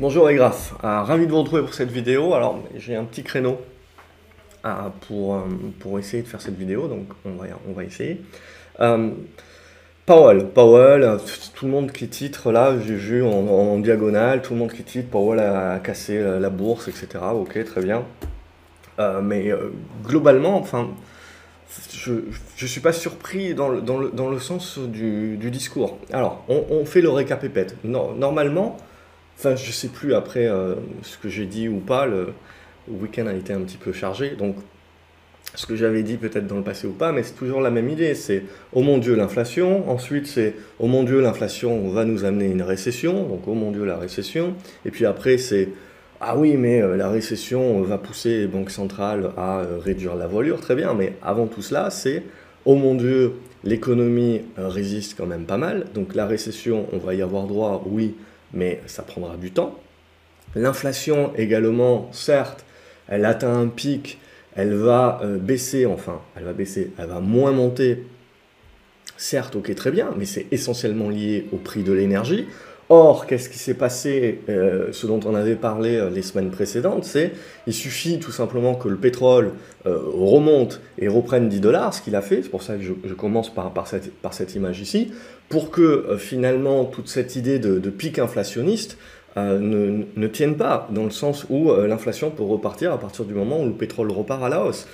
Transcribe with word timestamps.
Bonjour 0.00 0.28
les 0.28 0.34
graphes, 0.34 0.72
Ah, 0.82 1.04
ravi 1.04 1.26
de 1.26 1.30
vous 1.30 1.40
retrouver 1.40 1.60
pour 1.60 1.74
cette 1.74 1.90
vidéo. 1.90 2.32
Alors 2.32 2.58
j'ai 2.74 2.96
un 2.96 3.04
petit 3.04 3.22
créneau 3.22 3.60
ah, 4.64 4.92
pour, 5.06 5.34
euh, 5.34 5.40
pour 5.78 5.98
essayer 5.98 6.22
de 6.22 6.28
faire 6.28 6.40
cette 6.40 6.56
vidéo, 6.56 6.88
donc 6.88 7.06
on 7.26 7.32
va, 7.32 7.44
on 7.68 7.72
va 7.72 7.84
essayer. 7.84 8.22
Euh, 8.80 9.10
Powell, 10.06 10.46
Powell, 10.46 11.02
euh, 11.02 11.18
tout 11.54 11.66
le 11.66 11.70
monde 11.70 11.92
qui 11.92 12.08
titre 12.08 12.50
là, 12.50 12.78
j'ai 12.80 12.94
vu 12.94 13.22
en, 13.22 13.78
diagonale, 13.78 14.40
tout 14.40 14.54
le 14.54 14.60
monde 14.60 14.72
qui 14.72 14.84
titre, 14.84 15.10
Powell 15.10 15.38
a 15.38 15.78
cassé 15.80 16.18
la, 16.18 16.48
bourse, 16.48 16.88
etc. 16.88 17.22
Ok, 17.34 17.62
très 17.64 17.82
bien. 17.82 18.04
Euh, 19.00 19.20
mais 19.20 19.52
euh, 19.52 19.70
globalement, 20.02 20.56
enfin, 20.56 20.88
je 21.92 22.12
ne 22.12 22.66
suis 22.66 22.80
pas 22.80 22.94
surpris 22.94 23.54
dans 23.54 23.68
le, 23.68 23.82
dans 23.82 23.98
le, 23.98 24.10
dans 24.10 24.30
le 24.30 24.38
sens 24.38 24.78
du, 24.78 25.36
du, 25.36 25.50
discours. 25.50 25.98
Alors, 26.10 26.42
on, 26.48 26.86
fait 26.86 27.02
le 27.02 27.10
récapépète. 27.10 27.76
No, 27.84 28.14
normalement, 28.14 28.78
enfin, 29.40 29.56
je 29.56 29.72
sais 29.72 29.88
plus 29.88 30.14
après 30.14 30.46
euh, 30.46 30.74
ce 31.02 31.16
que 31.16 31.30
j'ai 31.30 31.46
dit 31.46 31.68
ou 31.68 31.78
pas, 31.78 32.04
le, 32.04 32.28
week-end 32.88 33.26
a 33.26 33.34
été 33.34 33.52
un 33.52 33.60
petit 33.60 33.78
peu 33.78 33.92
chargé, 33.92 34.30
donc 34.30 34.56
ce 35.54 35.66
que 35.66 35.76
j'avais 35.76 36.02
dit 36.02 36.16
peut-être 36.16 36.46
dans 36.46 36.56
le 36.56 36.62
passé 36.62 36.86
ou 36.86 36.92
pas, 36.92 37.12
mais 37.12 37.22
c'est 37.22 37.34
toujours 37.34 37.60
la 37.60 37.70
même 37.70 37.88
idée. 37.88 38.14
C'est 38.14 38.44
oh 38.72 38.82
mon 38.82 38.98
Dieu 38.98 39.14
l'inflation, 39.14 39.88
ensuite 39.90 40.26
c'est 40.26 40.54
oh 40.78 40.86
mon 40.86 41.02
Dieu 41.04 41.20
l'inflation 41.20 41.88
va 41.88 42.04
nous 42.04 42.24
amener 42.24 42.46
une 42.46 42.62
récession, 42.62 43.26
donc 43.26 43.42
oh 43.46 43.54
mon 43.54 43.70
Dieu 43.70 43.84
la 43.84 43.96
récession, 43.96 44.54
et 44.84 44.90
puis 44.90 45.06
après 45.06 45.38
c'est 45.38 45.70
ah 46.22 46.36
oui, 46.36 46.58
mais 46.58 46.82
euh, 46.82 46.96
la 46.96 47.08
récession 47.08 47.80
va 47.80 47.96
pousser 47.96 48.40
les 48.40 48.46
banques 48.46 48.70
centrales 48.70 49.30
à 49.38 49.60
euh, 49.60 49.78
réduire 49.78 50.14
la 50.16 50.26
voilure, 50.26 50.60
très 50.60 50.76
bien, 50.76 50.92
mais 50.92 51.14
avant 51.22 51.46
tout 51.46 51.62
cela, 51.62 51.88
c'est 51.88 52.24
oh 52.66 52.74
mon 52.74 52.94
Dieu, 52.94 53.32
l'économie 53.64 54.42
euh, 54.58 54.68
résiste 54.68 55.16
quand 55.16 55.24
même 55.24 55.46
pas 55.46 55.56
mal, 55.56 55.86
donc 55.94 56.14
la 56.14 56.26
récession, 56.26 56.86
on 56.92 56.98
va 56.98 57.14
y 57.14 57.22
avoir 57.22 57.46
droit, 57.46 57.82
oui, 57.86 58.16
mais 58.52 58.80
ça 58.86 59.02
prendra 59.02 59.36
du 59.36 59.50
temps. 59.50 59.78
L'inflation 60.54 61.32
également, 61.36 62.08
certes, 62.12 62.64
elle 63.08 63.24
atteint 63.24 63.54
un 63.54 63.68
pic, 63.68 64.18
elle 64.54 64.74
va 64.74 65.20
baisser, 65.24 65.86
enfin, 65.86 66.20
elle 66.36 66.44
va 66.44 66.52
baisser, 66.52 66.92
elle 66.98 67.06
va 67.06 67.20
moins 67.20 67.52
monter. 67.52 68.04
Certes, 69.16 69.54
ok, 69.54 69.74
très 69.74 69.90
bien, 69.90 70.12
mais 70.16 70.24
c'est 70.24 70.46
essentiellement 70.50 71.08
lié 71.08 71.46
au 71.52 71.56
prix 71.56 71.82
de 71.82 71.92
l'énergie. 71.92 72.46
Or, 72.92 73.26
qu'est-ce 73.26 73.48
qui 73.48 73.56
s'est 73.56 73.74
passé 73.74 74.40
euh, 74.48 74.88
Ce 74.90 75.06
dont 75.06 75.20
on 75.24 75.36
avait 75.36 75.54
parlé 75.54 75.94
euh, 75.94 76.10
les 76.10 76.22
semaines 76.22 76.50
précédentes, 76.50 77.04
c'est 77.04 77.30
il 77.68 77.72
suffit 77.72 78.18
tout 78.18 78.32
simplement 78.32 78.74
que 78.74 78.88
le 78.88 78.96
pétrole 78.96 79.52
euh, 79.86 79.96
remonte 80.12 80.80
et 80.98 81.06
reprenne 81.06 81.48
10 81.48 81.60
dollars, 81.60 81.94
ce 81.94 82.02
qu'il 82.02 82.16
a 82.16 82.20
fait, 82.20 82.42
c'est 82.42 82.48
pour 82.48 82.64
ça 82.64 82.74
que 82.74 82.82
je, 82.82 83.14
commence 83.14 83.54
par, 83.54 83.86
cette, 83.86 84.54
image 84.56 84.80
ici, 84.80 85.12
pour 85.48 85.70
que 85.70 86.16
finalement 86.18 86.84
toute 86.84 87.06
cette 87.06 87.36
idée 87.36 87.60
de, 87.60 87.78
de 87.78 87.90
pic 87.90 88.18
inflationniste 88.18 88.98
ne, 89.36 90.02
ne, 90.16 90.26
tienne 90.26 90.56
pas, 90.56 90.88
dans 90.90 91.04
le 91.04 91.10
sens 91.10 91.46
où 91.48 91.72
l'inflation 91.72 92.30
peut 92.32 92.42
repartir 92.42 92.92
à 92.92 92.98
partir 92.98 93.24
du 93.24 93.34
moment 93.34 93.62
où 93.62 93.66
le 93.66 93.74
pétrole 93.74 94.10
repart 94.10 94.42
à 94.42 94.48
la 94.48 94.64
hausse. 94.64 94.88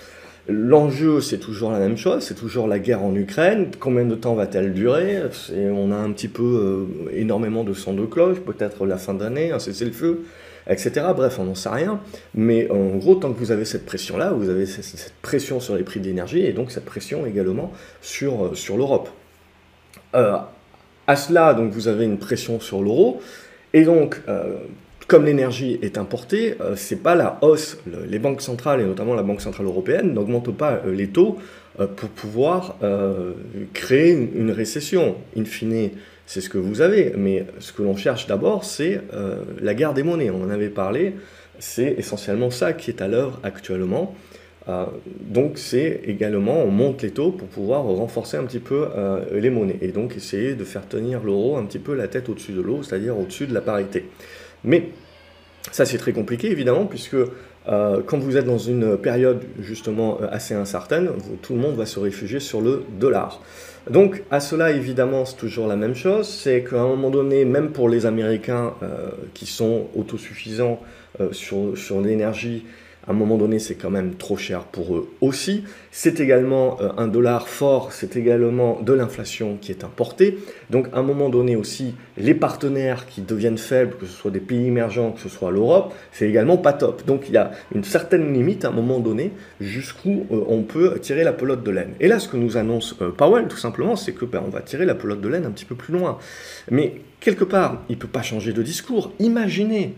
L'enjeu, 0.49 1.21
c'est 1.21 1.39
toujours 1.39 1.73
la 1.73 1.81
même 1.81 1.97
chose, 1.97 2.23
c'est 2.23 2.35
toujours 2.35 2.69
la 2.69 2.79
guerre 2.79 3.03
en 3.03 3.13
Ukraine. 3.17 3.71
Combien 3.81 4.05
de 4.05 4.15
temps 4.15 4.35
va-t-elle 4.35 4.73
durer? 4.73 5.23
On 5.53 5.91
a 5.91 5.97
un 5.97 6.13
petit 6.13 6.29
peu 6.29 6.43
euh, 7.09 7.11
énormément 7.13 7.65
de 7.65 7.75
sons 7.75 7.95
de 7.95 8.07
cloche, 8.07 8.39
peut-être 8.39 8.87
la 8.87 8.97
fin 8.97 9.15
d'année, 9.15 9.51
un 9.51 9.59
cessez-le-feu, 9.59 10.25
etc. 10.69 11.07
Bref, 11.17 11.41
on 11.41 11.45
n'en 11.45 11.57
sait 11.57 11.69
rien. 11.69 12.01
Mais 12.35 12.71
en 12.71 12.97
gros, 12.97 13.17
tant 13.17 13.33
que 13.33 13.39
vous 13.39 13.51
avez 13.51 13.65
cette 13.65 13.85
pression-là, 13.87 14.31
vous 14.31 14.49
avez 14.49 14.67
cette 14.67 15.15
pression 15.21 15.59
sur 15.59 15.75
les 15.75 15.83
prix 15.83 15.99
d'énergie 15.99 16.47
et 16.47 16.53
donc 16.53 16.71
cette 16.71 16.85
pression 16.85 17.27
également 17.27 17.73
sur, 18.01 18.45
euh, 18.45 18.55
sur 18.55 18.77
l'Europe. 18.77 19.09
Euh, 20.15 20.37
à 21.09 21.17
cela, 21.17 21.55
donc, 21.55 21.73
vous 21.73 21.89
avez 21.89 22.05
une 22.05 22.19
pression 22.19 22.61
sur 22.61 22.83
l'euro. 22.83 23.21
Et 23.73 23.85
donc, 23.85 24.21
comme 25.07 25.25
l'énergie 25.25 25.79
est 25.83 25.99
importée, 25.99 26.57
euh, 26.61 26.75
c'est 26.77 27.03
pas 27.03 27.15
la 27.15 27.39
hausse. 27.43 27.79
Le, 27.87 28.05
les 28.05 28.19
banques 28.19 28.43
centrales, 28.43 28.81
et 28.81 28.85
notamment 28.85 29.15
la 29.15 29.23
Banque 29.23 29.41
Centrale 29.41 29.67
Européenne, 29.67 30.13
n'augmentent 30.13 30.57
pas 30.57 30.81
euh, 30.85 30.93
les 30.93 31.09
taux 31.09 31.39
euh, 31.79 31.87
pour 31.87 32.09
pouvoir 32.09 32.77
euh, 32.83 33.33
créer 33.73 34.13
une, 34.13 34.29
une, 34.35 34.51
récession. 34.51 35.17
In 35.37 35.45
fine, 35.45 35.91
c'est 36.27 36.41
ce 36.41 36.49
que 36.49 36.59
vous 36.59 36.81
avez. 36.81 37.13
Mais 37.17 37.47
ce 37.61 37.73
que 37.73 37.83
l'on 37.83 37.97
cherche 37.97 38.27
d'abord, 38.27 38.65
c'est 38.65 39.01
la 39.61 39.75
guerre 39.75 39.95
des 39.95 40.03
monnaies. 40.03 40.31
On 40.31 40.43
en 40.43 40.51
avait 40.51 40.71
parlé. 40.71 41.15
C'est 41.61 41.95
essentiellement 41.99 42.51
ça 42.51 42.73
qui 42.73 42.91
est 42.91 43.01
à 43.01 43.07
l'œuvre 43.07 43.39
actuellement. 43.45 44.17
Donc 45.21 45.59
c'est 45.59 46.01
également, 46.05 46.65
on 46.65 46.73
monte 46.73 47.03
les 47.03 47.13
taux 47.13 47.31
pour 47.31 47.47
pouvoir 47.47 47.85
renforcer 47.85 48.37
un 48.37 48.43
petit 48.43 48.59
peu 48.59 48.89
les 49.31 49.51
monnaies. 49.51 49.79
Et 49.83 49.93
donc 49.93 50.17
essayer 50.17 50.55
de 50.55 50.65
faire 50.65 50.89
tenir 50.89 51.23
l'euro 51.23 51.57
un 51.57 51.65
petit 51.65 51.79
peu 51.79 51.95
la 51.95 52.09
tête 52.09 52.29
au-dessus 52.29 52.51
de 52.51 52.61
l'eau, 52.61 52.83
c'est-à-dire 52.83 53.17
au-dessus 53.17 53.47
de 53.47 53.55
la 53.55 53.61
parité. 53.61 54.07
Mais 54.65 54.91
ça, 55.73 55.85
c'est 55.85 55.99
très 55.99 56.13
compliqué, 56.13 56.51
évidemment, 56.51 56.87
puisque 56.87 57.17
euh, 57.69 58.01
quand 58.07 58.19
vous 58.19 58.37
êtes 58.37 58.45
dans 58.45 58.59
une 58.59 58.97
période 58.97 59.43
justement 59.61 60.19
euh, 60.21 60.29
assez 60.31 60.55
incertaine, 60.55 61.11
tout 61.43 61.55
le 61.55 61.59
monde 61.59 61.77
va 61.77 61.87
se 61.87 61.99
réfugier 61.99 62.39
sur 62.39 62.61
le 62.61 62.85
dollar. 62.99 63.43
Donc, 63.91 64.23
à 64.31 64.41
cela, 64.41 64.71
évidemment, 64.71 65.25
c'est 65.25 65.37
toujours 65.37 65.67
la 65.67 65.77
même 65.77 65.95
chose, 65.95 66.29
c'est 66.29 66.63
qu'à 66.63 66.81
un 66.81 66.87
moment 66.89 67.11
donné, 67.11 67.45
même 67.45 67.71
pour 67.71 67.89
les 67.89 68.07
Américains 68.07 68.75
euh, 68.83 69.11
qui 69.35 69.47
sont 69.47 69.89
autosuffisants 69.95 70.81
sur 71.33 72.03
l'énergie, 72.03 72.67
à 73.09 73.13
un 73.13 73.15
moment 73.15 73.37
donné, 73.37 73.59
c'est 73.59 73.77
quand 73.77 73.91
même 73.91 74.15
trop 74.15 74.37
cher 74.37 74.65
pour 74.65 74.97
eux 74.97 75.09
aussi. 75.21 75.65
C'est 75.93 76.19
également 76.19 76.81
euh, 76.81 76.91
un 76.97 77.07
dollar 77.07 77.49
fort, 77.49 77.93
c'est 77.93 78.17
également 78.17 78.81
de 78.81 78.93
l'inflation 78.93 79.59
qui 79.61 79.71
est 79.71 79.85
importée. 79.85 80.39
Donc, 80.71 80.89
à 80.93 80.99
un 80.99 81.03
moment 81.03 81.29
donné 81.29 81.55
aussi, 81.55 81.95
les 82.17 82.35
partenaires 82.35 83.07
qui 83.07 83.21
deviennent 83.21 83.59
faibles, 83.59 83.97
que 83.99 84.07
ce 84.07 84.13
soit 84.13 84.31
des 84.31 84.41
pays 84.41 84.67
émergents, 84.67 85.13
que 85.13 85.21
ce 85.21 85.29
soit 85.29 85.53
l'Europe, 85.53 85.95
c'est 86.11 86.29
également 86.29 86.57
pas 86.57 86.73
top. 86.73 87.07
Donc, 87.07 87.29
il 87.29 87.35
y 87.35 87.39
a 87.39 87.53
une 87.75 87.85
certaine 87.85 88.33
limite 88.33 88.65
à 88.65 88.69
un 88.69 88.73
moment 88.73 88.99
donné 88.99 89.31
jusqu'où 89.61 90.27
euh, 90.33 90.45
on 90.49 90.63
peut 90.63 90.99
tirer 91.01 91.23
la 91.23 91.33
pelote 91.33 91.63
de 91.63 91.71
laine. 91.71 91.95
Et 92.01 92.09
là, 92.09 92.19
ce 92.19 92.29
que 92.29 92.37
nous 92.37 92.57
annonce 92.57 92.97
euh, 93.01 93.11
Powell, 93.11 93.47
tout 93.47 93.57
simplement, 93.57 93.95
c'est 93.95 94.13
que 94.13 94.25
ben, 94.25 94.43
on 94.45 94.51
va 94.51 94.61
tirer 94.61 94.85
la 94.85 94.97
pelote 94.97 95.21
de 95.21 95.29
laine 95.29 95.47
un 95.47 95.53
petit 95.53 95.65
peu 95.65 95.77
plus 95.77 95.93
loin. 95.93 96.19
Mais 96.71 97.01
quelque 97.21 97.45
part, 97.45 97.83
il 97.89 97.95
ne 97.95 98.01
peut 98.01 98.09
pas 98.09 98.23
changer 98.23 98.53
de 98.53 98.63
discours. 98.63 99.13
Imaginez 99.21 99.95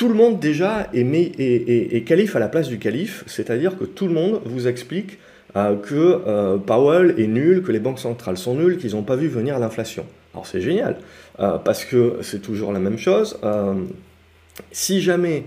tout 0.00 0.08
le 0.08 0.14
monde 0.14 0.40
déjà 0.40 0.88
est, 0.94 2.06
calife 2.06 2.34
à 2.34 2.38
la 2.38 2.48
place 2.48 2.68
du 2.68 2.78
calife, 2.78 3.22
c'est-à-dire 3.26 3.76
que 3.76 3.84
tout 3.84 4.06
le 4.06 4.14
monde 4.14 4.40
vous 4.46 4.66
explique 4.66 5.18
euh, 5.56 5.76
que 5.76 6.22
euh, 6.26 6.56
Powell 6.56 7.16
est 7.18 7.26
nul, 7.26 7.62
que 7.62 7.70
les 7.70 7.80
banques 7.80 7.98
centrales 7.98 8.38
sont 8.38 8.54
nulles, 8.54 8.78
qu'ils 8.78 8.92
n'ont 8.92 9.02
pas 9.02 9.16
vu 9.16 9.28
venir 9.28 9.58
l'inflation. 9.58 10.06
Alors 10.32 10.46
c'est 10.46 10.62
génial, 10.62 10.96
euh, 11.38 11.58
parce 11.58 11.84
que 11.84 12.16
c'est 12.22 12.40
toujours 12.40 12.72
la 12.72 12.78
même 12.78 12.96
chose. 12.96 13.38
Si 14.72 15.02
jamais 15.02 15.44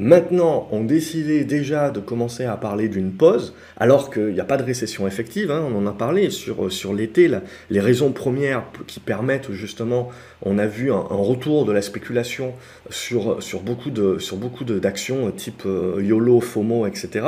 Maintenant, 0.00 0.68
on 0.70 0.84
décidait 0.84 1.42
déjà 1.42 1.90
de 1.90 1.98
commencer 1.98 2.44
à 2.44 2.56
parler 2.56 2.88
d'une 2.88 3.10
pause, 3.10 3.52
alors 3.76 4.12
qu'il 4.12 4.28
n'y 4.28 4.38
a 4.38 4.44
pas 4.44 4.56
de 4.56 4.62
récession 4.62 5.08
effective, 5.08 5.50
hein, 5.50 5.66
on 5.68 5.76
en 5.76 5.88
a 5.88 5.92
parlé 5.92 6.30
sur, 6.30 6.70
sur 6.72 6.94
l'été, 6.94 7.28
les 7.68 7.80
raisons 7.80 8.12
premières 8.12 8.62
qui 8.86 9.00
permettent 9.00 9.50
justement, 9.50 10.10
on 10.42 10.56
a 10.58 10.66
vu 10.66 10.92
un, 10.92 11.00
retour 11.00 11.64
de 11.64 11.72
la 11.72 11.82
spéculation 11.82 12.54
sur, 12.90 13.42
sur 13.42 13.60
beaucoup 13.62 13.90
d'actions 13.90 15.32
type 15.32 15.64
euh, 15.66 16.00
YOLO, 16.00 16.40
FOMO, 16.40 16.86
etc 16.86 17.26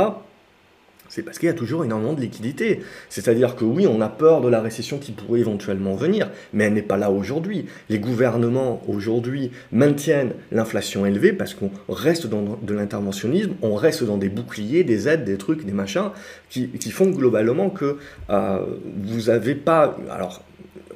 c'est 1.11 1.23
parce 1.23 1.39
qu'il 1.39 1.49
y 1.49 1.51
a 1.51 1.55
toujours 1.55 1.85
énormément 1.85 2.15
de 2.15 2.21
liquidités. 2.21 2.81
C'est-à-dire 3.09 3.57
que 3.57 3.65
oui, 3.65 3.87
on 3.87 4.01
a 4.01 4.09
peur 4.09 4.41
de 4.41 4.49
la 4.49 4.63
récession 4.63 4.99
qui 4.99 5.11
pourrait 5.11 5.41
éventuellement 5.41 5.97
venir, 5.97 6.31
mais 6.53 6.65
elle 6.65 6.73
n'est 6.73 6.83
pas 6.83 6.97
là 6.97 7.11
aujourd'hui. 7.11 7.67
Les 7.89 7.99
gouvernements 7.99 8.81
aujourd'hui 8.87 9.51
maintiennent 9.73 10.33
l'inflation 10.53 11.05
élevée 11.05 11.33
parce 11.33 11.55
qu'on 11.55 11.71
reste 11.89 12.29
dans 12.29 12.59
de 12.63 12.75
l'interventionnisme, 12.75 13.55
on 13.61 13.75
reste 13.75 14.05
dans 14.05 14.19
des 14.19 14.29
boucliers, 14.29 14.85
des 14.85 15.09
aides, 15.09 15.25
des 15.25 15.37
trucs, 15.37 15.67
des 15.67 15.73
machins, 15.73 16.11
qui, 16.49 16.91
font 16.91 17.11
globalement 17.11 17.71
que 17.71 17.99
euh, 18.31 18.61
vous 19.03 19.31
n'avez 19.31 19.55
pas... 19.55 19.97
Alors, 20.11 20.43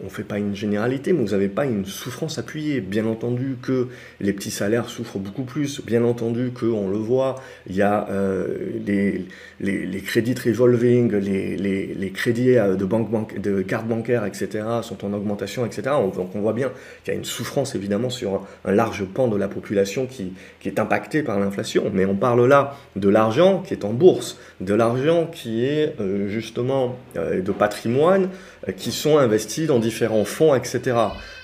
on 0.00 0.05
ne 0.05 0.10
fait 0.10 0.25
pas 0.25 0.38
une 0.38 0.55
généralité, 0.55 1.12
mais 1.12 1.22
vous 1.22 1.31
n'avez 1.31 1.49
pas 1.49 1.65
une 1.65 1.84
souffrance 1.84 2.38
appuyée. 2.38 2.81
Bien 2.81 3.06
entendu 3.06 3.56
que 3.62 3.88
les 4.21 4.32
petits 4.32 4.50
salaires 4.50 4.89
souffrent 4.89 5.18
beaucoup 5.18 5.45
plus, 5.45 5.80
bien 5.84 6.04
entendu 6.04 6.51
qu'on 6.51 6.89
le 6.89 6.97
voit, 6.97 7.36
il 7.68 7.77
y 7.77 7.83
a 7.83 8.09
euh, 8.10 8.47
les, 8.84 9.24
les, 9.60 10.01
crédits 10.01 10.34
revolving, 10.34 11.13
les, 11.13 11.57
les, 11.57 11.95
les 11.95 12.10
crédits 12.10 12.57
euh, 12.57 12.74
de, 12.74 12.84
banque, 12.84 13.41
de 13.41 13.63
cartes 13.63 13.86
bancaires, 13.86 14.24
etc., 14.24 14.48
sont 14.83 15.04
en 15.04 15.13
augmentation, 15.13 15.65
etc. 15.65 15.83
Donc 16.15 16.34
on 16.34 16.41
voit 16.41 16.53
bien 16.53 16.71
qu'il 17.04 17.13
y 17.13 17.16
a 17.16 17.18
une 17.18 17.24
souffrance 17.24 17.74
évidemment 17.74 18.10
sur 18.10 18.47
un 18.65 18.72
large 18.72 19.04
pan 19.04 19.28
de 19.28 19.36
la 19.36 19.48
population 19.48 20.07
qui, 20.07 20.33
qui 20.60 20.68
est 20.68 20.78
impacté 20.78 21.22
par 21.22 21.39
l'inflation. 21.39 21.91
Mais 21.92 22.04
on 22.04 22.16
parle 22.16 22.47
là 22.47 22.77
de 22.97 23.09
l'argent 23.09 23.63
qui 23.66 23.74
est 23.74 23.84
en 23.84 23.92
bourse, 23.92 24.39
de 24.60 24.74
l'argent 24.74 25.28
qui 25.33 25.65
est 25.65 25.95
euh, 26.01 26.28
justement 26.28 26.97
de 27.15 27.53
patrimoine, 27.53 28.28
qui 28.77 28.91
sont 28.91 29.18
investis 29.18 29.66
dans 29.66 29.78
différents 29.84 30.25
fonds, 30.25 30.54
etc. 30.54 30.97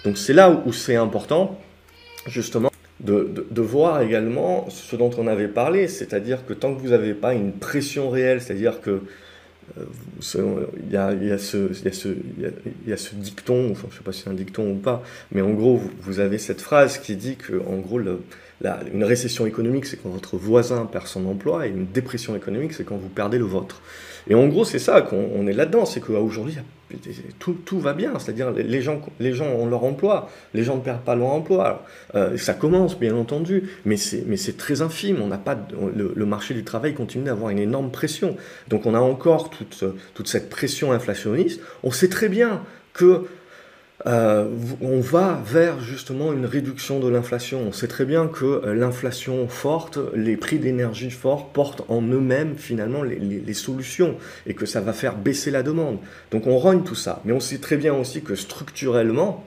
Donc 0.04 0.18
c'est 0.18 0.32
là 0.32 0.50
où, 0.50 0.72
c'est 0.72 0.96
important, 0.96 1.58
justement, 2.26 2.70
de, 3.00 3.46
de, 3.50 3.62
voir 3.62 4.02
également 4.02 4.68
ce 4.68 4.96
dont 4.96 5.10
on 5.16 5.26
avait 5.26 5.48
parlé, 5.48 5.88
c'est-à-dire 5.88 6.44
que 6.46 6.52
tant 6.52 6.74
que 6.74 6.80
vous 6.80 6.90
n'avez 6.90 7.14
pas 7.14 7.32
une 7.32 7.52
pression 7.52 8.10
réelle, 8.10 8.42
c'est-à-dire 8.42 8.80
que 8.80 9.02
il 9.78 10.92
y 10.92 10.96
a, 10.96 11.12
il 11.12 11.32
a 11.32 11.38
ce, 11.38 11.70
il 11.82 12.46
a 12.46 12.50
il 12.86 12.92
a 12.92 12.96
dicton, 13.14 13.70
enfin, 13.70 13.86
je 13.88 13.94
ne 13.94 13.98
sais 13.98 14.04
pas 14.04 14.12
si 14.12 14.22
c'est 14.22 14.30
un 14.30 14.34
dicton 14.34 14.70
ou 14.70 14.74
pas, 14.74 15.02
mais 15.32 15.40
en 15.40 15.50
gros, 15.50 15.80
vous, 16.02 16.20
avez 16.20 16.38
cette 16.38 16.60
phrase 16.60 16.98
qui 16.98 17.16
dit 17.16 17.36
que, 17.36 17.54
en 17.66 17.76
gros, 17.76 18.00
une 18.00 19.04
récession 19.04 19.46
économique, 19.46 19.86
c'est 19.86 19.96
quand 19.96 20.08
votre 20.08 20.36
voisin 20.36 20.86
perd 20.86 21.06
son 21.06 21.26
emploi, 21.26 21.66
et 21.66 21.70
une 21.70 21.86
dépression 21.86 22.36
économique, 22.36 22.72
c'est 22.72 22.84
quand 22.84 22.96
vous 22.96 23.08
perdez 23.08 23.38
le 23.38 23.44
vôtre. 23.44 23.80
Et 24.28 24.34
en 24.34 24.46
gros, 24.48 24.64
c'est 24.64 24.78
ça 24.78 25.02
qu'on 25.02 25.46
est 25.46 25.52
là-dedans, 25.52 25.86
c'est 25.86 26.00
qu'aujourd'hui, 26.00 26.56
tout, 27.38 27.54
tout, 27.64 27.80
va 27.80 27.92
bien, 27.92 28.18
c'est-à-dire 28.18 28.50
les 28.50 28.82
gens, 28.82 29.00
les 29.18 29.32
gens 29.32 29.46
ont 29.46 29.66
leur 29.66 29.84
emploi, 29.84 30.30
les 30.54 30.62
gens 30.62 30.76
ne 30.76 30.80
perdent 30.80 31.02
pas 31.02 31.14
leur 31.14 31.28
emploi. 31.28 31.84
Euh, 32.14 32.36
ça 32.36 32.54
commence, 32.54 32.98
bien 32.98 33.14
entendu, 33.14 33.70
mais 33.84 33.96
c'est 33.96 34.56
très 34.56 34.82
infime. 34.82 35.20
On 35.22 35.28
n'a 35.28 35.38
pas 35.38 35.58
le, 35.94 36.12
le, 36.14 36.26
marché 36.26 36.54
du 36.54 36.64
travail 36.64 36.94
continue 36.94 37.24
d'avoir 37.24 37.50
une 37.50 37.58
énorme 37.58 37.90
pression. 37.90 38.36
Donc 38.68 38.86
on 38.86 38.94
a 38.94 39.00
encore 39.00 39.50
toute, 39.50 39.84
toute 40.14 40.28
cette 40.28 40.50
pression 40.50 40.92
inflationniste. 40.92 41.60
On 41.82 41.90
sait 41.90 42.08
très 42.08 42.28
bien 42.28 42.62
que 42.92 43.26
euh, 44.06 44.48
on 44.80 45.00
va 45.00 45.42
vers 45.44 45.80
justement 45.80 46.32
une 46.32 46.46
réduction 46.46 47.00
de 47.00 47.08
l'inflation. 47.08 47.60
On 47.68 47.72
sait 47.72 47.88
très 47.88 48.06
bien 48.06 48.28
que 48.28 48.44
euh, 48.44 48.74
l'inflation 48.74 49.46
forte, 49.46 49.98
les 50.14 50.38
prix 50.38 50.58
d'énergie 50.58 51.10
forts 51.10 51.48
portent 51.48 51.82
en 51.88 52.00
eux-mêmes 52.00 52.54
finalement 52.56 53.02
les, 53.02 53.54
solutions 53.54 54.16
et 54.46 54.54
que 54.54 54.64
ça 54.64 54.80
va 54.80 54.94
faire 54.94 55.16
baisser 55.16 55.50
la 55.50 55.62
demande. 55.62 55.98
Donc 56.30 56.46
on 56.46 56.56
rogne 56.56 56.82
tout 56.82 56.94
ça. 56.94 57.20
Mais 57.24 57.32
on 57.32 57.40
sait 57.40 57.58
très 57.58 57.76
bien 57.76 57.92
aussi 57.92 58.22
que 58.22 58.34
structurellement, 58.34 59.44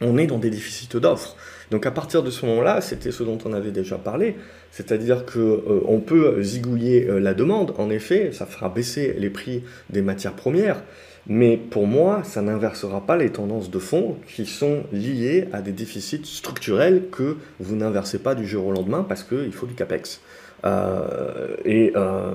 on 0.00 0.16
est 0.16 0.26
dans 0.26 0.38
des 0.38 0.50
déficits 0.50 1.00
d'offres. 1.00 1.36
Donc 1.72 1.84
à 1.84 1.90
partir 1.90 2.22
de 2.22 2.30
ce 2.30 2.46
moment-là, 2.46 2.80
c'était 2.82 3.10
ce 3.10 3.24
dont 3.24 3.38
on 3.44 3.52
avait 3.52 3.70
déjà 3.70 3.96
parlé, 3.96 4.36
c'est-à-dire 4.70 5.24
qu'on 5.24 5.40
euh, 5.40 5.98
peut 6.06 6.40
zigouiller 6.42 7.08
la 7.18 7.34
demande, 7.34 7.74
en 7.78 7.90
effet, 7.90 8.30
ça 8.32 8.46
fera 8.46 8.68
baisser 8.68 9.16
les 9.18 9.30
prix 9.30 9.64
des 9.90 10.02
matières 10.02 10.34
premières, 10.34 10.82
mais 11.26 11.56
pour 11.56 11.86
moi, 11.86 12.22
ça 12.24 12.42
n'inversera 12.42 13.00
pas 13.00 13.16
les 13.16 13.30
tendances 13.30 13.70
de 13.70 13.78
fond 13.78 14.16
qui 14.26 14.44
sont 14.44 14.84
liées 14.92 15.48
à 15.52 15.62
des 15.62 15.72
déficits 15.72 16.24
structurels 16.24 17.04
que 17.12 17.36
vous 17.60 17.76
n'inversez 17.76 18.18
pas 18.18 18.34
du 18.34 18.46
jour 18.46 18.66
au 18.66 18.72
lendemain 18.72 19.04
parce 19.08 19.22
qu'il 19.22 19.52
faut 19.52 19.66
du 19.66 19.74
CAPEX. 19.74 20.20
Euh, 20.64 21.56
et, 21.64 21.92
euh, 21.96 22.32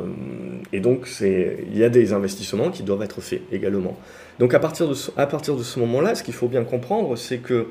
et, 0.74 0.80
donc, 0.80 1.07
il 1.22 1.78
y 1.78 1.84
a 1.84 1.89
des 1.89 2.13
investissements 2.13 2.72
qui 2.72 2.84
doivent 2.84 3.04
être 3.04 3.22
faits 3.22 3.42
également. 3.51 3.98
Donc, 4.39 4.54
à 4.54 4.60
partir 4.60 4.88
de 4.88 4.95
à 5.16 5.28
partir 5.28 5.56
de 5.56 5.63
ce 5.63 5.80
moment-là, 5.80 6.16
ce 6.16 6.24
qu'il 6.24 6.33
faut 6.33 6.48
bien 6.48 6.63
comprendre, 6.63 7.16
c'est 7.16 7.38
que 7.38 7.68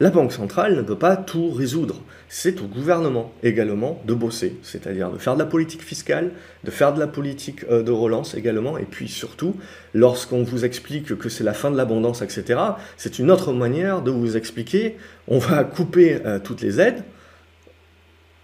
la 0.00 0.10
Banque 0.10 0.32
centrale 0.32 0.76
ne 0.76 0.82
peut 0.82 0.98
pas 0.98 1.16
tout 1.16 1.50
résoudre. 1.50 2.02
C'est 2.28 2.60
au 2.60 2.64
gouvernement 2.64 3.32
également 3.42 4.02
de 4.06 4.14
bosser, 4.14 4.56
c'est-à-dire 4.62 5.10
de 5.10 5.18
faire 5.18 5.34
de 5.34 5.38
la 5.38 5.46
politique 5.46 5.82
fiscale, 5.82 6.32
de 6.64 6.70
faire 6.70 6.92
de 6.92 6.98
la 6.98 7.06
politique 7.06 7.64
euh, 7.70 7.82
de 7.82 7.92
relance 7.92 8.34
également, 8.34 8.76
et 8.76 8.84
puis 8.84 9.08
surtout, 9.08 9.54
lorsqu'on 9.92 10.42
vous 10.42 10.64
explique 10.64 11.16
que 11.16 11.28
c'est 11.28 11.44
la 11.44 11.54
fin 11.54 11.70
de 11.70 11.76
l'abondance, 11.76 12.22
etc., 12.22 12.60
c'est 12.96 13.18
une 13.18 13.30
autre 13.30 13.52
manière 13.52 14.02
de 14.02 14.10
vous 14.10 14.36
expliquer, 14.36 14.96
on 15.28 15.38
va 15.38 15.62
couper 15.62 16.20
euh, 16.24 16.40
toutes 16.40 16.60
les 16.60 16.80
aides, 16.80 17.04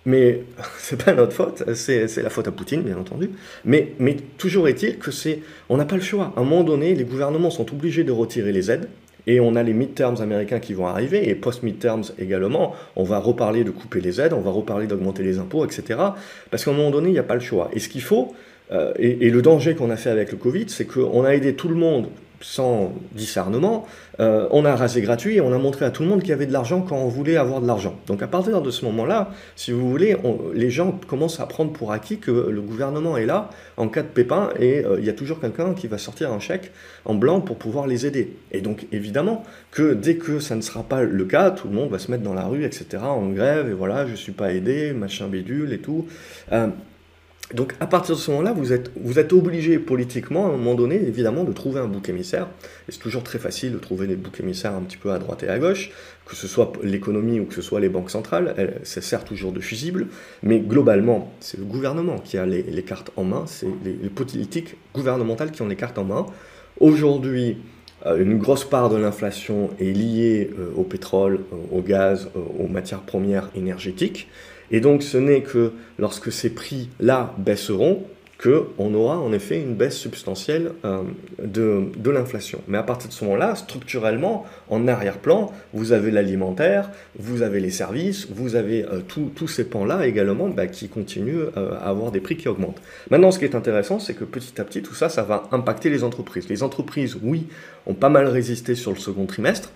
mais 0.06 0.44
c'est 0.78 1.02
pas 1.02 1.12
notre 1.12 1.32
faute, 1.32 1.74
c'est 1.74 2.22
la 2.22 2.30
faute 2.30 2.46
à 2.46 2.52
Poutine, 2.52 2.82
bien 2.82 2.96
entendu. 2.96 3.30
Mais, 3.64 3.94
mais 3.98 4.16
toujours 4.38 4.68
est-il 4.68 4.98
que 4.98 5.10
c'est, 5.10 5.40
on 5.68 5.76
n'a 5.78 5.84
pas 5.84 5.96
le 5.96 6.02
choix. 6.02 6.32
À 6.36 6.40
un 6.40 6.44
moment 6.44 6.62
donné, 6.62 6.94
les 6.94 7.04
gouvernements 7.04 7.50
sont 7.50 7.70
obligés 7.72 8.04
de 8.04 8.12
retirer 8.12 8.52
les 8.52 8.70
aides 8.70 8.88
et 9.26 9.40
on 9.40 9.56
a 9.56 9.62
les 9.62 9.72
midterms 9.72 10.20
américains 10.20 10.60
qui 10.60 10.74
vont 10.74 10.86
arriver, 10.86 11.28
et 11.28 11.34
post-midterms 11.34 12.04
également, 12.18 12.74
on 12.96 13.04
va 13.04 13.18
reparler 13.18 13.64
de 13.64 13.70
couper 13.70 14.00
les 14.00 14.20
aides, 14.20 14.32
on 14.32 14.40
va 14.40 14.50
reparler 14.50 14.86
d'augmenter 14.86 15.22
les 15.22 15.38
impôts, 15.38 15.64
etc. 15.64 15.98
Parce 16.50 16.64
qu'à 16.64 16.70
un 16.70 16.74
moment 16.74 16.90
donné, 16.90 17.08
il 17.08 17.12
n'y 17.12 17.18
a 17.18 17.24
pas 17.24 17.34
le 17.34 17.40
choix. 17.40 17.70
Et 17.72 17.78
ce 17.78 17.88
qu'il 17.88 18.02
faut, 18.02 18.34
euh, 18.72 18.92
et, 18.98 19.30
le 19.30 19.42
danger 19.42 19.74
qu'on 19.74 19.90
a 19.90 19.96
fait 19.96 20.10
avec 20.10 20.30
le 20.30 20.38
Covid, 20.38 20.66
c'est 20.68 20.84
qu'on 20.84 21.24
a 21.24 21.30
aidé 21.30 21.54
tout 21.54 21.68
le 21.68 21.74
monde 21.74 22.08
sans 22.40 22.92
discernement, 23.12 23.86
euh, 24.18 24.48
on 24.50 24.64
a 24.64 24.74
rasé 24.74 25.02
gratuit 25.02 25.36
et 25.36 25.40
on 25.40 25.52
a 25.52 25.58
montré 25.58 25.84
à 25.84 25.90
tout 25.90 26.02
le 26.02 26.08
monde 26.08 26.20
qu'il 26.20 26.30
y 26.30 26.32
avait 26.32 26.46
de 26.46 26.52
l'argent 26.52 26.80
quand 26.80 26.96
on 26.96 27.08
voulait 27.08 27.36
avoir 27.36 27.60
de 27.60 27.66
l'argent. 27.66 27.94
Donc 28.06 28.22
à 28.22 28.26
partir 28.26 28.62
de 28.62 28.70
ce 28.70 28.84
moment-là, 28.86 29.30
si 29.56 29.72
vous 29.72 29.88
voulez, 29.88 30.16
les 30.54 30.70
gens 30.70 30.98
commencent 31.06 31.40
à 31.40 31.46
prendre 31.46 31.72
pour 31.72 31.92
acquis 31.92 32.18
que 32.18 32.30
le 32.30 32.60
gouvernement 32.60 33.16
est 33.16 33.26
là 33.26 33.50
en 33.76 33.88
cas 33.88 34.02
de 34.02 34.08
pépin 34.08 34.50
et 34.58 34.84
euh, 34.84 34.96
il 34.98 35.04
y 35.04 35.10
a 35.10 35.12
toujours 35.12 35.40
quelqu'un 35.40 35.74
qui 35.74 35.86
va 35.86 35.98
sortir 35.98 36.32
un 36.32 36.40
chèque 36.40 36.72
en 37.04 37.14
blanc 37.14 37.40
pour 37.40 37.56
pouvoir 37.56 37.86
les 37.86 38.06
aider. 38.06 38.36
Et 38.52 38.60
donc 38.60 38.86
évidemment 38.92 39.44
que 39.70 39.94
dès 39.94 40.16
que 40.16 40.40
ça 40.40 40.56
ne 40.56 40.62
sera 40.62 40.82
pas 40.82 41.02
le 41.02 41.24
cas, 41.24 41.50
tout 41.50 41.68
le 41.68 41.74
monde 41.74 41.90
va 41.90 41.98
se 41.98 42.10
mettre 42.10 42.22
dans 42.22 42.34
la 42.34 42.46
rue, 42.46 42.64
etc., 42.64 43.02
en 43.02 43.28
grève, 43.30 43.68
et 43.68 43.74
voilà, 43.74 44.06
je 44.06 44.12
ne 44.12 44.16
suis 44.16 44.32
pas 44.32 44.52
aidé, 44.52 44.92
machin 44.92 45.28
bidule 45.28 45.72
et 45.72 45.78
tout. 45.78 46.06
Euh, 46.52 46.68
donc 47.54 47.74
à 47.80 47.86
partir 47.86 48.14
de 48.14 48.20
ce 48.20 48.30
moment-là, 48.30 48.52
vous 48.52 48.72
êtes, 48.72 48.92
vous 49.00 49.18
êtes 49.18 49.32
obligé 49.32 49.78
politiquement, 49.78 50.46
à 50.46 50.48
un 50.50 50.52
moment 50.52 50.74
donné, 50.74 50.96
évidemment, 50.96 51.42
de 51.42 51.52
trouver 51.52 51.80
un 51.80 51.88
bouc 51.88 52.08
émissaire. 52.08 52.46
Et 52.88 52.92
c'est 52.92 52.98
toujours 52.98 53.24
très 53.24 53.38
facile 53.38 53.72
de 53.72 53.78
trouver 53.78 54.06
des 54.06 54.14
boucs 54.14 54.38
émissaires 54.40 54.74
un 54.74 54.82
petit 54.82 54.96
peu 54.96 55.10
à 55.10 55.18
droite 55.18 55.42
et 55.42 55.48
à 55.48 55.58
gauche, 55.58 55.90
que 56.26 56.36
ce 56.36 56.46
soit 56.46 56.72
l'économie 56.82 57.40
ou 57.40 57.46
que 57.46 57.54
ce 57.54 57.62
soit 57.62 57.80
les 57.80 57.88
banques 57.88 58.10
centrales. 58.10 58.54
Ça 58.84 59.00
sert 59.00 59.24
toujours 59.24 59.52
de 59.52 59.60
fusible, 59.60 60.06
mais 60.42 60.60
globalement, 60.60 61.32
c'est 61.40 61.58
le 61.58 61.64
gouvernement 61.64 62.18
qui 62.18 62.38
a 62.38 62.46
les, 62.46 62.82
cartes 62.82 63.10
en 63.16 63.24
main, 63.24 63.44
c'est 63.46 63.68
les, 63.84 64.08
politiques 64.08 64.76
gouvernementales 64.94 65.50
qui 65.50 65.62
ont 65.62 65.68
les 65.68 65.76
cartes 65.76 65.98
en 65.98 66.04
main. 66.04 66.26
Aujourd'hui, 66.78 67.56
euh, 68.06 68.22
une 68.22 68.38
grosse 68.38 68.64
part 68.64 68.90
de 68.90 68.96
l'inflation 68.96 69.70
est 69.80 69.92
liée 69.92 70.50
euh, 70.58 70.70
au 70.76 70.84
pétrole, 70.84 71.40
euh, 71.52 71.76
au 71.76 71.82
gaz, 71.82 72.30
aux 72.58 72.68
matières 72.68 73.00
premières 73.02 73.50
énergétiques. 73.56 74.28
Et 74.70 74.80
donc 74.80 75.02
ce 75.02 75.18
n'est 75.18 75.42
que 75.42 75.72
lorsque 75.98 76.32
ces 76.32 76.50
prix-là 76.50 77.34
baisseront 77.38 78.04
qu'on 78.42 78.94
aura 78.94 79.18
en 79.18 79.32
effet 79.32 79.60
une 79.60 79.74
baisse 79.74 79.96
substantielle 79.96 80.72
euh, 80.84 81.02
de, 81.42 82.10
l'inflation. 82.10 82.60
Mais 82.68 82.78
à 82.78 82.82
partir 82.82 83.08
de 83.08 83.12
ce 83.12 83.24
moment-là, 83.24 83.54
structurellement, 83.54 84.46
en 84.68 84.88
arrière-plan, 84.88 85.52
vous 85.74 85.92
avez 85.92 86.10
l'alimentaire, 86.10 86.90
vous 87.18 87.42
avez 87.42 87.60
les 87.60 87.70
services, 87.70 88.28
vous 88.30 88.56
avez 88.56 88.84
euh, 88.84 89.00
tous 89.06 89.48
ces 89.48 89.64
pans-là 89.64 90.06
également 90.06 90.48
bah, 90.48 90.66
qui 90.66 90.88
continuent 90.88 91.48
euh, 91.56 91.74
à 91.74 91.90
avoir 91.90 92.12
des 92.12 92.20
prix 92.20 92.36
qui 92.36 92.48
augmentent. 92.48 92.80
Maintenant, 93.10 93.30
ce 93.30 93.38
qui 93.38 93.44
est 93.44 93.54
intéressant, 93.54 93.98
c'est 93.98 94.14
que 94.14 94.24
petit 94.24 94.58
à 94.60 94.64
petit, 94.64 94.82
tout 94.82 94.94
ça, 94.94 95.08
ça 95.08 95.22
va 95.22 95.48
impacter 95.52 95.90
les 95.90 96.02
entreprises. 96.02 96.48
Les 96.48 96.62
entreprises, 96.62 97.18
oui, 97.22 97.46
ont 97.86 97.94
pas 97.94 98.08
mal 98.08 98.26
résisté 98.26 98.74
sur 98.74 98.92
le 98.92 98.98
second 98.98 99.26
trimestre, 99.26 99.70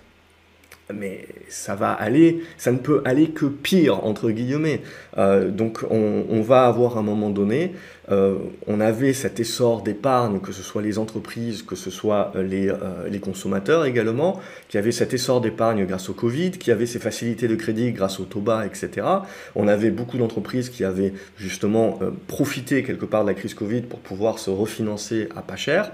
mais 0.93 1.27
ça 1.49 1.75
va 1.75 1.93
aller, 1.93 2.43
ça 2.59 2.71
ne 2.73 2.79
peut 2.79 3.01
aller 3.05 3.31
que 3.31 3.47
pire, 3.47 4.05
entre 4.05 4.31
guillemets. 4.31 4.83
Euh, 5.17 5.51
donc 5.51 5.85
on, 5.91 6.43
va 6.43 6.67
avoir 6.67 6.97
à 6.97 7.01
un 7.01 7.03
moment 7.03 7.31
donné, 7.31 7.73
euh, 8.11 8.37
on 8.67 8.81
avait 8.81 9.15
cet 9.15 9.41
essor 9.41 9.83
d'épargne, 9.83 10.41
que 10.41 10.53
ce 10.53 10.63
soit 10.63 10.83
les 10.83 10.99
entreprises, 10.99 11.63
que 11.63 11.75
ce 11.75 11.91
soit 11.91 12.33
euh, 12.37 12.43
les, 12.43 12.71
les 13.11 13.19
consommateurs 13.19 13.87
également, 13.87 14.41
qui 14.69 14.77
avaient 14.77 14.93
cet 14.93 15.15
essor 15.15 15.41
d'épargne 15.41 15.87
grâce 15.87 16.11
au 16.11 16.15
Covid, 16.15 16.53
qui 16.53 16.71
avaient 16.71 16.87
ces 16.87 16.99
facilités 16.99 17.49
de 17.49 17.55
crédit 17.55 17.93
grâce 17.93 18.21
au 18.21 18.25
TOBA, 18.25 18.67
etc. 18.67 19.07
On 19.55 19.69
avait 19.69 19.91
beaucoup 19.91 20.19
d'entreprises 20.19 20.69
qui 20.69 20.85
avaient 20.85 21.15
justement 21.39 21.99
profité 22.27 22.83
quelque 22.83 23.07
part 23.07 23.23
de 23.23 23.29
la 23.29 23.35
crise 23.35 23.55
Covid 23.55 23.83
pour 23.83 24.01
pouvoir 24.01 24.39
se 24.39 24.51
refinancer 24.51 25.29
à 25.35 25.41
pas 25.41 25.57
cher. 25.57 25.93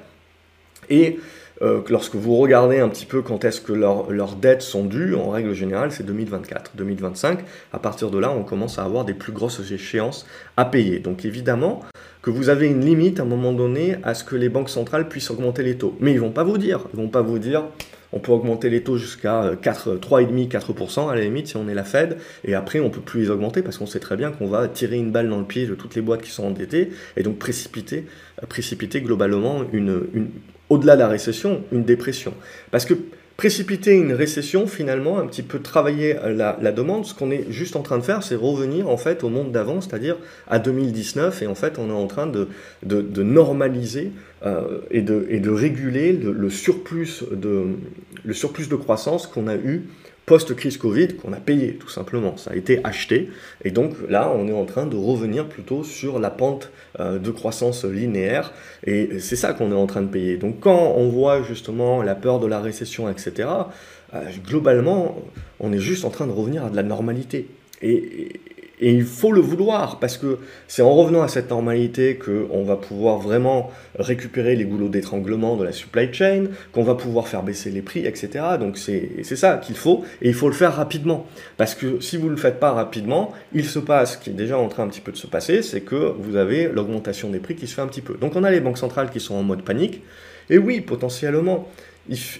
Et 0.88 1.20
euh, 1.62 1.82
lorsque 1.90 2.14
vous 2.14 2.36
regardez 2.36 2.78
un 2.78 2.88
petit 2.88 3.04
peu 3.04 3.20
quand 3.20 3.44
est-ce 3.44 3.60
que 3.60 3.72
leurs 3.72 4.36
dettes 4.36 4.62
sont 4.62 4.84
dues, 4.84 5.14
en 5.14 5.30
règle 5.30 5.52
générale, 5.52 5.92
c'est 5.92 6.04
2024. 6.04 6.72
2025, 6.74 7.40
à 7.72 7.78
partir 7.78 8.10
de 8.10 8.18
là, 8.18 8.30
on 8.30 8.44
commence 8.44 8.78
à 8.78 8.84
avoir 8.84 9.04
des 9.04 9.14
plus 9.14 9.32
grosses 9.32 9.60
échéances 9.70 10.26
à 10.56 10.64
payer. 10.64 11.00
Donc 11.00 11.24
évidemment 11.24 11.80
que 12.22 12.30
vous 12.30 12.48
avez 12.48 12.66
une 12.66 12.84
limite 12.84 13.20
à 13.20 13.24
un 13.24 13.26
moment 13.26 13.52
donné 13.52 13.96
à 14.02 14.14
ce 14.14 14.24
que 14.24 14.36
les 14.36 14.48
banques 14.48 14.70
centrales 14.70 15.08
puissent 15.08 15.30
augmenter 15.30 15.62
les 15.62 15.76
taux. 15.76 15.96
Mais 16.00 16.12
ils 16.12 16.20
vont 16.20 16.32
pas 16.32 16.44
vous 16.44 16.58
dire, 16.58 16.80
ils 16.94 17.00
vont 17.00 17.08
pas 17.08 17.22
vous 17.22 17.38
dire, 17.38 17.64
on 18.12 18.20
peut 18.20 18.32
augmenter 18.32 18.70
les 18.70 18.82
taux 18.82 18.96
jusqu'à 18.96 19.52
3,5, 19.54 20.48
4% 20.48 21.10
à 21.10 21.14
la 21.14 21.20
limite 21.20 21.48
si 21.48 21.56
on 21.56 21.68
est 21.68 21.74
la 21.74 21.84
Fed, 21.84 22.16
et 22.44 22.54
après 22.54 22.80
on 22.80 22.90
peut 22.90 23.00
plus 23.00 23.20
les 23.20 23.30
augmenter 23.30 23.62
parce 23.62 23.78
qu'on 23.78 23.86
sait 23.86 24.00
très 24.00 24.16
bien 24.16 24.32
qu'on 24.32 24.48
va 24.48 24.66
tirer 24.66 24.96
une 24.96 25.12
balle 25.12 25.28
dans 25.28 25.38
le 25.38 25.44
pied 25.44 25.66
de 25.66 25.74
toutes 25.74 25.94
les 25.94 26.02
boîtes 26.02 26.22
qui 26.22 26.30
sont 26.30 26.44
endettées, 26.44 26.90
et 27.16 27.22
donc 27.22 27.38
précipiter, 27.38 28.06
précipiter 28.48 29.00
globalement 29.00 29.62
une 29.72 30.30
au-delà 30.70 30.94
de 30.94 31.00
la 31.00 31.08
récession, 31.08 31.62
une 31.72 31.84
dépression. 31.84 32.32
Parce 32.70 32.86
que 32.86 32.94
précipiter 33.40 33.92
une 33.92 34.12
récession, 34.12 34.66
finalement, 34.66 35.18
un 35.18 35.26
petit 35.26 35.42
peu 35.42 35.60
travailler 35.60 36.14
la, 36.26 36.72
demande, 36.72 37.06
ce 37.06 37.14
qu'on 37.14 37.30
est 37.30 37.50
juste 37.50 37.74
en 37.74 37.80
train 37.80 37.96
de 37.96 38.02
faire, 38.02 38.22
c'est 38.22 38.34
revenir 38.34 38.88
en 38.88 38.98
fait 38.98 39.24
au 39.24 39.30
monde 39.30 39.50
d'avant, 39.50 39.80
c'est-à-dire 39.80 40.18
à 40.46 40.58
2019, 40.58 41.40
et 41.40 41.46
en 41.46 41.54
fait 41.54 41.78
on 41.78 41.88
est 41.88 41.94
en 41.94 42.06
train 42.06 42.26
de, 42.26 42.48
de, 42.82 43.22
normaliser 43.22 44.12
euh, 44.44 44.80
et, 44.90 45.00
de, 45.00 45.26
et 45.30 45.40
de 45.40 45.48
réguler 45.48 46.12
le, 46.12 46.50
surplus 46.50 47.22
de, 47.32 47.68
le 48.24 48.34
surplus 48.34 48.68
de 48.68 48.76
croissance 48.76 49.26
qu'on 49.26 49.48
a 49.48 49.56
eu 49.56 49.84
post-crise 50.30 50.76
Covid 50.76 51.16
qu'on 51.16 51.32
a 51.32 51.40
payé 51.40 51.74
tout 51.74 51.88
simplement. 51.88 52.36
Ça 52.36 52.52
a 52.52 52.54
été 52.54 52.78
acheté 52.84 53.30
et 53.64 53.72
donc 53.72 53.94
là 54.08 54.32
on 54.32 54.46
est 54.46 54.52
en 54.52 54.64
train 54.64 54.86
de 54.86 54.96
revenir 54.96 55.48
plutôt 55.48 55.82
sur 55.82 56.20
la 56.20 56.30
pente 56.30 56.70
euh, 57.00 57.18
de 57.18 57.32
croissance 57.32 57.84
linéaire 57.84 58.52
et 58.86 59.18
c'est 59.18 59.34
ça 59.34 59.54
qu'on 59.54 59.72
est 59.72 59.82
en 59.86 59.88
train 59.88 60.02
de 60.02 60.06
payer. 60.06 60.36
Donc 60.36 60.60
quand 60.60 60.94
on 60.96 61.08
voit 61.08 61.42
justement 61.42 62.00
la 62.04 62.14
peur 62.14 62.38
de 62.38 62.46
la 62.46 62.60
récession, 62.60 63.10
etc., 63.10 63.48
euh, 64.14 64.20
globalement 64.46 65.20
on 65.58 65.72
est 65.72 65.80
juste 65.80 66.04
en 66.04 66.10
train 66.10 66.28
de 66.28 66.32
revenir 66.32 66.64
à 66.64 66.70
de 66.70 66.76
la 66.76 66.84
normalité. 66.84 67.48
Et, 67.82 68.40
Et 68.82 68.92
il 68.92 69.04
faut 69.04 69.30
le 69.30 69.42
vouloir, 69.42 69.98
parce 70.00 70.16
que 70.16 70.38
c'est 70.66 70.80
en 70.80 70.94
revenant 70.94 71.20
à 71.20 71.28
cette 71.28 71.50
normalité 71.50 72.16
qu'on 72.16 72.64
va 72.64 72.76
pouvoir 72.76 73.18
vraiment 73.18 73.70
récupérer 73.98 74.56
les 74.56 74.64
goulots 74.64 74.88
d'étranglement 74.88 75.56
de 75.56 75.64
la 75.64 75.72
supply 75.72 76.12
chain, 76.12 76.44
qu'on 76.72 76.82
va 76.82 76.94
pouvoir 76.94 77.28
faire 77.28 77.42
baisser 77.42 77.70
les 77.70 77.82
prix, 77.82 78.06
etc. 78.06 78.42
Donc 78.58 78.78
c'est 78.78 79.22
ça 79.36 79.58
qu'il 79.58 79.76
faut, 79.76 80.02
et 80.22 80.28
il 80.28 80.34
faut 80.34 80.48
le 80.48 80.54
faire 80.54 80.74
rapidement. 80.74 81.26
Parce 81.58 81.74
que 81.74 82.00
si 82.00 82.16
vous 82.16 82.26
ne 82.26 82.30
le 82.30 82.36
faites 82.38 82.58
pas 82.58 82.72
rapidement, 82.72 83.34
il 83.52 83.66
se 83.66 83.78
passe, 83.78 84.14
ce 84.14 84.18
qui 84.18 84.30
est 84.30 84.32
déjà 84.32 84.58
en 84.58 84.68
train 84.68 84.84
un 84.84 84.88
petit 84.88 85.02
peu 85.02 85.12
de 85.12 85.18
se 85.18 85.26
passer, 85.26 85.60
c'est 85.60 85.82
que 85.82 86.14
vous 86.18 86.36
avez 86.36 86.66
l'augmentation 86.66 87.28
des 87.28 87.38
prix 87.38 87.56
qui 87.56 87.66
se 87.66 87.74
fait 87.74 87.82
un 87.82 87.86
petit 87.86 88.00
peu. 88.00 88.14
Donc 88.14 88.34
on 88.34 88.44
a 88.44 88.50
les 88.50 88.60
banques 88.60 88.78
centrales 88.78 89.10
qui 89.10 89.20
sont 89.20 89.34
en 89.34 89.42
mode 89.42 89.62
panique, 89.62 90.02
et 90.48 90.56
oui, 90.56 90.80
potentiellement, 90.80 91.68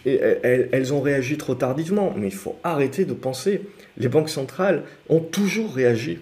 elles 0.06 0.94
ont 0.94 1.02
réagi 1.02 1.36
trop 1.36 1.54
tardivement, 1.54 2.14
mais 2.16 2.28
il 2.28 2.34
faut 2.34 2.56
arrêter 2.64 3.04
de 3.04 3.12
penser. 3.12 3.60
Les 3.98 4.08
banques 4.08 4.30
centrales 4.30 4.84
ont 5.10 5.20
toujours 5.20 5.74
réagi 5.74 6.18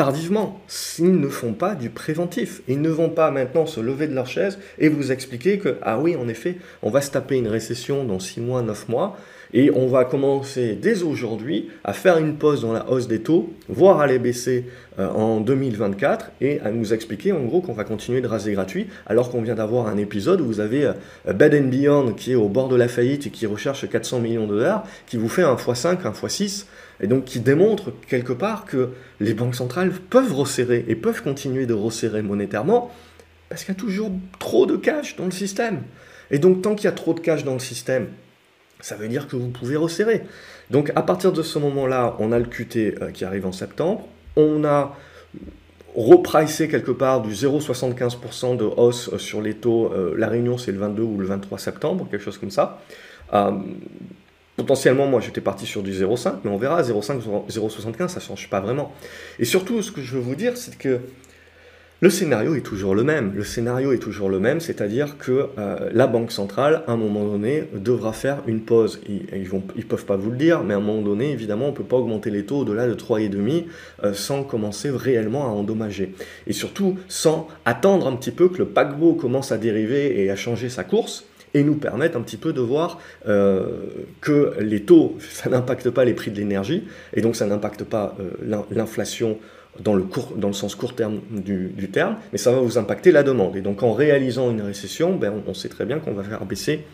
tardivement, 0.00 0.58
s'ils 0.66 1.20
ne 1.20 1.28
font 1.28 1.52
pas 1.52 1.74
du 1.74 1.90
préventif. 1.90 2.62
Ils 2.68 2.80
ne 2.80 2.88
vont 2.88 3.10
pas 3.10 3.30
maintenant 3.30 3.66
se 3.66 3.80
lever 3.80 4.06
de 4.06 4.14
leur 4.14 4.26
chaise 4.26 4.58
et 4.78 4.88
vous 4.88 5.12
expliquer 5.12 5.58
que, 5.58 5.76
ah 5.82 5.98
oui, 6.00 6.16
en 6.16 6.26
effet, 6.26 6.56
on 6.82 6.88
va 6.88 7.02
se 7.02 7.10
taper 7.10 7.36
une 7.36 7.48
récession 7.48 8.02
dans 8.04 8.18
6 8.18 8.40
mois, 8.40 8.62
9 8.62 8.88
mois, 8.88 9.18
et 9.52 9.70
on 9.70 9.88
va 9.88 10.06
commencer 10.06 10.78
dès 10.80 11.02
aujourd'hui 11.02 11.68
à 11.84 11.92
faire 11.92 12.16
une 12.16 12.36
pause 12.36 12.62
dans 12.62 12.72
la 12.72 12.88
hausse 12.88 13.08
des 13.08 13.20
taux, 13.20 13.52
voire 13.68 14.00
à 14.00 14.06
les 14.06 14.18
baisser 14.18 14.64
euh, 14.98 15.06
en 15.10 15.40
2024, 15.40 16.30
et 16.40 16.60
à 16.60 16.70
nous 16.70 16.94
expliquer 16.94 17.32
en 17.32 17.44
gros 17.44 17.60
qu'on 17.60 17.74
va 17.74 17.84
continuer 17.84 18.22
de 18.22 18.26
raser 18.26 18.52
gratuit, 18.52 18.86
alors 19.06 19.30
qu'on 19.30 19.42
vient 19.42 19.54
d'avoir 19.54 19.86
un 19.86 19.98
épisode 19.98 20.40
où 20.40 20.46
vous 20.46 20.60
avez 20.60 20.86
euh, 20.86 21.32
Bed 21.34 21.68
Beyond 21.68 22.14
qui 22.14 22.32
est 22.32 22.36
au 22.36 22.48
bord 22.48 22.68
de 22.68 22.76
la 22.76 22.88
faillite 22.88 23.26
et 23.26 23.30
qui 23.30 23.44
recherche 23.44 23.86
400 23.86 24.20
millions 24.20 24.46
de 24.46 24.54
dollars, 24.54 24.86
qui 25.06 25.18
vous 25.18 25.28
fait 25.28 25.42
un 25.42 25.56
x5, 25.56 25.98
un 26.06 26.12
x6, 26.12 26.64
et 27.00 27.06
donc 27.06 27.24
qui 27.24 27.40
démontre 27.40 27.92
quelque 28.08 28.32
part 28.32 28.64
que 28.64 28.90
les 29.20 29.34
banques 29.34 29.54
centrales 29.54 29.92
peuvent 30.10 30.34
resserrer 30.34 30.84
et 30.88 30.94
peuvent 30.94 31.22
continuer 31.22 31.66
de 31.66 31.74
resserrer 31.74 32.22
monétairement 32.22 32.90
parce 33.48 33.64
qu'il 33.64 33.74
y 33.74 33.76
a 33.76 33.80
toujours 33.80 34.10
trop 34.38 34.66
de 34.66 34.76
cash 34.76 35.16
dans 35.16 35.24
le 35.24 35.30
système. 35.30 35.82
Et 36.30 36.38
donc 36.38 36.62
tant 36.62 36.74
qu'il 36.74 36.84
y 36.84 36.88
a 36.88 36.92
trop 36.92 37.14
de 37.14 37.20
cash 37.20 37.44
dans 37.44 37.54
le 37.54 37.58
système, 37.60 38.08
ça 38.80 38.96
veut 38.96 39.08
dire 39.08 39.28
que 39.28 39.36
vous 39.36 39.48
pouvez 39.48 39.76
resserrer. 39.76 40.22
Donc 40.70 40.92
à 40.94 41.02
partir 41.02 41.32
de 41.32 41.42
ce 41.42 41.58
moment-là, 41.58 42.16
on 42.18 42.32
a 42.32 42.38
le 42.38 42.44
QT 42.44 42.96
euh, 43.02 43.10
qui 43.10 43.24
arrive 43.24 43.46
en 43.46 43.52
septembre, 43.52 44.06
on 44.36 44.64
a 44.64 44.96
repricé 45.96 46.68
quelque 46.68 46.92
part 46.92 47.20
du 47.20 47.32
0,75% 47.32 48.56
de 48.56 48.64
hausse 48.64 49.10
euh, 49.12 49.18
sur 49.18 49.42
les 49.42 49.54
taux, 49.54 49.92
euh, 49.92 50.14
la 50.16 50.28
réunion 50.28 50.56
c'est 50.56 50.70
le 50.70 50.78
22 50.78 51.02
ou 51.02 51.18
le 51.18 51.26
23 51.26 51.58
septembre, 51.58 52.06
quelque 52.10 52.22
chose 52.22 52.38
comme 52.38 52.52
ça. 52.52 52.80
Potentiellement, 54.60 55.06
moi, 55.06 55.20
j'étais 55.20 55.40
parti 55.40 55.64
sur 55.64 55.82
du 55.82 55.90
0,5, 55.90 56.40
mais 56.44 56.50
on 56.50 56.58
verra, 56.58 56.82
0,5, 56.82 57.22
0,75, 57.48 58.08
ça 58.08 58.20
ne 58.20 58.20
change 58.20 58.50
pas 58.50 58.60
vraiment. 58.60 58.92
Et 59.38 59.46
surtout, 59.46 59.80
ce 59.80 59.90
que 59.90 60.02
je 60.02 60.16
veux 60.16 60.20
vous 60.20 60.34
dire, 60.34 60.58
c'est 60.58 60.76
que 60.76 61.00
le 62.02 62.10
scénario 62.10 62.54
est 62.54 62.60
toujours 62.60 62.94
le 62.94 63.02
même. 63.04 63.32
Le 63.34 63.42
scénario 63.42 63.92
est 63.92 63.98
toujours 63.98 64.28
le 64.28 64.38
même, 64.38 64.60
c'est-à-dire 64.60 65.16
que 65.18 65.48
euh, 65.58 65.90
la 65.92 66.06
Banque 66.06 66.30
centrale, 66.30 66.82
à 66.86 66.92
un 66.92 66.96
moment 66.96 67.24
donné, 67.24 67.64
devra 67.74 68.12
faire 68.12 68.42
une 68.46 68.60
pause. 68.60 69.00
Ils 69.08 69.24
ne 69.42 69.82
peuvent 69.82 70.04
pas 70.04 70.16
vous 70.16 70.30
le 70.30 70.36
dire, 70.36 70.62
mais 70.62 70.74
à 70.74 70.76
un 70.76 70.80
moment 70.80 71.02
donné, 71.02 71.32
évidemment, 71.32 71.66
on 71.66 71.70
ne 71.70 71.76
peut 71.76 71.84
pas 71.84 71.96
augmenter 71.96 72.30
les 72.30 72.44
taux 72.44 72.58
au-delà 72.58 72.86
de 72.86 72.94
3,5 72.94 73.64
euh, 74.04 74.12
sans 74.12 74.44
commencer 74.44 74.90
réellement 74.90 75.44
à 75.44 75.48
endommager. 75.48 76.14
Et 76.46 76.52
surtout, 76.52 76.98
sans 77.08 77.48
attendre 77.64 78.06
un 78.06 78.16
petit 78.16 78.30
peu 78.30 78.48
que 78.48 78.58
le 78.58 78.66
paquebot 78.66 79.14
commence 79.14 79.52
à 79.52 79.58
dériver 79.58 80.22
et 80.22 80.30
à 80.30 80.36
changer 80.36 80.68
sa 80.68 80.84
course 80.84 81.24
et 81.54 81.62
nous 81.62 81.74
permettent 81.74 82.16
un 82.16 82.20
petit 82.20 82.36
peu 82.36 82.52
de 82.52 82.60
voir 82.60 82.98
euh, 83.28 83.64
que 84.20 84.54
les 84.60 84.82
taux, 84.82 85.16
ça 85.30 85.48
n'impacte 85.50 85.90
pas 85.90 86.04
les 86.04 86.14
prix 86.14 86.30
de 86.30 86.36
l'énergie, 86.36 86.84
et 87.14 87.20
donc 87.20 87.36
ça 87.36 87.46
n'impacte 87.46 87.84
pas 87.84 88.16
euh, 88.20 88.62
l'inflation 88.70 89.38
dans 89.78 89.94
le, 89.94 90.04
sens 90.52 90.74
court 90.74 90.94
terme 90.94 91.20
du, 91.30 91.88
terme, 91.92 92.16
mais 92.32 92.38
ça 92.38 92.50
va 92.52 92.60
vous 92.60 92.76
impacter 92.76 93.12
la 93.12 93.22
demande. 93.22 93.56
Et 93.56 93.60
donc 93.60 93.82
en 93.82 93.92
réalisant 93.92 94.50
une 94.50 94.62
récession, 94.62 95.16
ben, 95.16 95.32
on 95.46 95.54
sait 95.54 95.68
très 95.68 95.84
bien 95.84 96.00
qu'on 96.00 96.12
va 96.12 96.22
faire 96.22 96.44
baisser 96.44 96.84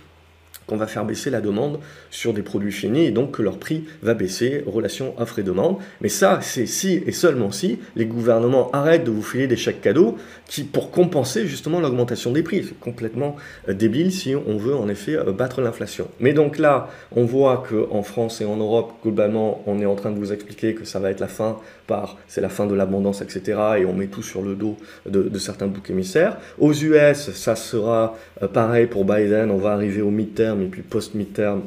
qu'on 0.67 0.77
va 0.77 0.87
faire 0.87 1.05
baisser 1.05 1.31
la 1.31 1.41
demande 1.41 1.79
sur 2.11 2.33
des 2.33 2.43
produits 2.43 2.73
finis 2.73 3.07
et 3.07 3.11
donc 3.11 3.33
que 3.33 3.43
leur 3.43 3.59
prix 3.59 3.85
va 4.03 4.15
baisser, 4.15 4.65
relation 4.67 5.15
offre 5.19 5.39
et 5.39 5.43
demande. 5.43 5.77
Mais 6.01 6.09
ça, 6.09 6.41
c'est 6.43 6.67
si 6.67 7.03
et 7.07 7.13
seulement 7.13 7.51
si 7.51 7.79
les 7.95 8.07
gouvernements 8.07 8.71
arrêtent 8.73 9.05
de 9.05 9.11
vous 9.11 9.23
filer 9.23 9.47
des 9.47 9.57
chèques 9.57 9.81
cadeaux 9.81 10.17
qui, 10.47 10.65
pour 10.65 10.91
compenser 10.91 11.47
justement 11.47 11.81
l'augmentation 11.81 12.33
des 12.33 12.43
prix. 12.43 12.65
C'est 12.69 12.79
complètement 12.81 13.37
euh, 13.69 13.75
débile 13.75 14.13
si 14.13 14.35
on 14.35 14.57
veut 14.57 14.75
en 14.75 14.89
effet 14.89 15.17
euh, 15.17 15.33
battre 15.33 15.61
l'inflation. 15.61 16.09
Mais 16.21 16.33
donc 16.33 16.59
là, 16.59 16.89
on 17.15 17.25
voit 17.25 17.65
qu'en 17.69 18.03
France 18.03 18.41
et 18.41 18.45
en 18.45 18.57
Europe, 18.57 18.95
globalement, 19.03 19.63
on 19.67 19.81
est 19.81 19.87
en 19.87 19.95
train 19.95 20.11
de 20.11 20.19
vous 20.19 20.33
expliquer 20.33 20.75
que 20.75 20.85
ça 20.85 20.99
va 20.99 21.11
être 21.11 21.21
la 21.21 21.29
fin 21.29 21.59
par, 21.87 22.17
c'est 22.27 22.41
la 22.41 22.49
fin 22.49 22.67
de 22.67 22.75
l'abondance, 22.75 23.23
etc. 23.23 23.61
Et 23.79 23.85
on 23.85 23.93
met 23.93 24.07
tout 24.07 24.23
sur 24.23 24.43
le 24.43 24.55
dos 24.55 24.77
de, 25.09 25.39
certains 25.39 25.67
boucs 25.67 25.91
émissaires. 25.91 26.39
Aux 26.59 26.73
US, 26.73 27.31
ça 27.33 27.55
sera 27.55 28.17
euh, 28.43 28.49
pareil 28.49 28.87
pour 28.87 29.05
Biden, 29.05 29.51
on 29.51 29.59
va 29.59 29.73
arriver 29.73 30.03
au 30.03 30.11
midterm 30.11 30.56
et 30.63 30.67
puis 30.67 30.83
post-midterm, 30.83 31.63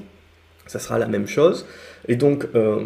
ça 0.68 0.80
sera 0.80 1.00
la 1.00 1.08
même 1.08 1.28
chose. 1.28 1.66
Et 2.08 2.16
donc, 2.16 2.48
euh, 2.56 2.80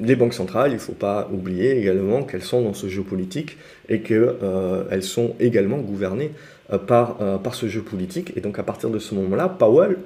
les 0.00 0.16
banques 0.16 0.34
centrales, 0.34 0.72
il 0.72 0.74
ne 0.74 0.80
faut 0.80 0.92
pas 0.92 1.28
oublier 1.32 1.78
également 1.78 2.24
qu'elles 2.24 2.42
sont 2.42 2.62
dans 2.62 2.74
ce 2.74 2.88
jeu 2.88 3.02
politique 3.02 3.56
et 3.88 4.00
qu'elles 4.00 4.34
euh, 4.42 5.00
sont 5.00 5.34
également 5.38 5.78
gouvernées 5.78 6.32
euh, 6.72 6.78
par, 6.78 7.16
par 7.42 7.54
ce 7.54 7.68
jeu 7.68 7.82
politique. 7.82 8.32
Et 8.36 8.40
donc, 8.40 8.58
à 8.58 8.64
partir 8.64 8.90
de 8.90 8.98
ce 8.98 9.14
moment-là, 9.14 9.48
Powell, 9.48 9.98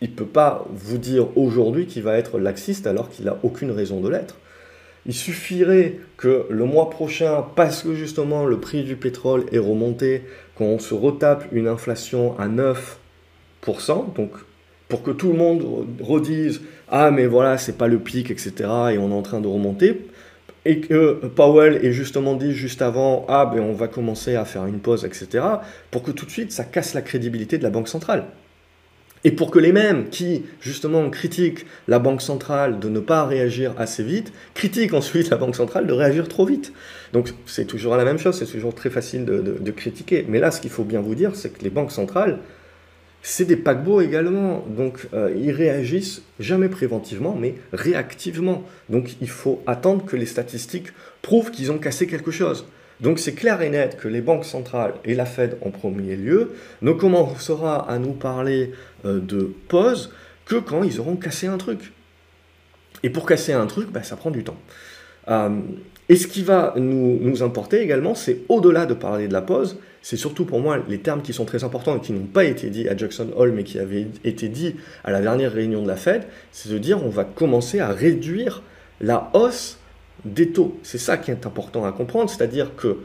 il 0.00 0.10
ne 0.10 0.14
peut 0.14 0.26
pas 0.26 0.66
vous 0.70 0.98
dire 0.98 1.36
aujourd'hui 1.36 1.86
qu'il 1.86 2.02
va 2.02 2.18
être 2.18 2.38
laxiste 2.38 2.86
alors 2.86 3.08
qu'il 3.08 3.24
n'a 3.24 3.36
aucune 3.42 3.70
raison 3.70 4.00
de 4.00 4.08
l'être. 4.08 4.36
Il 5.06 5.14
suffirait 5.14 5.98
que 6.16 6.46
le 6.50 6.64
mois 6.64 6.90
prochain, 6.90 7.44
parce 7.56 7.82
que 7.82 7.94
justement 7.94 8.44
le 8.44 8.58
prix 8.60 8.82
du 8.82 8.96
pétrole 8.96 9.46
est 9.52 9.58
remonté, 9.58 10.22
qu'on 10.56 10.78
se 10.78 10.92
retape 10.92 11.46
une 11.52 11.68
inflation 11.68 12.38
à 12.38 12.46
9, 12.48 12.98
donc 14.16 14.30
pour 14.88 15.02
que 15.02 15.10
tout 15.10 15.30
le 15.30 15.36
monde 15.36 15.86
redise 16.00 16.62
ah 16.88 17.10
mais 17.10 17.26
voilà 17.26 17.58
c'est 17.58 17.76
pas 17.76 17.88
le 17.88 17.98
pic 17.98 18.30
etc 18.30 18.52
et 18.92 18.98
on 18.98 19.10
est 19.10 19.14
en 19.14 19.22
train 19.22 19.40
de 19.40 19.48
remonter 19.48 20.06
et 20.64 20.80
que 20.80 21.20
Powell 21.34 21.84
ait 21.84 21.92
justement 21.92 22.34
dit 22.34 22.52
juste 22.52 22.82
avant 22.82 23.26
ah 23.28 23.46
ben 23.46 23.60
on 23.60 23.74
va 23.74 23.88
commencer 23.88 24.36
à 24.36 24.44
faire 24.44 24.66
une 24.66 24.80
pause 24.80 25.04
etc 25.04 25.44
pour 25.90 26.02
que 26.02 26.10
tout 26.10 26.24
de 26.24 26.30
suite 26.30 26.52
ça 26.52 26.64
casse 26.64 26.94
la 26.94 27.02
crédibilité 27.02 27.58
de 27.58 27.62
la 27.62 27.70
banque 27.70 27.88
centrale 27.88 28.24
et 29.24 29.32
pour 29.32 29.50
que 29.50 29.58
les 29.58 29.72
mêmes 29.72 30.08
qui, 30.10 30.44
justement, 30.60 31.10
critiquent 31.10 31.66
la 31.88 31.98
Banque 31.98 32.22
centrale 32.22 32.78
de 32.78 32.88
ne 32.88 33.00
pas 33.00 33.26
réagir 33.26 33.74
assez 33.76 34.04
vite, 34.04 34.32
critiquent 34.54 34.94
ensuite 34.94 35.28
la 35.30 35.36
Banque 35.36 35.56
centrale 35.56 35.86
de 35.88 35.92
réagir 35.92 36.28
trop 36.28 36.46
vite. 36.46 36.72
Donc 37.12 37.30
c'est 37.44 37.64
toujours 37.64 37.96
la 37.96 38.04
même 38.04 38.18
chose, 38.18 38.38
c'est 38.38 38.46
toujours 38.46 38.74
très 38.74 38.90
facile 38.90 39.24
de, 39.24 39.40
de 39.58 39.70
critiquer. 39.72 40.24
Mais 40.28 40.38
là, 40.38 40.50
ce 40.50 40.60
qu'il 40.60 40.70
faut 40.70 40.84
bien 40.84 41.00
vous 41.00 41.16
dire, 41.16 41.34
c'est 41.34 41.50
que 41.50 41.64
les 41.64 41.70
banques 41.70 41.90
centrales, 41.90 42.38
c'est 43.22 43.44
des 43.44 43.56
paquebots 43.56 44.00
également, 44.00 44.64
donc 44.68 45.08
euh, 45.12 45.34
ils 45.36 45.50
réagissent 45.50 46.22
jamais 46.38 46.68
préventivement, 46.68 47.36
mais 47.38 47.54
réactivement. 47.72 48.64
Donc 48.88 49.16
il 49.20 49.28
faut 49.28 49.62
attendre 49.66 50.04
que 50.04 50.16
les 50.16 50.26
statistiques 50.26 50.88
prouvent 51.20 51.50
qu'ils 51.50 51.72
ont 51.72 51.78
cassé 51.78 52.06
quelque 52.06 52.30
chose. 52.30 52.66
Donc 53.00 53.18
c'est 53.18 53.34
clair 53.34 53.62
et 53.62 53.70
net 53.70 53.96
que 53.96 54.08
les 54.08 54.20
banques 54.20 54.44
centrales 54.44 54.94
et 55.04 55.14
la 55.14 55.24
Fed 55.24 55.56
en 55.64 55.70
premier 55.70 56.16
lieu 56.16 56.52
ne 56.82 56.92
commencera 56.92 57.88
à 57.88 57.98
nous 57.98 58.12
parler 58.12 58.72
euh, 59.04 59.20
de 59.20 59.52
pause 59.68 60.12
que 60.46 60.56
quand 60.56 60.82
ils 60.82 60.98
auront 60.98 61.16
cassé 61.16 61.46
un 61.46 61.58
truc. 61.58 61.92
Et 63.02 63.10
pour 63.10 63.26
casser 63.26 63.52
un 63.52 63.66
truc, 63.66 63.90
bah, 63.90 64.02
ça 64.02 64.16
prend 64.16 64.30
du 64.30 64.42
temps. 64.42 64.58
Euh, 65.28 65.60
et 66.08 66.16
ce 66.16 66.26
qui 66.26 66.42
va 66.42 66.74
nous, 66.76 67.18
nous 67.20 67.42
importer 67.42 67.80
également, 67.80 68.14
c'est 68.14 68.38
au-delà 68.48 68.86
de 68.86 68.94
parler 68.94 69.28
de 69.28 69.32
la 69.32 69.42
pause, 69.42 69.78
c'est 70.00 70.16
surtout 70.16 70.44
pour 70.44 70.60
moi 70.60 70.78
les 70.88 70.98
termes 70.98 71.22
qui 71.22 71.32
sont 71.32 71.44
très 71.44 71.64
importants 71.64 71.96
et 71.96 72.00
qui 72.00 72.12
n'ont 72.12 72.26
pas 72.26 72.44
été 72.44 72.70
dits 72.70 72.88
à 72.88 72.96
Jackson 72.96 73.28
Hole, 73.36 73.52
mais 73.52 73.64
qui 73.64 73.78
avaient 73.78 74.06
été 74.24 74.48
dits 74.48 74.76
à 75.04 75.10
la 75.10 75.20
dernière 75.20 75.52
réunion 75.52 75.82
de 75.82 75.88
la 75.88 75.96
Fed, 75.96 76.22
c'est 76.50 76.70
de 76.70 76.78
dire 76.78 77.04
on 77.04 77.10
va 77.10 77.24
commencer 77.24 77.80
à 77.80 77.88
réduire 77.88 78.62
la 79.00 79.30
hausse 79.34 79.78
des 80.24 80.50
taux. 80.50 80.78
C'est 80.82 80.98
ça 80.98 81.18
qui 81.18 81.30
est 81.30 81.46
important 81.46 81.84
à 81.84 81.92
comprendre, 81.92 82.30
c'est-à-dire 82.30 82.74
que 82.74 82.98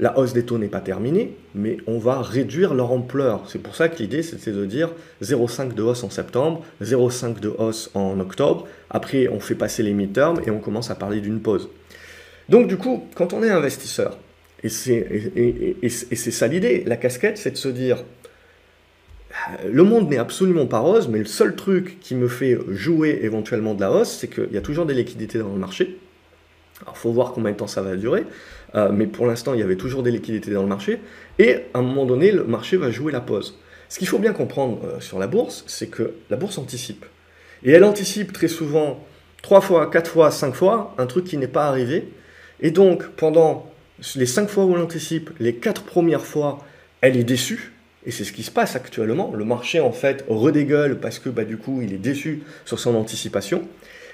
la 0.00 0.18
hausse 0.18 0.32
des 0.32 0.44
taux 0.44 0.56
n'est 0.56 0.68
pas 0.68 0.80
terminée, 0.80 1.36
mais 1.54 1.76
on 1.86 1.98
va 1.98 2.22
réduire 2.22 2.72
leur 2.72 2.90
ampleur. 2.90 3.42
C'est 3.48 3.58
pour 3.58 3.76
ça 3.76 3.88
que 3.88 3.98
l'idée, 3.98 4.22
c'était 4.22 4.50
de 4.50 4.64
dire 4.64 4.90
0,5 5.22 5.74
de 5.74 5.82
hausse 5.82 6.02
en 6.02 6.10
septembre, 6.10 6.64
0,5 6.82 7.38
de 7.38 7.50
hausse 7.50 7.90
en 7.94 8.18
octobre. 8.18 8.66
Après, 8.88 9.28
on 9.28 9.40
fait 9.40 9.54
passer 9.54 9.82
les 9.82 9.92
midterms 9.92 10.40
et 10.46 10.50
on 10.50 10.58
commence 10.58 10.90
à 10.90 10.94
parler 10.94 11.20
d'une 11.20 11.40
pause. 11.40 11.68
Donc 12.50 12.66
du 12.66 12.76
coup, 12.76 13.04
quand 13.14 13.32
on 13.32 13.42
est 13.44 13.50
investisseur, 13.50 14.18
et 14.62 14.68
c'est 14.68 15.06
ça 16.32 16.46
l'idée, 16.48 16.82
la 16.84 16.96
casquette, 16.96 17.38
c'est 17.38 17.52
de 17.52 17.56
se 17.56 17.68
dire, 17.68 18.04
le 19.64 19.84
monde 19.84 20.10
n'est 20.10 20.18
absolument 20.18 20.66
pas 20.66 20.80
rose, 20.80 21.08
mais 21.08 21.20
le 21.20 21.26
seul 21.26 21.54
truc 21.54 21.98
qui 22.00 22.16
me 22.16 22.26
fait 22.26 22.58
jouer 22.68 23.20
éventuellement 23.22 23.74
de 23.74 23.80
la 23.80 23.92
hausse, 23.92 24.18
c'est 24.18 24.28
qu'il 24.28 24.52
y 24.52 24.56
a 24.56 24.60
toujours 24.60 24.84
des 24.84 24.94
liquidités 24.94 25.38
dans 25.38 25.52
le 25.52 25.58
marché. 25.58 25.96
Alors, 26.82 26.94
il 26.96 26.98
faut 26.98 27.12
voir 27.12 27.32
combien 27.32 27.52
de 27.52 27.56
temps 27.56 27.68
ça 27.68 27.82
va 27.82 27.94
durer, 27.94 28.24
euh, 28.74 28.90
mais 28.90 29.06
pour 29.06 29.26
l'instant, 29.26 29.54
il 29.54 29.60
y 29.60 29.62
avait 29.62 29.76
toujours 29.76 30.02
des 30.02 30.10
liquidités 30.10 30.50
dans 30.50 30.62
le 30.62 30.68
marché, 30.68 30.98
et 31.38 31.56
à 31.72 31.78
un 31.78 31.82
moment 31.82 32.04
donné, 32.04 32.32
le 32.32 32.44
marché 32.44 32.76
va 32.76 32.90
jouer 32.90 33.12
la 33.12 33.20
pause. 33.20 33.58
Ce 33.88 33.98
qu'il 33.98 34.08
faut 34.08 34.18
bien 34.18 34.32
comprendre 34.32 34.80
euh, 34.84 35.00
sur 35.00 35.18
la 35.18 35.28
bourse, 35.28 35.62
c'est 35.68 35.88
que 35.88 36.14
la 36.30 36.36
bourse 36.36 36.58
anticipe. 36.58 37.04
Et 37.62 37.70
elle 37.70 37.84
anticipe 37.84 38.32
très 38.32 38.48
souvent, 38.48 39.06
trois 39.42 39.60
fois, 39.60 39.88
quatre 39.88 40.10
fois, 40.10 40.30
cinq 40.30 40.54
fois, 40.54 40.94
un 40.98 41.06
truc 41.06 41.24
qui 41.24 41.36
n'est 41.36 41.48
pas 41.48 41.68
arrivé, 41.68 42.08
Et 42.60 42.70
donc, 42.70 43.06
pendant 43.08 43.70
les 44.16 44.26
cinq 44.26 44.48
fois 44.48 44.64
où 44.64 44.74
on 44.74 44.82
anticipe, 44.82 45.30
les 45.40 45.54
quatre 45.54 45.82
premières 45.82 46.24
fois, 46.24 46.58
elle 47.00 47.16
est 47.16 47.24
déçue. 47.24 47.72
Et 48.06 48.10
c'est 48.10 48.24
ce 48.24 48.32
qui 48.32 48.42
se 48.42 48.50
passe 48.50 48.76
actuellement. 48.76 49.32
Le 49.34 49.44
marché, 49.44 49.80
en 49.80 49.92
fait, 49.92 50.24
redégueule 50.28 51.00
parce 51.00 51.18
que, 51.18 51.28
bah, 51.28 51.44
du 51.44 51.58
coup, 51.58 51.82
il 51.82 51.92
est 51.92 51.98
déçu 51.98 52.42
sur 52.64 52.78
son 52.78 52.94
anticipation. 52.94 53.62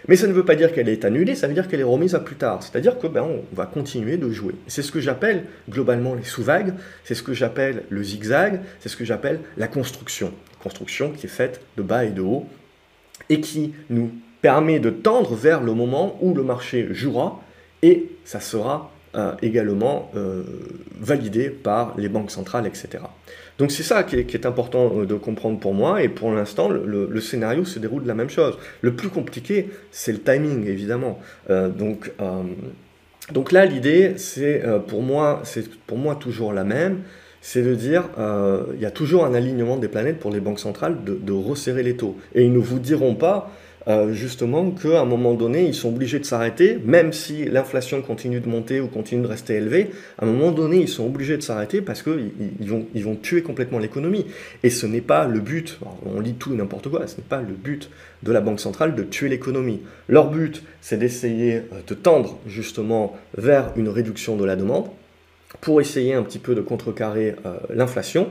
Mais 0.09 0.17
ça 0.17 0.27
ne 0.27 0.33
veut 0.33 0.45
pas 0.45 0.55
dire 0.55 0.73
qu'elle 0.73 0.89
est 0.89 1.05
annulée, 1.05 1.35
ça 1.35 1.49
veut 1.49 1.55
dire 1.55 1.67
qu'elle 1.67 1.81
est 1.81 1.85
remise 1.85 2.15
à 2.15 2.21
plus 2.21 2.37
tard. 2.37 2.63
C'est-à-dire 2.63 2.99
que 2.99 3.07
ben, 3.07 3.23
on 3.23 3.43
va 3.55 3.67
continuer 3.67 4.17
de 4.17 4.31
jouer. 4.31 4.55
C'est 4.69 4.83
ce 4.83 4.93
que 4.93 5.01
j'appelle 5.01 5.45
globalement 5.69 6.15
les 6.15 6.23
sous-vagues, 6.23 6.75
c'est 7.03 7.15
ce 7.15 7.23
que 7.23 7.33
j'appelle 7.33 7.83
le 7.89 8.03
zigzag, 8.03 8.61
c'est 8.79 8.89
ce 8.89 8.97
que 8.97 9.05
j'appelle 9.05 9.41
la 9.57 9.67
construction. 9.67 10.33
Construction 10.63 11.11
qui 11.11 11.27
est 11.27 11.31
faite 11.31 11.61
de 11.77 11.83
bas 11.83 12.05
et 12.05 12.11
de 12.11 12.23
haut 12.23 12.47
et 13.29 13.41
qui 13.41 13.73
nous 13.91 14.13
permet 14.43 14.79
de 14.79 14.91
tendre 14.91 15.35
vers 15.35 15.61
le 15.61 15.75
moment 15.75 16.19
où 16.21 16.35
le 16.35 16.45
marché 16.45 16.89
jouera 16.93 17.43
et 17.87 18.07
ça 18.25 18.41
sera 18.41 18.91
euh, 19.15 19.33
également 19.41 20.11
euh, 20.17 20.43
validé 21.01 21.49
par 21.49 21.95
les 21.97 22.09
banques 22.09 22.31
centrales, 22.31 22.67
etc. 22.67 23.05
Donc 23.59 23.71
c'est 23.71 23.85
ça 23.85 24.03
qui 24.03 24.17
est, 24.17 24.45
important 24.45 24.93
euh, 24.95 25.07
de 25.07 25.15
comprendre 25.15 25.61
pour 25.61 25.73
moi, 25.73 26.03
et 26.03 26.09
pour 26.09 26.33
l'instant, 26.33 26.69
le, 26.69 27.21
scénario 27.21 27.65
se 27.65 27.79
déroule 27.79 28.03
de 28.03 28.09
la 28.09 28.15
même 28.15 28.29
chose. 28.29 28.59
Le 28.83 28.95
plus 28.95 29.09
compliqué, 29.09 29.71
c'est 29.93 30.13
le 30.13 30.21
timing, 30.21 30.67
évidemment. 30.67 31.19
donc, 31.49 32.13
donc 33.33 33.53
là, 33.53 33.65
l'idée, 33.65 34.15
c'est 34.19 34.63
pour, 34.87 35.03
moi, 35.03 35.43
pour 35.87 35.99
moi 35.99 36.17
toujours 36.17 36.53
la 36.53 36.65
même, 36.65 37.03
c'est 37.41 37.63
de 37.63 37.75
dire, 37.75 38.05
il 38.75 38.81
y 38.81 38.87
a 38.87 38.91
toujours 38.91 39.25
un 39.25 39.35
alignement 39.35 39.77
des 39.79 39.89
planètes 39.89 40.19
pour 40.19 40.31
les 40.31 40.41
banques 40.41 40.61
centrales 40.61 41.05
de, 41.05 41.15
de 41.15 41.33
resserrer 41.33 41.83
les 41.83 41.97
taux. 41.97 42.17
Et 42.35 42.45
ils 42.45 42.53
ne 42.53 42.59
vous 42.59 42.81
diront 42.81 43.15
pas, 43.15 43.51
euh, 43.89 44.13
justement 44.13 44.73
qu'à 44.73 45.01
un 45.01 45.05
moment 45.05 45.35
donné, 45.35 45.65
ils 45.67 45.75
sont 45.75 45.89
obligés 45.89 46.19
de 46.19 46.25
s'arrêter, 46.25 46.79
même 46.85 47.13
si 47.13 47.45
l'inflation 47.45 48.03
continue 48.03 48.41
de 48.41 48.49
monter 48.49 48.81
ou 48.81 48.89
continue 48.89 49.23
de 49.23 49.29
rester 49.29 49.55
élevée, 49.55 49.91
à 50.19 50.25
un 50.25 50.29
moment 50.29 50.51
donné, 50.51 50.79
ils 50.79 50.89
sont 50.89 51.07
obligés 51.07 51.37
de 51.37 51.43
s'arrêter 51.43 51.81
parce 51.81 52.03
qu'ils 52.03 52.33
ils 52.61 52.69
vont, 52.69 52.87
ils 52.95 53.05
vont 53.05 53.15
tuer 53.15 53.43
complètement 53.43 53.79
l'économie. 53.79 54.27
Et 54.65 54.71
ce 54.71 54.87
n'est 54.87 55.01
pas 55.01 55.27
le 55.29 55.39
but, 55.39 55.79
on 56.05 56.21
lit 56.21 56.35
tout 56.35 56.55
n'importe 56.55 56.89
quoi, 56.89 57.07
ce 57.07 57.17
n'est 57.17 57.27
pas 57.29 57.41
le 57.41 57.55
but 57.55 57.89
de 58.25 58.33
la 58.33 58.41
Banque 58.41 58.61
centrale 58.61 58.97
de 58.97 59.05
tuer 59.05 59.29
l'économie. 59.29 59.83
Leur 60.09 60.31
but, 60.31 60.65
c'est 60.81 60.97
d'essayer 60.97 61.57
euh, 61.57 61.81
de 61.87 61.95
tendre 61.95 62.39
justement 62.47 63.17
vers 63.37 63.73
une 63.77 63.89
réduction 63.89 64.37
de 64.37 64.45
la 64.45 64.57
demande 64.57 64.87
pour 65.61 65.81
essayer 65.81 66.15
un 66.15 66.23
petit 66.23 66.39
peu 66.41 66.55
de 66.55 66.61
contrecarrer 66.61 67.37
euh, 67.47 67.57
l'inflation. 67.71 68.29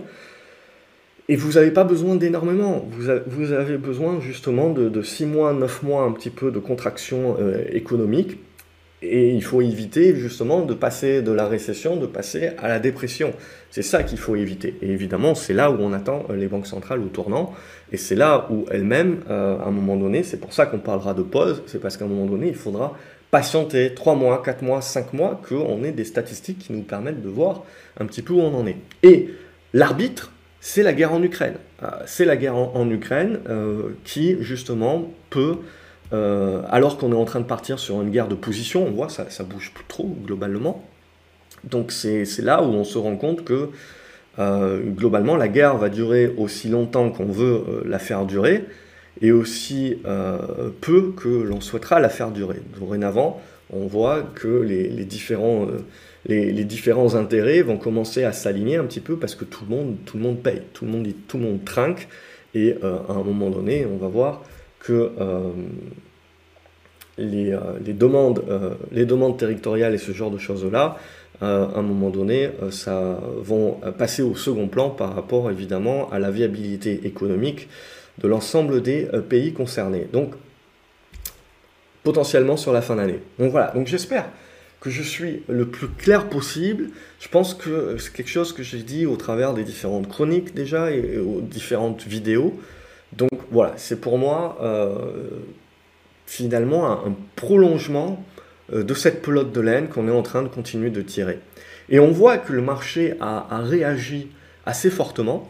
Et 1.27 1.35
vous 1.35 1.53
n'avez 1.53 1.71
pas 1.71 1.83
besoin 1.83 2.15
d'énormément. 2.15 2.85
Vous, 2.91 3.11
vous, 3.25 3.51
avez 3.51 3.77
besoin 3.77 4.19
justement 4.19 4.69
de, 4.69 5.01
6 5.01 5.25
mois, 5.25 5.53
9 5.53 5.83
mois, 5.83 6.03
un 6.03 6.11
petit 6.11 6.29
peu 6.29 6.51
de 6.51 6.59
contraction 6.59 7.37
euh, 7.39 7.63
économique. 7.71 8.37
Et 9.01 9.31
il 9.31 9.43
faut 9.43 9.61
éviter 9.61 10.15
justement 10.15 10.61
de 10.61 10.73
passer 10.73 11.21
de 11.21 11.31
la 11.31 11.47
récession, 11.47 11.95
de 11.95 12.05
passer 12.05 12.51
à 12.57 12.67
la 12.67 12.79
dépression. 12.79 13.33
C'est 13.69 13.81
ça 13.81 14.03
qu'il 14.03 14.17
faut 14.17 14.35
éviter. 14.35 14.77
Et 14.81 14.89
évidemment, 14.89 15.35
c'est 15.35 15.53
là 15.53 15.69
où 15.69 15.77
on 15.79 15.93
attend 15.93 16.25
les 16.33 16.47
banques 16.47 16.67
centrales 16.67 17.01
au 17.01 17.07
tournant. 17.07 17.53
Et 17.91 17.97
c'est 17.97 18.15
là 18.15 18.47
où 18.51 18.65
elles-mêmes, 18.71 19.19
euh, 19.29 19.59
à 19.59 19.67
un 19.67 19.71
moment 19.71 19.97
donné, 19.97 20.23
c'est 20.23 20.37
pour 20.37 20.53
ça 20.53 20.65
qu'on 20.65 20.79
parlera 20.79 21.13
de 21.13 21.23
pause, 21.23 21.63
c'est 21.65 21.79
parce 21.79 21.97
qu'à 21.97 22.05
un 22.05 22.07
moment 22.07 22.25
donné, 22.25 22.47
il 22.47 22.55
faudra 22.55 22.97
patienter 23.31 23.93
3 23.93 24.15
mois, 24.15 24.41
4 24.43 24.61
mois, 24.63 24.81
5 24.81 25.13
mois, 25.13 25.41
qu'on 25.47 25.83
ait 25.83 25.91
des 25.91 26.05
statistiques 26.05 26.59
qui 26.59 26.73
nous 26.73 26.83
permettent 26.83 27.21
de 27.21 27.29
voir 27.29 27.63
un 27.99 28.05
petit 28.05 28.21
peu 28.21 28.33
où 28.33 28.39
on 28.39 28.55
en 28.55 28.65
est. 28.65 28.77
Et 29.03 29.29
l'arbitre, 29.73 30.31
c'est 30.67 30.81
la 30.81 30.93
guerre 30.93 31.13
en 31.13 31.21
Ukraine. 31.21 31.57
Euh, 31.83 31.89
c'est 32.07 32.25
la 32.25 32.35
guerre 32.37 32.55
en, 32.55 32.89
Ukraine 32.89 33.37
euh, 33.47 33.89
qui, 34.03 34.35
justement, 34.41 35.11
peut, 35.29 35.57
euh, 36.11 36.63
alors 36.71 36.97
qu'on 36.97 37.11
est 37.11 37.15
en 37.15 37.25
train 37.25 37.39
de 37.39 37.45
partir 37.45 37.77
sur 37.77 38.01
une 38.01 38.09
guerre 38.09 38.27
de 38.27 38.33
position, 38.33 38.87
on 38.87 38.89
voit, 38.89 39.07
ça, 39.09 39.43
bouge 39.43 39.71
plus 39.75 39.85
trop, 39.87 40.09
globalement. 40.25 40.83
Donc 41.65 41.91
c'est 41.91 42.25
là 42.39 42.63
où 42.63 42.65
on 42.65 42.83
se 42.83 42.97
rend 42.97 43.15
compte 43.15 43.45
que, 43.45 43.69
globalement, 44.39 45.37
la 45.37 45.49
guerre 45.49 45.77
va 45.77 45.89
durer 45.89 46.33
aussi 46.35 46.67
longtemps 46.67 47.11
qu'on 47.11 47.25
veut 47.25 47.83
la 47.85 47.99
faire 47.99 48.25
durer, 48.25 48.65
et 49.21 49.31
aussi 49.31 49.99
peu 50.81 51.13
que 51.15 51.29
l'on 51.29 51.61
souhaitera 51.61 51.99
la 51.99 52.09
faire 52.09 52.31
durer. 52.31 52.59
Dorénavant, 52.79 53.39
on 53.71 53.85
voit 53.85 54.23
que 54.33 54.47
les, 54.47 55.05
différents, 55.05 55.67
euh, 56.29 56.51
les, 56.51 56.63
différents 56.63 57.15
intérêts 57.15 57.61
vont 57.61 57.77
commencer 57.77 58.23
à 58.23 58.33
s'aligner 58.33 58.77
un 58.77 58.85
petit 58.85 58.99
peu 58.99 59.17
parce 59.17 59.35
que 59.35 59.45
tout 59.45 59.65
le 59.69 59.75
monde, 59.75 59.97
tout 60.05 60.17
le 60.17 60.33
paye, 60.35 60.61
tout 60.73 60.85
le 60.85 60.91
monde, 60.91 61.63
trinque, 61.65 62.07
et 62.53 62.75
euh, 62.83 62.97
à 63.09 63.13
un 63.13 63.23
moment 63.23 63.49
donné, 63.49 63.85
on 63.85 63.97
va 63.97 64.07
voir 64.07 64.43
que 64.79 65.11
euh, 65.19 65.51
demandes, 67.17 68.43
les 68.91 69.05
demandes 69.05 69.37
territoriales 69.37 69.93
et 69.93 69.97
ce 69.97 70.11
genre 70.11 70.31
de 70.31 70.37
choses-là, 70.37 70.97
à 71.41 71.47
un 71.47 71.81
moment 71.81 72.09
donné, 72.09 72.49
ça 72.71 73.19
vont 73.41 73.79
passer 73.97 74.21
au 74.21 74.35
second 74.35 74.67
plan 74.67 74.89
par 74.89 75.15
rapport 75.15 75.51
évidemment 75.51 76.09
à 76.11 76.19
la 76.19 76.31
viabilité 76.31 77.05
économique 77.05 77.67
de 78.21 78.27
l'ensemble 78.27 78.81
des 78.81 79.07
pays 79.29 79.53
concernés. 79.53 80.07
Donc 80.11 80.33
potentiellement 82.03 82.55
sur 82.55 82.71
la 82.71 82.81
fin 82.81 82.95
d'année. 82.95 83.19
Donc 83.39 83.51
voilà, 83.51 83.71
donc 83.75 83.87
j'espère 83.87 84.25
que 84.85 84.91
je 84.91 85.01
suis 85.01 85.41
le 85.49 85.65
plus 85.65 85.87
clair 85.87 86.29
possible. 86.29 86.89
Je 87.19 87.27
pense 87.27 87.55
que 87.55 87.97
c'est 87.97 88.13
quelque 88.13 88.29
chose 88.29 88.53
que 88.53 88.61
j'ai 88.61 88.83
dit 88.83 89.07
au 89.07 89.15
travers 89.15 89.55
des 89.55 89.63
différentes 89.63 90.07
chroniques 90.07 90.53
déjà 90.53 90.91
et, 90.91 91.17
aux 91.17 91.41
différentes 91.41 92.03
vidéos. 92.03 92.53
Donc 93.11 93.31
voilà, 93.49 93.73
c'est 93.77 93.99
pour 93.99 94.19
moi 94.19 94.59
euh, 94.61 95.39
finalement 96.27 96.91
un, 96.91 97.15
prolongement 97.35 98.23
euh, 98.73 98.83
de 98.83 98.93
cette 98.93 99.23
pelote 99.23 99.51
de 99.51 99.59
laine 99.59 99.87
qu'on 99.87 100.07
est 100.07 100.11
en 100.11 100.21
train 100.21 100.43
de 100.43 100.49
continuer 100.49 100.91
de 100.91 101.01
tirer. 101.01 101.39
Et 101.89 101.99
on 101.99 102.11
voit 102.11 102.37
que 102.37 102.53
le 102.53 102.61
marché 102.61 103.15
a, 103.19 103.61
réagi 103.63 104.27
assez 104.67 104.91
fortement. 104.91 105.49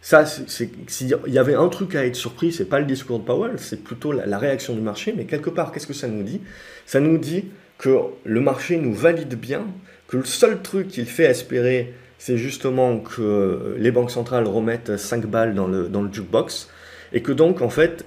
Ça, 0.00 0.24
s'il 0.24 1.18
y 1.26 1.38
avait 1.38 1.54
un 1.54 1.68
truc 1.68 1.94
à 1.94 2.06
être 2.06 2.16
surpris, 2.16 2.52
c'est 2.52 2.64
pas 2.64 2.80
le 2.80 2.86
discours 2.86 3.18
de 3.18 3.24
Powell, 3.24 3.58
c'est 3.58 3.84
plutôt 3.84 4.12
la, 4.12 4.38
réaction 4.38 4.74
du 4.74 4.80
marché. 4.80 5.12
Mais 5.14 5.26
quelque 5.26 5.50
part, 5.50 5.72
qu'est-ce 5.72 5.86
que 5.86 5.92
ça 5.92 6.08
nous 6.08 6.22
dit? 6.22 6.40
Ça 6.86 7.00
nous 7.00 7.18
dit 7.18 7.44
que 7.82 7.98
le 8.24 8.40
marché 8.40 8.76
nous 8.76 8.94
valide 8.94 9.34
bien, 9.34 9.66
que 10.06 10.16
le 10.16 10.24
seul 10.24 10.62
truc 10.62 10.86
qu'il 10.86 11.06
fait 11.06 11.24
espérer, 11.24 11.92
c'est 12.16 12.38
justement 12.38 13.00
que 13.00 13.74
les 13.76 13.90
banques 13.90 14.12
centrales 14.12 14.46
remettent 14.46 14.96
5 14.96 15.26
balles 15.26 15.54
dans 15.54 15.66
le, 15.66 15.88
dans 15.88 16.02
le 16.02 16.12
jukebox. 16.12 16.68
Et 17.12 17.20
que 17.20 17.32
donc, 17.32 17.60
en 17.60 17.68
fait, 17.68 18.06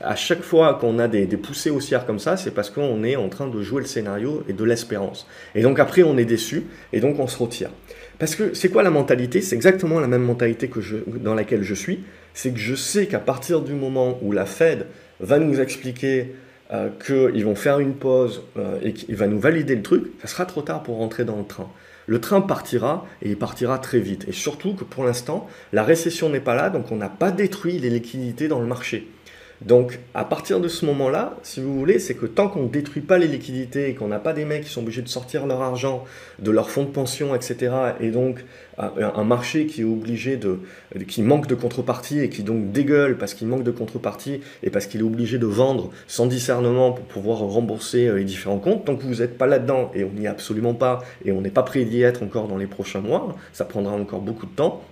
à 0.00 0.14
chaque 0.14 0.42
fois 0.42 0.74
qu'on 0.74 1.00
a 1.00 1.08
des, 1.08 1.26
poussées 1.36 1.70
haussières 1.70 2.06
comme 2.06 2.20
ça, 2.20 2.36
c'est 2.36 2.52
parce 2.52 2.70
qu'on 2.70 3.02
est 3.02 3.16
en 3.16 3.28
train 3.28 3.48
de 3.48 3.60
jouer 3.62 3.82
le 3.82 3.88
scénario 3.88 4.44
et 4.48 4.52
de 4.52 4.64
l'espérance. 4.64 5.26
Et 5.56 5.62
donc 5.62 5.80
après, 5.80 6.04
on 6.04 6.16
est 6.16 6.24
déçu, 6.24 6.64
et 6.92 7.00
donc 7.00 7.18
on 7.18 7.26
se 7.26 7.36
retire. 7.36 7.70
Parce 8.20 8.36
que 8.36 8.54
c'est 8.54 8.70
quoi 8.70 8.84
la 8.84 8.90
mentalité? 8.90 9.42
C'est 9.42 9.56
exactement 9.56 9.98
la 9.98 10.06
même 10.06 10.22
mentalité 10.22 10.68
que 10.68 10.80
dans 11.18 11.34
laquelle 11.34 11.64
je 11.64 11.74
suis. 11.74 12.04
C'est 12.32 12.52
que 12.52 12.58
je 12.58 12.76
sais 12.76 13.06
qu'à 13.06 13.18
partir 13.18 13.60
du 13.60 13.74
moment 13.74 14.18
où 14.22 14.30
la 14.30 14.46
Fed 14.46 14.86
va 15.18 15.38
nous 15.38 15.60
expliquer 15.60 16.32
euh, 16.72 16.88
qu'ils 17.04 17.44
vont 17.44 17.54
faire 17.54 17.78
une 17.78 17.94
pause 17.94 18.42
euh, 18.56 18.78
et 18.82 18.92
qu'il 18.92 19.14
va 19.14 19.26
nous 19.26 19.38
valider 19.38 19.76
le 19.76 19.82
truc, 19.82 20.04
ça 20.20 20.26
sera 20.26 20.46
trop 20.46 20.62
tard 20.62 20.82
pour 20.82 20.96
rentrer 20.96 21.24
dans 21.24 21.36
le 21.36 21.44
train. 21.44 21.70
Le 22.06 22.20
train 22.20 22.40
partira 22.40 23.06
et 23.22 23.30
il 23.30 23.36
partira 23.36 23.78
très 23.78 23.98
vite. 23.98 24.26
Et 24.28 24.32
surtout 24.32 24.74
que 24.74 24.84
pour 24.84 25.04
l'instant, 25.04 25.48
la 25.72 25.82
récession 25.82 26.28
n'est 26.28 26.40
pas 26.40 26.54
là, 26.54 26.70
donc 26.70 26.90
on 26.92 26.96
n'a 26.96 27.08
pas 27.08 27.30
détruit 27.30 27.78
les 27.78 27.90
liquidités 27.90 28.48
dans 28.48 28.60
le 28.60 28.66
marché. 28.66 29.08
Donc, 29.62 29.98
à 30.14 30.24
partir 30.24 30.60
de 30.60 30.68
ce 30.68 30.84
moment-là, 30.86 31.36
si 31.42 31.60
vous 31.60 31.78
voulez, 31.78 31.98
c'est 31.98 32.14
que 32.14 32.26
tant 32.26 32.48
qu'on 32.48 32.64
ne 32.64 32.68
détruit 32.68 33.02
pas 33.02 33.18
les 33.18 33.26
liquidités 33.26 33.88
et 33.88 33.94
qu'on 33.94 34.08
n'a 34.08 34.18
pas 34.18 34.32
des 34.32 34.44
mecs 34.44 34.64
qui 34.64 34.70
sont 34.70 34.82
obligés 34.82 35.02
de 35.02 35.08
sortir 35.08 35.46
leur 35.46 35.62
argent 35.62 36.04
de 36.38 36.50
leur 36.50 36.70
fonds 36.70 36.84
de 36.84 36.90
pension, 36.90 37.34
etc., 37.34 37.72
et 38.00 38.10
donc 38.10 38.44
un 38.78 39.24
marché 39.24 39.66
qui 39.66 39.80
est 39.80 39.84
obligé 39.84 40.36
de, 40.36 40.58
qui 41.08 41.22
manque 41.22 41.46
de 41.46 41.54
contrepartie 41.54 42.20
et 42.20 42.28
qui 42.28 42.42
donc 42.42 42.72
dégueule 42.72 43.16
parce 43.16 43.32
qu'il 43.32 43.48
manque 43.48 43.62
de 43.62 43.70
contrepartie 43.70 44.40
et 44.62 44.68
parce 44.68 44.86
qu'il 44.86 45.00
est 45.00 45.04
obligé 45.04 45.38
de 45.38 45.46
vendre 45.46 45.90
sans 46.06 46.26
discernement 46.26 46.92
pour 46.92 47.06
pouvoir 47.06 47.38
rembourser 47.38 48.06
euh, 48.06 48.16
les 48.16 48.24
différents 48.24 48.58
comptes. 48.58 48.84
Tant 48.84 48.96
que 48.96 49.04
vous 49.04 49.16
n'êtes 49.16 49.38
pas 49.38 49.46
là-dedans 49.46 49.90
et 49.94 50.04
on 50.04 50.10
n'y 50.10 50.26
est 50.26 50.28
absolument 50.28 50.74
pas 50.74 51.02
et 51.24 51.32
on 51.32 51.40
n'est 51.40 51.50
pas 51.50 51.62
prêt 51.62 51.84
d'y 51.84 52.02
être 52.02 52.22
encore 52.22 52.48
dans 52.48 52.58
les 52.58 52.66
prochains 52.66 53.00
mois, 53.00 53.34
ça 53.52 53.64
prendra 53.64 53.94
encore 53.94 54.20
beaucoup 54.20 54.46
de 54.46 54.54
temps. 54.54 54.82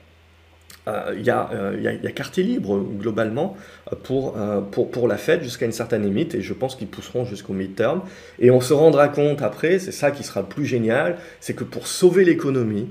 Euh, 0.86 1.14
il 1.16 1.26
y, 1.26 1.30
euh, 1.30 1.76
y, 1.78 2.04
y, 2.04 2.06
a 2.06 2.10
quartier 2.10 2.42
libre 2.42 2.78
globalement 2.78 3.56
euh, 3.90 4.60
pour, 4.60 5.08
la 5.08 5.16
Fed 5.16 5.42
jusqu'à 5.42 5.64
une 5.64 5.72
certaine 5.72 6.02
limite 6.02 6.34
et 6.34 6.42
je 6.42 6.52
pense 6.52 6.76
qu'ils 6.76 6.88
pousseront 6.88 7.24
jusqu'au 7.24 7.54
midterm. 7.54 8.02
Et 8.38 8.50
on 8.50 8.60
se 8.60 8.74
rendra 8.74 9.08
compte 9.08 9.40
après, 9.40 9.78
c'est 9.78 9.92
ça 9.92 10.10
qui 10.10 10.22
sera 10.22 10.40
le 10.40 10.46
plus 10.46 10.66
génial, 10.66 11.16
c'est 11.40 11.54
que 11.54 11.64
pour 11.64 11.86
sauver 11.86 12.24
l'économie, 12.24 12.88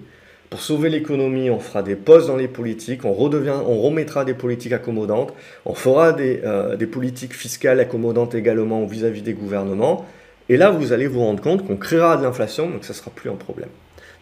pour 0.50 0.60
sauver 0.62 0.90
l'économie, 0.90 1.52
on 1.52 1.60
fera 1.60 1.84
des 1.84 1.96
postes 1.96 2.28
dans 2.28 2.36
les 2.36 2.48
politiques, 2.48 3.06
on, 3.06 3.14
redevient, 3.14 3.60
on 3.66 3.80
remettra 3.80 4.26
des 4.26 4.34
politiques 4.34 4.74
accommodantes, 4.74 5.34
on 5.66 5.74
fera 5.76 6.14
des, 6.14 6.42
des 6.78 6.86
politiques 6.88 7.34
fiscales 7.34 7.80
accommodantes 7.80 8.36
également 8.36 8.86
vis-à-vis 8.86 9.22
-vis 9.22 9.24
des 9.24 9.34
gouvernements. 9.34 10.06
Et 10.50 10.58
là, 10.58 10.70
vous 10.70 10.94
allez 10.94 11.08
vous 11.08 11.22
rendre 11.22 11.42
compte 11.42 11.66
qu'on 11.66 11.78
créera 11.78 12.18
de 12.18 12.24
l'inflation, 12.24 12.70
donc 12.70 12.84
ça 12.86 12.94
ne 12.94 12.98
sera 12.98 13.12
plus 13.12 13.32
un 13.32 13.36
problème. 13.36 13.70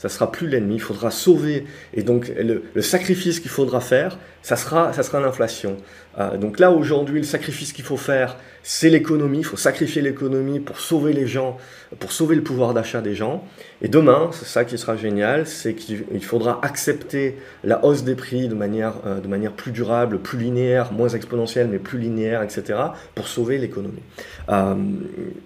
Ça 0.01 0.09
sera 0.09 0.31
plus 0.31 0.47
l'ennemi, 0.47 0.75
il 0.75 0.81
faudra 0.81 1.11
sauver. 1.11 1.65
Et 1.93 2.01
donc 2.01 2.33
le, 2.35 2.81
sacrifice 2.81 3.39
qu'il 3.39 3.51
faudra 3.51 3.81
faire, 3.81 4.17
ça 4.41 4.55
sera, 4.55 4.91
ça 4.93 5.03
sera 5.03 5.19
l'inflation. 5.19 5.77
Euh, 6.19 6.37
donc 6.37 6.59
là 6.59 6.71
aujourd'hui, 6.71 7.19
le 7.19 7.25
sacrifice 7.25 7.73
qu'il 7.73 7.85
faut 7.85 7.97
faire, 7.97 8.37
c'est 8.63 8.89
l'économie, 8.89 9.39
il 9.39 9.45
faut 9.45 9.57
sacrifier 9.57 10.01
l'économie 10.01 10.59
pour 10.59 10.79
sauver 10.79 11.13
les 11.13 11.25
gens, 11.25 11.57
pour 11.99 12.11
sauver 12.11 12.35
le 12.35 12.43
pouvoir 12.43 12.73
d'achat 12.73 13.01
des 13.01 13.15
gens. 13.15 13.45
Et 13.81 13.87
demain, 13.87 14.29
c'est 14.33 14.45
ça 14.45 14.65
qui 14.65 14.77
sera 14.77 14.97
génial, 14.97 15.47
c'est 15.47 15.73
qu'il 15.73 16.23
faudra 16.23 16.59
accepter 16.63 17.37
la 17.63 17.83
hausse 17.85 18.03
des 18.03 18.15
prix 18.15 18.47
de 18.47 18.55
manière, 18.55 18.95
euh, 19.05 19.19
de 19.19 19.27
manière 19.27 19.53
plus 19.53 19.71
durable, 19.71 20.19
plus 20.19 20.37
linéaire, 20.37 20.91
moins 20.91 21.09
exponentielle, 21.09 21.67
mais 21.71 21.79
plus 21.79 21.99
linéaire, 21.99 22.43
etc., 22.43 22.79
pour 23.15 23.27
sauver 23.27 23.57
l'économie. 23.57 24.03
Euh, 24.49 24.75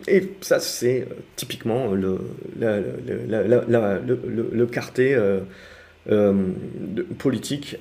et 0.07 0.31
ça, 0.41 0.59
c'est 0.59 1.07
typiquement 1.35 1.91
le, 1.91 2.19
le, 2.59 2.83
le, 3.27 4.49
le 4.51 4.65
quartier 4.65 5.17
politique 7.17 7.77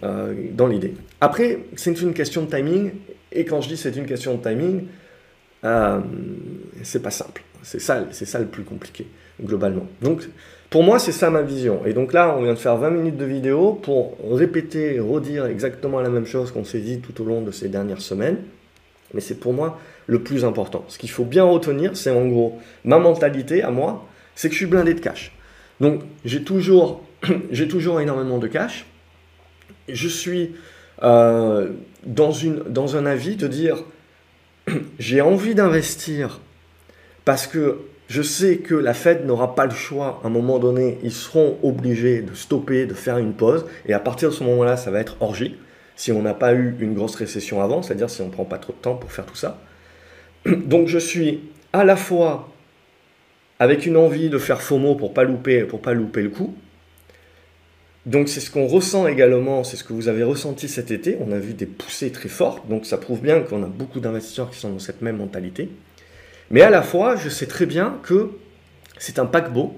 dans 0.53 0.67
l'idée. 0.67 0.95
Après, 1.21 1.61
c'est 1.77 2.01
une 2.01 2.15
question 2.15 2.45
de 2.45 2.51
timing, 2.51 2.93
et 3.33 3.45
quand 3.45 3.61
je 3.61 3.69
dis 3.69 3.77
c'est 3.77 3.97
une 3.97 4.07
question 4.07 4.37
de 4.37 4.43
timing, 4.43 4.87
euh, 5.65 6.01
c'est 6.83 7.03
pas 7.03 7.11
simple. 7.11 7.43
C'est 7.63 7.81
ça, 7.81 8.05
c'est 8.11 8.27
ça 8.27 8.39
le 8.39 8.47
plus 8.47 8.65
compliqué, 8.65 9.07
globalement. 9.43 9.87
Donc, 10.03 10.29
pour 10.69 10.83
moi, 10.83 10.99
c'est 10.99 11.13
ça 11.13 11.31
ma 11.31 11.43
vision. 11.43 11.87
Et 11.87 11.95
donc 11.95 12.13
là, 12.13 12.37
on 12.37 12.43
vient 12.43 12.53
de 12.53 12.59
faire 12.59 12.77
20 12.77 12.91
minutes 12.91 13.17
de 13.17 13.25
vidéo 13.25 13.73
pour 13.73 14.17
répéter, 14.31 15.01
redire 15.01 15.47
exactement 15.47 16.01
la 16.01 16.11
même 16.11 16.27
chose 16.27 16.51
qu'on 16.53 16.65
s'est 16.65 16.81
dit 16.81 17.01
tout 17.01 17.23
au 17.23 17.25
long 17.25 17.41
de 17.41 17.51
ces 17.51 17.69
dernières 17.69 18.03
semaines. 18.03 18.39
Mais 19.15 19.21
c'est 19.21 19.37
pour 19.37 19.53
moi 19.53 19.79
le 20.07 20.23
plus 20.23 20.45
important. 20.45 20.85
Ce 20.89 20.99
qu'il 20.99 21.11
faut 21.11 21.25
bien 21.25 21.45
retenir, 21.45 21.97
c'est 21.97 22.11
en 22.11 22.27
gros, 22.27 22.59
ma 22.85 22.99
mentalité 22.99 23.63
à 23.63 23.71
moi, 23.71 24.07
c'est 24.35 24.49
que 24.49 24.55
je 24.55 24.59
suis 24.59 24.67
blindé 24.67 24.93
de 24.93 25.01
cash. 25.01 25.33
Donc, 25.81 26.03
j'ai 26.25 26.43
toujours, 26.43 27.03
j'ai 27.51 27.69
toujours 27.69 28.01
énormément 28.01 28.39
de 28.39 28.47
cash. 28.47 28.87
Je 29.89 30.09
suis 30.09 30.55
euh, 31.03 31.71
dans, 32.05 32.33
une, 32.33 32.61
dans 32.65 32.97
un 32.97 33.07
avis 33.07 33.37
de 33.37 33.47
dire 33.47 33.85
j'ai 34.99 35.21
envie 35.21 35.55
d'investir 35.55 36.41
parce 37.25 37.47
que 37.47 37.79
je 38.09 38.23
sais 38.23 38.59
que 38.59 38.75
la 38.75 38.95
Fed 38.95 39.25
n'aura 39.27 39.55
pas 39.55 39.65
le 39.65 39.73
choix. 39.73 40.21
À 40.23 40.27
un 40.27 40.31
moment 40.31 40.59
donné, 40.59 40.99
ils 41.03 41.13
seront 41.13 41.57
obligés 41.63 42.21
de 42.21 42.35
stopper, 42.35 42.87
de 42.87 42.95
faire 42.95 43.19
une 43.19 43.33
pause. 43.33 43.65
Et 43.87 43.95
à 43.95 43.99
partir 43.99 44.29
de 44.29 44.35
ce 44.35 44.45
moment-là, 44.45 44.77
ça 44.77 44.91
va 44.91 45.01
être 45.01 45.17
orgie. 45.21 45.57
Si 45.97 46.13
on 46.13 46.23
n'a 46.23 46.35
pas 46.35 46.55
eu 46.55 46.77
une 46.81 46.95
grosse 46.95 47.15
récession 47.15 47.63
avant, 47.63 47.83
c'est-à-dire 47.83 48.11
si 48.11 48.21
on 48.21 48.27
ne 48.27 48.31
prend 48.31 48.45
pas 48.45 48.59
trop 48.59 48.73
de 48.75 48.79
temps 48.79 48.97
pour 48.97 49.11
faire 49.11 49.25
tout 49.25 49.37
ça. 49.37 49.59
Donc 50.47 50.89
je 50.89 50.99
suis 50.99 51.41
à 51.73 51.85
la 51.85 51.97
fois 51.97 52.51
avec 53.59 53.87
une 53.87 53.97
envie 53.97 54.29
de 54.29 54.39
faire 54.39 54.61
FOMO 54.61 54.97
pour 54.97 55.15
pas 55.15 55.25
pas 55.25 55.95
louper 55.95 56.23
le 56.23 56.29
coup, 56.29 56.55
donc 58.07 58.29
c'est 58.29 58.41
ce 58.41 58.51
qu'on 58.51 58.67
ressent 58.67 59.07
également, 59.07 59.65
c'est 59.65 59.77
ce 59.77 59.85
que 59.85 59.95
vous 59.95 60.09
avez 60.09 60.25
ressenti 60.25 60.69
cet 60.69 60.91
été. 60.91 61.17
On 61.27 61.33
a 61.33 61.39
vu 61.39 61.55
des 61.55 61.67
poussées 61.67 62.11
très 62.11 62.29
fortes, 62.29 62.69
donc 62.69 62.85
ça 62.85 62.99
prouve 62.99 63.23
bien 63.23 63.41
qu'on 63.41 63.63
a 63.63 63.67
beaucoup 63.67 64.01
d'investisseurs 64.01 64.51
qui 64.51 64.59
sont 64.59 64.71
dans 64.71 64.79
cette 64.79 65.01
même 65.01 65.17
mentalité. 65.17 65.71
Mais 66.51 66.61
à 66.61 66.69
la 66.69 66.83
fois, 66.83 67.17
je 67.17 67.31
sais 67.31 67.47
très 67.47 67.65
bien 67.65 67.99
que 68.03 68.31
c'est 68.99 69.19
un 69.19 69.25
paquebot. 69.25 69.75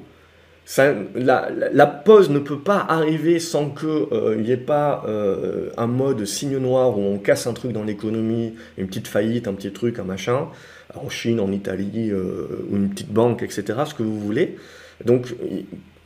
La, 1.14 1.86
pause 1.86 2.28
ne 2.30 2.40
peut 2.40 2.58
pas 2.58 2.84
arriver 2.88 3.38
sans 3.38 3.70
qu'il 3.70 3.88
euh, 3.88 4.34
n'y 4.34 4.50
ait 4.50 4.56
pas 4.56 5.04
euh, 5.06 5.70
un 5.76 5.86
mode 5.86 6.24
signe 6.24 6.58
noir 6.58 6.98
où 6.98 7.02
on 7.02 7.18
casse 7.18 7.46
un 7.46 7.52
truc 7.52 7.70
dans 7.70 7.84
l'économie, 7.84 8.54
une 8.76 8.88
petite 8.88 9.06
faillite, 9.06 9.46
un 9.46 9.54
petit 9.54 9.70
truc, 9.70 10.00
un 10.00 10.04
machin, 10.04 10.48
en 10.96 11.08
Chine, 11.08 11.38
en 11.38 11.52
Italie, 11.52 12.10
euh, 12.10 12.66
ou 12.68 12.76
une 12.76 12.90
petite 12.90 13.12
banque, 13.12 13.44
etc., 13.44 13.64
ce 13.86 13.94
que 13.94 14.02
vous 14.02 14.18
voulez. 14.18 14.56
Donc 15.04 15.32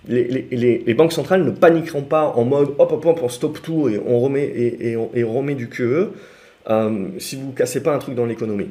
les, 0.08 0.94
banques 0.94 1.12
centrales 1.12 1.44
ne 1.44 1.50
paniqueront 1.50 2.02
pas 2.02 2.32
en 2.36 2.44
mode 2.44 2.70
hop 2.78 2.92
hop 2.92 3.04
hop 3.04 3.20
on 3.22 3.28
stoppe 3.28 3.60
tout 3.62 3.88
et 3.88 4.00
on 4.06 4.20
remet, 4.20 4.44
et, 4.44 4.96
on, 4.96 5.32
remet 5.32 5.54
du 5.54 5.68
QE 5.68 6.10
euh, 6.68 7.08
si 7.18 7.36
vous 7.36 7.48
ne 7.48 7.52
cassez 7.52 7.82
pas 7.82 7.94
un 7.94 7.98
truc 7.98 8.14
dans 8.14 8.26
l'économie. 8.26 8.70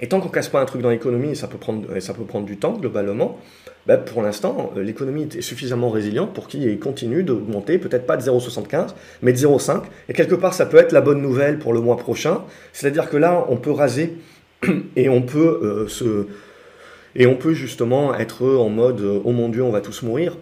Et 0.00 0.08
tant 0.08 0.20
qu'on 0.20 0.28
casse 0.28 0.48
pas 0.48 0.60
un 0.60 0.64
truc 0.64 0.82
dans 0.82 0.90
l'économie, 0.90 1.36
ça 1.36 1.46
peut 1.46 1.58
prendre, 1.58 1.98
ça 2.00 2.14
peut 2.14 2.24
prendre 2.24 2.46
du 2.46 2.56
temps 2.56 2.72
globalement, 2.72 3.38
ben, 3.86 3.98
pour 3.98 4.22
l'instant, 4.22 4.72
euh, 4.76 4.82
l'économie 4.82 5.28
est 5.36 5.40
suffisamment 5.40 5.90
résiliente 5.90 6.32
pour 6.32 6.48
qu'il 6.48 6.78
continue 6.78 7.24
d'augmenter, 7.24 7.78
peut-être 7.78 8.06
pas 8.06 8.16
de 8.16 8.22
0,75, 8.22 8.94
mais 9.22 9.32
de 9.32 9.38
0,5. 9.38 9.82
Et 10.08 10.12
quelque 10.12 10.34
part, 10.34 10.54
ça 10.54 10.66
peut 10.66 10.76
être 10.76 10.92
la 10.92 11.00
bonne 11.00 11.20
nouvelle 11.20 11.58
pour 11.58 11.72
le 11.72 11.80
mois 11.80 11.96
prochain. 11.96 12.42
C'est-à-dire 12.72 13.10
que 13.10 13.16
là, 13.16 13.44
on 13.48 13.56
peut 13.56 13.72
raser 13.72 14.16
et 14.96 15.08
on 15.08 15.22
peut 15.22 15.60
euh, 15.62 15.88
se... 15.88 16.26
Et 17.14 17.26
on 17.26 17.36
peut 17.36 17.52
justement 17.52 18.14
être 18.14 18.42
en 18.42 18.70
mode 18.70 19.02
oh 19.02 19.32
mon 19.32 19.50
Dieu, 19.50 19.62
on 19.62 19.70
va 19.70 19.82
tous 19.82 20.02
mourir. 20.02 20.38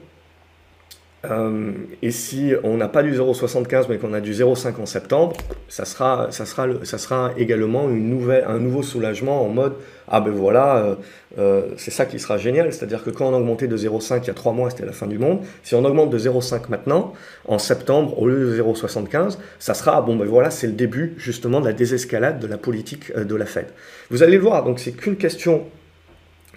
Euh, 1.27 1.73
et 2.01 2.11
si 2.13 2.55
on 2.65 2.79
n'a 2.79 2.89
pas 2.89 3.03
du 3.03 3.13
0,75 3.13 3.87
mais 3.91 3.99
qu'on 3.99 4.15
a 4.15 4.21
du 4.21 4.33
0,5 4.33 4.81
en 4.81 4.87
septembre, 4.87 5.37
ça 5.69 5.85
sera, 5.85 6.29
ça, 6.31 6.47
sera 6.47 6.67
ça 6.85 6.97
sera 6.97 7.33
également 7.37 7.91
une 7.91 8.09
nouvelle, 8.09 8.45
un 8.47 8.59
nouveau 8.59 8.83
soulagement 8.83 9.45
en 9.45 9.49
mode 9.49 9.75
ah 10.09 10.21
ben 10.21 10.33
voilà, 10.33 10.79
euh, 10.79 10.95
euh, 11.39 11.63
c'est 11.77 11.91
ça 11.91 12.07
qui 12.07 12.19
sera 12.19 12.39
génial. 12.39 12.73
C'est-à-dire 12.73 13.05
que 13.05 13.11
quand 13.11 13.29
on 13.29 13.35
a 13.35 13.39
augmenté 13.39 13.69
de 13.69 13.77
0,5 13.77 14.21
il 14.23 14.27
y 14.29 14.31
a 14.31 14.35
3 14.35 14.53
mois, 14.53 14.71
c'était 14.71 14.87
la 14.87 14.93
fin 14.93 15.07
du 15.07 15.19
monde. 15.19 15.41
Si 15.63 15.75
on 15.75 15.85
augmente 15.85 16.11
de 16.11 16.19
0,5 16.19 16.63
maintenant, 16.71 17.13
en 17.47 17.59
septembre, 17.59 18.19
au 18.21 18.27
lieu 18.27 18.57
de 18.57 18.63
0,75, 18.63 19.37
ça 19.59 19.75
sera 19.75 20.01
bon 20.01 20.17
ben 20.17 20.27
voilà, 20.27 20.51
c'est 20.51 20.67
le 20.67 20.73
début 20.73 21.15
justement 21.19 21.61
de 21.61 21.67
la 21.67 21.75
désescalade 21.75 22.41
de 22.41 22.47
la 22.47 22.57
politique 22.57 23.15
de 23.15 23.37
la 23.37 23.47
Fed. 23.47 23.67
Vous 24.11 24.23
allez 24.23 24.37
le 24.37 24.43
voir, 24.43 24.65
donc 24.65 24.81
c'est 24.81 24.93
qu'une 24.93 25.17
question, 25.17 25.65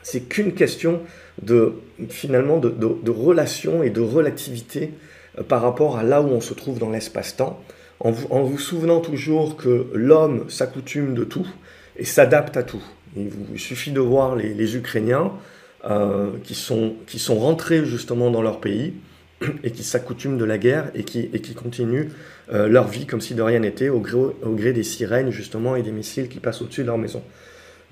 c'est 0.03 0.21
qu'une 0.21 0.53
question 0.53 1.01
de 1.41 1.73
finalement 2.09 2.59
de, 2.59 3.11
relation 3.11 3.83
et 3.83 3.89
de 3.89 4.01
relativité 4.01 4.91
euh, 5.39 5.43
par 5.43 5.61
rapport 5.61 5.97
à 5.97 6.03
là 6.03 6.21
où 6.21 6.27
on 6.27 6.41
se 6.41 6.53
trouve 6.53 6.79
dans 6.79 6.89
l'espace-temps, 6.89 7.59
en 7.99 8.11
vous, 8.11 8.27
en 8.29 8.43
vous 8.43 8.59
souvenant 8.59 8.99
toujours 8.99 9.55
que 9.55 9.87
l'homme 9.93 10.49
s'accoutume 10.49 11.13
de 11.13 11.23
tout 11.23 11.47
et 11.97 12.05
s'adapte 12.05 12.57
à 12.57 12.63
tout. 12.63 12.83
Il, 13.15 13.29
vous, 13.29 13.57
suffit 13.57 13.91
de 13.91 13.99
voir 13.99 14.35
les, 14.35 14.75
Ukrainiens 14.75 15.31
euh, 15.85 16.31
qui, 16.43 16.55
sont, 16.55 16.95
qui 17.07 17.19
sont 17.19 17.35
rentrés 17.35 17.85
justement 17.85 18.31
dans 18.31 18.41
leur 18.41 18.59
pays 18.59 18.93
et 19.63 19.71
qui 19.71 19.83
s'accoutument 19.83 20.37
de 20.37 20.45
la 20.45 20.57
guerre 20.57 20.91
et 20.95 21.03
qui, 21.03 21.29
et 21.33 21.39
qui 21.39 21.53
continuent 21.53 22.09
euh, 22.51 22.67
leur 22.67 22.87
vie 22.87 23.05
comme 23.05 23.21
si 23.21 23.35
de 23.35 23.41
rien 23.41 23.59
n'était 23.59 23.89
au 23.89 23.99
gré, 23.99 24.17
au 24.17 24.51
gré 24.51 24.73
des 24.73 24.83
sirènes 24.83 25.31
justement 25.31 25.75
et 25.75 25.81
des 25.81 25.91
missiles 25.91 26.27
qui 26.27 26.39
passent 26.39 26.61
au-dessus 26.61 26.81
de 26.81 26.87
leur 26.87 26.97
maison. 26.97 27.23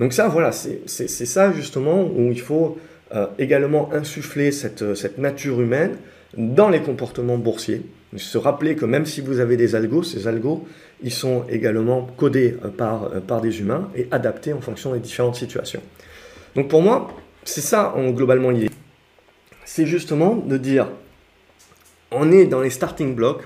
Donc 0.02 0.14
ça, 0.14 0.28
voilà, 0.28 0.52
c'est 0.52 0.88
ça 1.08 1.52
justement 1.52 2.02
où 2.04 2.32
il 2.32 2.42
faut 2.42 2.80
euh, 3.14 3.28
également 3.38 3.94
insuffler 3.94 4.52
cette, 4.52 4.96
cette, 4.96 5.20
nature 5.20 5.62
humaine 5.62 5.96
dans 6.36 6.70
les 6.70 6.82
comportements 6.82 7.38
boursiers. 7.38 7.84
Se 8.18 8.40
rappeler 8.40 8.76
que 8.76 8.86
même 8.86 9.06
si 9.06 9.22
vous 9.22 9.40
avez 9.40 9.58
des 9.58 9.76
algos, 9.76 10.02
ces 10.02 10.28
algos, 10.28 10.66
ils 11.04 11.14
sont 11.14 11.46
également 11.50 12.08
codés 12.18 12.58
euh, 12.66 12.70
par, 12.70 13.04
euh, 13.14 13.20
par 13.20 13.42
des 13.42 13.60
humains 13.60 13.92
et 13.96 14.08
adaptés 14.10 14.54
en 14.54 14.60
fonction 14.60 14.94
des 14.94 15.00
différentes 15.00 15.36
situations. 15.36 15.84
Donc 16.56 16.68
pour 16.68 16.82
moi, 16.82 17.14
c'est 17.44 17.62
ça 17.62 17.94
en 17.96 18.10
globalement 18.10 18.50
l'idée. 18.50 18.72
C'est 19.66 19.86
justement 19.86 20.36
de 20.36 20.58
dire, 20.58 20.88
on 22.10 22.32
est 22.32 22.48
dans 22.48 22.62
les 22.62 22.72
starting 22.72 23.14
blocks, 23.14 23.44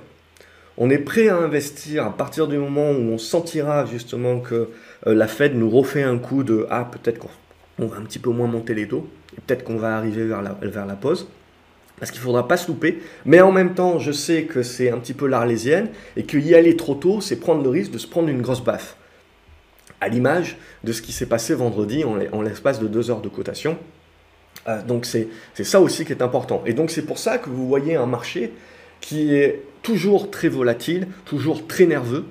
on 0.78 0.90
est 0.90 1.00
prêt 1.00 1.28
à 1.28 1.36
investir 1.36 2.06
à 2.06 2.16
partir 2.16 2.48
du 2.48 2.58
moment 2.58 2.92
où 2.92 3.12
on 3.12 3.18
sentira 3.18 3.86
justement 3.86 4.40
que 4.40 4.70
la 5.06 5.28
Fed 5.28 5.56
nous 5.56 5.70
refait 5.70 6.04
un 6.04 6.18
coup 6.18 6.44
de 6.44 6.66
ah 6.70 6.90
peut-être 6.92 7.20
qu'on 7.20 7.88
va 7.88 7.98
un 7.98 8.02
petit 8.02 8.20
peu 8.20 8.30
moins 8.30 8.48
monter 8.48 8.74
les 8.74 8.88
taux 8.88 9.08
peut-être 9.42 9.64
qu'on 9.64 9.78
va 9.78 9.98
arriver 9.98 10.26
vers 10.26 10.42
la, 10.42 10.58
vers 10.62 10.86
la 10.86 10.96
pause. 10.96 11.28
Parce 12.00 12.12
qu'il 12.12 12.20
ne 12.20 12.26
faudra 12.26 12.48
pas 12.48 12.58
se 12.58 12.68
louper. 12.68 13.02
Mais 13.24 13.40
en 13.40 13.52
même 13.52 13.74
temps, 13.74 14.00
je 14.00 14.12
sais 14.12 14.44
que 14.44 14.64
c'est 14.64 14.92
un 14.92 14.98
petit 14.98 15.14
peu 15.14 15.28
l'arlésienne 15.28 15.90
et 16.18 16.24
qu'y 16.24 16.54
aller 16.54 16.76
trop 16.76 16.96
tôt, 16.96 17.22
c'est 17.22 17.38
prendre 17.38 17.64
le 17.64 17.70
risque 17.70 17.92
de 17.92 17.98
se 17.98 18.08
prendre 18.08 18.28
une 18.28 18.42
grosse 18.42 18.64
baffe. 18.64 18.98
À 20.02 20.10
l'image 20.10 20.58
de 20.84 20.92
ce 20.92 21.02
qui 21.02 21.14
s'est 21.14 21.26
passé 21.26 21.54
vendredi 21.54 22.04
en, 22.04 22.42
l'espace 22.42 22.82
de 22.82 22.88
deux 22.88 23.12
heures 23.12 23.22
de 23.22 23.30
cotation. 23.30 23.78
Euh, 24.68 24.82
donc 24.84 25.06
c'est 25.06 25.30
ça 25.64 25.80
aussi 25.80 26.06
qui 26.06 26.12
est 26.12 26.22
important. 26.22 26.64
Et 26.66 26.74
donc 26.74 26.92
c'est 26.92 27.06
pour 27.06 27.18
ça 27.18 27.38
que 27.38 27.50
vous 27.50 27.68
voyez 27.68 27.96
un 27.96 28.06
marché 28.06 28.52
qui 29.00 29.34
est 29.34 29.62
toujours 29.82 30.32
très 30.32 30.50
volatile, 30.50 31.08
toujours 31.24 31.66
très 31.66 31.86
nerveux, 31.86 32.26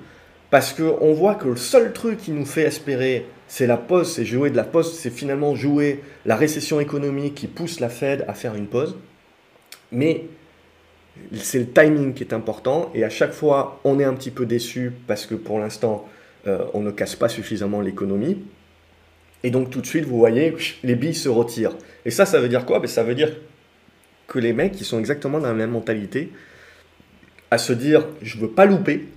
parce 0.55 0.71
qu'on 0.71 1.11
voit 1.11 1.35
que 1.35 1.49
le 1.49 1.57
seul 1.57 1.91
truc 1.91 2.17
qui 2.17 2.31
nous 2.31 2.45
fait 2.45 2.61
espérer 2.61 3.25
c'est 3.45 3.67
la 3.67 3.75
pause, 3.75 4.13
c'est 4.13 4.23
jouer 4.23 4.49
de 4.49 4.55
la 4.55 4.63
pause, 4.63 4.97
c'est 4.97 5.09
finalement 5.09 5.53
jouer 5.53 6.01
la 6.25 6.37
récession 6.37 6.79
économique 6.79 7.35
qui 7.35 7.47
pousse 7.47 7.81
la 7.81 7.89
Fed 7.89 8.23
à 8.29 8.33
faire 8.33 8.55
une 8.55 8.67
pause. 8.67 8.95
Mais 9.91 10.27
c'est 11.33 11.59
le 11.59 11.69
timing 11.69 12.13
qui 12.13 12.23
est 12.23 12.31
important 12.31 12.89
et 12.95 13.03
à 13.03 13.09
chaque 13.09 13.33
fois 13.33 13.81
on 13.83 13.99
est 13.99 14.05
un 14.05 14.13
petit 14.13 14.31
peu 14.31 14.45
déçu 14.45 14.93
parce 15.07 15.25
que 15.25 15.35
pour 15.35 15.59
l'instant 15.59 16.07
euh, 16.47 16.63
on 16.73 16.79
ne 16.79 16.91
casse 16.91 17.17
pas 17.17 17.27
suffisamment 17.27 17.81
l'économie. 17.81 18.41
Et 19.43 19.49
donc 19.51 19.71
tout 19.71 19.81
de 19.81 19.85
suite 19.85 20.05
vous 20.05 20.17
voyez 20.17 20.55
les 20.83 20.95
billes 20.95 21.15
se 21.15 21.27
retirent. 21.27 21.75
Et 22.05 22.11
ça 22.11 22.25
ça 22.25 22.39
veut 22.39 22.47
dire 22.47 22.65
quoi? 22.65 22.79
Ben, 22.79 22.87
Ça 22.87 23.03
veut 23.03 23.15
dire 23.15 23.35
que 24.27 24.39
les 24.39 24.53
mecs 24.53 24.79
ils 24.79 24.85
sont 24.85 24.99
exactement 24.99 25.39
dans 25.39 25.49
la 25.49 25.53
même 25.53 25.71
mentalité 25.71 26.31
à 27.51 27.57
se 27.57 27.73
dire 27.73 28.07
je 28.21 28.37
veux 28.37 28.51
pas 28.51 28.65
louper 28.65 29.09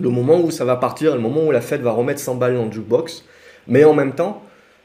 le 0.00 0.08
moment 0.10 0.40
où 0.40 0.50
ça 0.50 0.64
va 0.64 0.76
partir, 0.76 1.14
le 1.14 1.20
moment 1.20 1.44
où 1.44 1.50
la 1.50 1.60
Fed 1.60 1.80
va 1.80 1.92
remettre 1.92 2.20
100 2.20 2.36
balles 2.36 2.54
dans 2.54 2.66
le 2.66 2.72
jukebox, 2.72 3.24
mais 3.68 3.84
en 3.84 3.94
même 3.94 4.14
temps, 4.14 4.42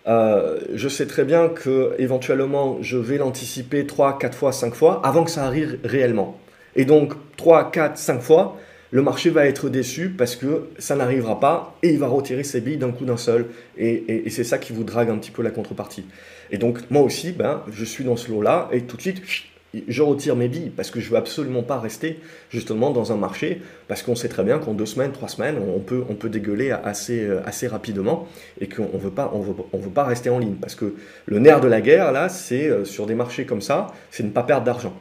euh, 0.08 0.60
je 0.74 0.88
sais 0.88 1.06
très 1.06 1.26
bien 1.26 1.50
que 1.50 1.94
éventuellement 2.00 2.78
je 2.82 2.98
vais 2.98 3.18
l'anticiper 3.18 3.86
3, 3.86 4.18
4 4.18 4.38
fois, 4.38 4.52
5 4.52 4.74
fois 4.74 5.02
avant 5.04 5.24
que 5.24 5.32
ça 5.32 5.46
arrive 5.46 5.80
réellement. 5.84 6.40
Et 6.76 6.86
donc 6.86 7.14
3, 7.38 7.72
4, 7.72 7.98
5 7.98 8.22
fois, 8.22 8.58
le 8.92 9.02
marché 9.04 9.30
va 9.30 9.46
être 9.46 9.70
déçu 9.70 10.10
parce 10.10 10.36
que 10.36 10.70
ça 10.80 10.96
n'arrivera 10.96 11.40
pas 11.40 11.76
et 11.84 11.90
il 11.90 12.00
va 12.00 12.08
retirer 12.08 12.44
ses 12.44 12.62
billes 12.62 12.78
d'un 12.78 12.92
coup 12.92 13.06
d'un 13.06 13.18
seul. 13.18 13.48
Et, 13.78 14.24
c'est 14.30 14.44
ça 14.44 14.58
qui 14.58 14.74
vous 14.74 14.84
drague 14.84 15.10
un 15.10 15.18
petit 15.18 15.32
peu 15.32 15.44
la 15.44 15.52
contrepartie. 15.52 16.06
Et 16.52 16.58
donc 16.58 16.80
moi 16.90 17.04
aussi, 17.04 17.32
ben, 17.32 17.62
je 17.72 17.86
suis 17.86 18.04
dans 18.04 18.16
ce 18.16 18.32
lot-là 18.32 18.68
et 18.72 18.82
tout 18.82 18.98
de 18.98 19.02
suite, 19.02 19.22
je 19.88 20.02
retire 20.02 20.36
mes 20.36 20.48
billes 20.48 20.72
parce 20.76 20.90
que 20.92 21.00
je 21.00 21.10
veux 21.10 21.18
absolument 21.18 21.64
pas 21.64 21.80
rester 21.80 22.20
justement 22.50 22.92
dans 22.92 23.12
un 23.12 23.18
marché 23.18 23.62
parce 23.88 24.02
qu'on 24.02 24.16
sait 24.16 24.30
très 24.30 24.44
bien 24.44 24.58
qu'en 24.60 24.74
deux 24.74 24.86
semaines, 24.86 25.12
trois 25.12 25.30
semaines, 25.30 25.58
on 25.60 25.80
peut, 25.80 26.04
on 26.10 26.16
peut 26.16 26.30
dégueuler 26.30 26.72
assez, 26.72 27.24
euh, 27.24 27.42
assez 27.46 27.68
rapidement 27.68 28.28
et 28.60 28.68
qu'on 28.68 28.98
veut 28.98 29.12
on 29.34 29.40
veut, 29.42 29.54
on 29.74 29.78
veut 29.78 29.90
pas 29.90 30.06
rester 30.06 30.30
en 30.30 30.40
ligne 30.40 30.56
parce 30.56 30.76
que 30.76 30.96
le 31.26 31.40
nerf 31.40 31.62
de 31.62 31.68
la 31.68 31.82
guerre 31.82 32.12
là, 32.12 32.30
c'est 32.30 32.68
euh, 32.68 32.86
sur 32.86 33.06
des 33.06 33.16
marchés 33.16 33.46
comme 33.46 33.62
ça, 33.62 33.88
c'est 34.12 34.24
ne 34.24 34.32
pas 34.32 34.44
perdre 34.44 34.66
d'argent 34.66 34.94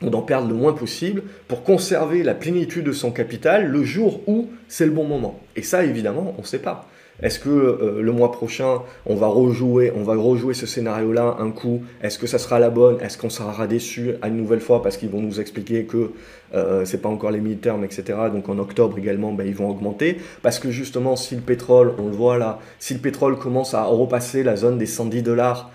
ou 0.00 0.10
d'en 0.10 0.22
perdre 0.22 0.48
le 0.48 0.54
moins 0.54 0.72
possible 0.72 1.24
pour 1.48 1.64
conserver 1.64 2.22
la 2.22 2.34
plénitude 2.34 2.84
de 2.84 2.92
son 2.92 3.10
capital 3.10 3.66
le 3.66 3.82
jour 3.82 4.20
où 4.28 4.48
c'est 4.68 4.86
le 4.86 4.92
bon 4.92 5.04
moment. 5.04 5.40
Et 5.56 5.62
ça, 5.62 5.84
évidemment, 5.84 6.34
on 6.38 6.42
ne 6.42 6.46
sait 6.46 6.60
pas. 6.60 6.88
Est-ce 7.22 7.40
que 7.40 7.48
euh, 7.48 8.00
le 8.00 8.12
mois 8.12 8.30
prochain, 8.30 8.82
on 9.04 9.16
va 9.16 9.26
rejouer, 9.26 9.92
on 9.96 10.04
va 10.04 10.14
rejouer 10.14 10.54
ce 10.54 10.66
scénario-là 10.66 11.36
un 11.40 11.50
coup? 11.50 11.82
Est-ce 12.00 12.18
que 12.18 12.28
ça 12.28 12.38
sera 12.38 12.60
la 12.60 12.70
bonne? 12.70 13.00
Est-ce 13.00 13.18
qu'on 13.18 13.30
sera 13.30 13.66
déçu 13.66 14.14
à 14.22 14.28
une 14.28 14.36
nouvelle 14.36 14.60
fois 14.60 14.82
parce 14.82 14.96
qu'ils 14.96 15.10
vont 15.10 15.20
nous 15.20 15.40
expliquer 15.40 15.84
que 15.84 16.12
euh, 16.54 16.84
c'est 16.84 17.02
pas 17.02 17.08
encore 17.08 17.32
les 17.32 17.40
mi-termes, 17.40 17.84
etc. 17.84 18.18
Donc 18.32 18.48
en 18.48 18.58
octobre 18.58 18.96
également, 18.98 19.32
ben, 19.32 19.46
ils 19.46 19.54
vont 19.54 19.68
augmenter? 19.68 20.18
Parce 20.42 20.60
que 20.60 20.70
justement, 20.70 21.16
si 21.16 21.34
le 21.34 21.40
pétrole, 21.40 21.94
on 21.98 22.06
le 22.06 22.12
voit 22.12 22.38
là, 22.38 22.60
si 22.78 22.94
le 22.94 23.00
pétrole 23.00 23.36
commence 23.36 23.74
à 23.74 23.82
repasser 23.84 24.44
la 24.44 24.54
zone 24.54 24.78
des 24.78 24.86
110 24.86 25.22
dollars 25.22 25.70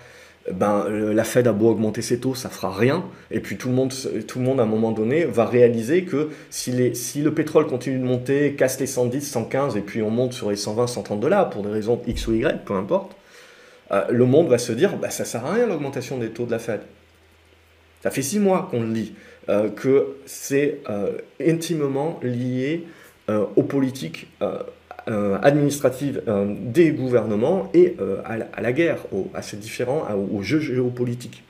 ben, 0.52 0.84
euh, 0.88 1.14
la 1.14 1.24
Fed 1.24 1.46
a 1.46 1.52
beau 1.52 1.70
augmenter 1.70 2.02
ses 2.02 2.20
taux, 2.20 2.34
ça 2.34 2.50
fera 2.50 2.74
rien. 2.74 3.04
Et 3.30 3.40
puis 3.40 3.56
tout 3.56 3.68
le 3.68 3.74
monde, 3.74 3.92
tout 4.28 4.38
le 4.38 4.44
monde 4.44 4.60
à 4.60 4.64
un 4.64 4.66
moment 4.66 4.92
donné, 4.92 5.24
va 5.24 5.46
réaliser 5.46 6.04
que 6.04 6.30
si, 6.50 6.94
si 6.94 7.22
le 7.22 7.32
pétrole 7.32 7.66
continue 7.66 7.98
de 7.98 8.04
monter, 8.04 8.54
casse 8.54 8.78
les 8.78 8.86
110, 8.86 9.22
115, 9.22 9.76
et 9.76 9.80
puis 9.80 10.02
on 10.02 10.10
monte 10.10 10.34
sur 10.34 10.50
les 10.50 10.56
120, 10.56 10.86
130 10.86 11.20
dollars 11.20 11.50
pour 11.50 11.62
des 11.62 11.70
raisons 11.70 12.00
X 12.06 12.26
ou 12.26 12.34
Y, 12.34 12.64
peu 12.64 12.74
importe, 12.74 13.16
euh, 13.92 14.04
le 14.10 14.26
monde 14.26 14.48
va 14.48 14.58
se 14.58 14.72
dire, 14.72 14.96
bah, 14.98 15.10
ça 15.10 15.24
sert 15.24 15.46
à 15.46 15.54
rien 15.54 15.66
l'augmentation 15.66 16.18
des 16.18 16.28
taux 16.28 16.44
de 16.44 16.50
la 16.50 16.58
Fed. 16.58 16.80
Ça 18.02 18.10
fait 18.10 18.22
six 18.22 18.38
mois 18.38 18.68
qu'on 18.70 18.82
le 18.82 18.92
lit, 18.92 19.14
euh, 19.48 19.70
que 19.70 20.16
c'est 20.26 20.80
intimement 21.40 22.20
lié 22.22 22.84
aux 23.56 23.62
politiques 23.62 24.26
euh, 25.06 25.36
administrative 25.42 26.22
euh, 26.28 26.46
des 26.48 26.90
gouvernements 26.92 27.68
et 27.74 27.94
euh, 28.00 28.22
à, 28.24 28.62
la, 28.62 28.72
guerre, 28.72 29.00
à 29.34 29.42
ces 29.42 29.58
différents, 29.58 30.02
aux 30.32 30.40
jeux 30.40 30.60
géopolitiques. 30.60 31.42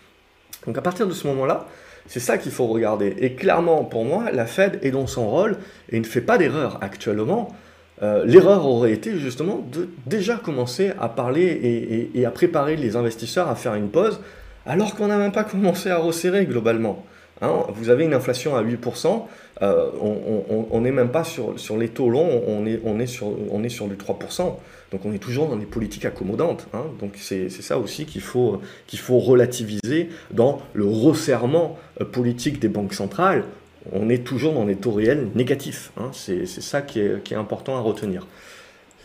Donc 0.66 0.76
à 0.76 0.82
partir 0.82 1.06
de 1.06 1.12
ce 1.12 1.28
moment-là, 1.28 1.68
c'est 2.08 2.18
ça 2.18 2.36
qu'il 2.36 2.50
faut 2.50 2.66
regarder. 2.66 3.14
Et 3.18 3.34
clairement, 3.34 3.84
pour 3.84 4.04
moi, 4.04 4.32
la 4.32 4.46
Fed 4.46 4.80
est 4.82 4.90
dans 4.90 5.06
son 5.06 5.30
rôle 5.30 5.56
et 5.88 6.00
ne 6.00 6.04
fait 6.04 6.20
pas 6.20 6.36
d'erreur 6.36 6.78
actuellement. 6.80 7.54
L'erreur 8.02 8.66
aurait 8.66 8.92
été 8.92 9.18
justement 9.18 9.64
de 9.72 9.88
déjà 10.04 10.36
commencer 10.36 10.92
à 11.00 11.08
parler 11.08 12.10
et, 12.12 12.26
à 12.26 12.30
préparer 12.30 12.76
les 12.76 12.96
investisseurs 12.96 13.48
à 13.48 13.54
faire 13.54 13.74
une 13.76 13.88
pause, 13.88 14.20
alors 14.66 14.94
qu'on 14.96 15.06
n'a 15.06 15.16
même 15.16 15.32
pas 15.32 15.44
commencé 15.44 15.90
à 15.90 15.96
resserrer 15.98 16.44
globalement. 16.44 17.06
Hein. 17.42 17.64
vous 17.68 17.88
avez 17.90 18.04
une 18.04 18.14
inflation 18.14 18.56
à 18.56 18.62
8%, 18.62 19.22
euh, 19.62 19.90
on 20.00 20.80
n'est 20.80 20.90
même 20.90 21.10
pas 21.10 21.24
sur, 21.24 21.58
sur, 21.58 21.76
les 21.76 21.88
taux 21.88 22.10
longs, 22.10 22.42
on 22.46 22.66
est, 22.66 22.80
on, 22.84 22.98
est 22.98 23.06
sur, 23.06 23.28
on 23.50 23.62
est 23.62 23.68
sur 23.68 23.86
du 23.86 23.96
3%. 23.96 24.54
Donc 24.92 25.04
on 25.04 25.12
est 25.12 25.18
toujours 25.18 25.48
dans 25.48 25.56
des 25.56 25.66
politiques 25.66 26.04
accommodantes. 26.04 26.68
Hein. 26.72 26.84
Donc 27.00 27.12
c'est 27.16 27.48
ça 27.48 27.78
aussi 27.78 28.06
qu'il 28.06 28.20
faut, 28.20 28.60
qu'il 28.86 28.98
faut 28.98 29.18
relativiser 29.18 30.08
dans 30.30 30.62
le 30.72 30.86
resserrement 30.86 31.78
euh, 32.00 32.04
politique 32.04 32.60
des 32.60 32.68
banques 32.68 32.94
centrales. 32.94 33.44
On 33.92 34.08
est 34.08 34.24
toujours 34.24 34.54
dans 34.54 34.64
des 34.64 34.76
taux 34.76 34.92
réels 34.92 35.28
négatifs. 35.34 35.92
Hein. 35.98 36.10
C'est 36.12 36.46
ça 36.46 36.80
qui 36.80 37.00
est, 37.00 37.22
qui 37.22 37.34
est 37.34 37.36
important 37.36 37.76
à 37.76 37.80
retenir. 37.80 38.26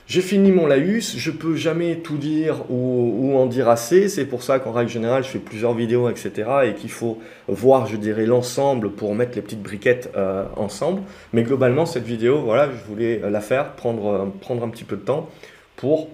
J'ai 0.10 0.22
fini 0.22 0.52
mon 0.52 0.66
laïus, 0.66 1.18
je 1.18 1.30
peux 1.30 1.56
jamais 1.56 1.98
tout 1.98 2.18
dire 2.18 2.66
ou, 2.72 3.38
en 3.38 3.46
dire 3.46 3.70
assez, 3.70 4.10
c'est 4.10 4.26
pour 4.26 4.42
ça 4.42 4.58
qu'en 4.58 4.72
règle 4.72 4.90
générale 4.90 5.24
je 5.24 5.30
fais 5.30 5.38
plusieurs 5.38 5.76
vidéos, 5.76 6.10
etc. 6.10 6.50
et 6.66 6.74
qu'il 6.74 6.90
faut 6.90 7.22
voir, 7.48 7.86
je 7.86 7.96
dirais, 7.96 8.26
l'ensemble 8.26 8.90
pour 8.90 9.14
mettre 9.14 9.36
les 9.36 9.44
petites 9.44 9.62
briquettes 9.62 10.10
euh, 10.18 10.46
ensemble. 10.56 11.04
Mais 11.32 11.44
globalement, 11.44 11.86
cette 11.86 12.06
vidéo, 12.06 12.42
voilà, 12.42 12.72
je 12.72 12.84
voulais 12.90 13.20
la 13.20 13.40
faire, 13.40 13.74
prendre, 13.74 14.08
euh, 14.08 14.26
prendre 14.42 14.64
un 14.64 14.70
petit 14.70 14.84
peu 14.84 14.96
de 14.96 15.04
temps 15.04 15.30
pour 15.76 16.10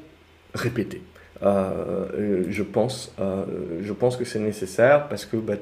répéter. 0.54 1.02
Euh, 1.44 2.44
je, 2.50 2.64
pense, 2.64 3.16
je 3.82 3.94
pense 3.94 4.18
que 4.18 4.26
c'est 4.26 4.40
nécessaire 4.40 5.08
parce 5.08 5.26
que 5.26 5.38
bah, 5.38 5.54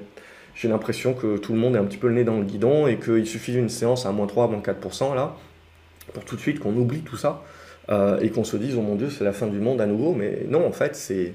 j'ai 0.55 0.69
l'impression 0.69 1.13
que 1.13 1.37
tout 1.37 1.53
le 1.53 1.59
monde 1.59 1.75
est 1.75 1.79
un 1.79 1.85
petit 1.85 1.99
peu 1.99 2.07
le 2.07 2.15
nez 2.15 2.23
dans 2.23 2.37
le 2.37 2.45
guidon 2.45 2.87
et 2.87 2.97
qu'il 2.97 3.27
suffit 3.27 3.51
d'une 3.51 3.69
séance 3.69 4.07
à 4.07 4.11
moins 4.11 4.25
3, 4.25 4.47
moins 4.47 4.59
4% 4.59 5.13
là, 5.13 5.35
pour 6.13 6.25
tout 6.25 6.35
de 6.35 6.41
suite 6.41 6.59
qu'on 6.59 6.75
oublie 6.75 7.01
tout 7.01 7.17
ça. 7.17 7.43
Euh, 7.89 8.19
et 8.21 8.29
qu'on 8.29 8.43
se 8.43 8.55
dise, 8.55 8.75
oh 8.77 8.81
mon 8.81 8.95
Dieu, 8.95 9.09
c'est 9.09 9.23
la 9.23 9.33
fin 9.33 9.47
du 9.47 9.59
monde 9.59 9.81
à 9.81 9.85
nouveau. 9.85 10.13
Mais 10.13 10.45
non, 10.47 10.65
en 10.65 10.71
fait, 10.71 10.95
c'est, 10.95 11.33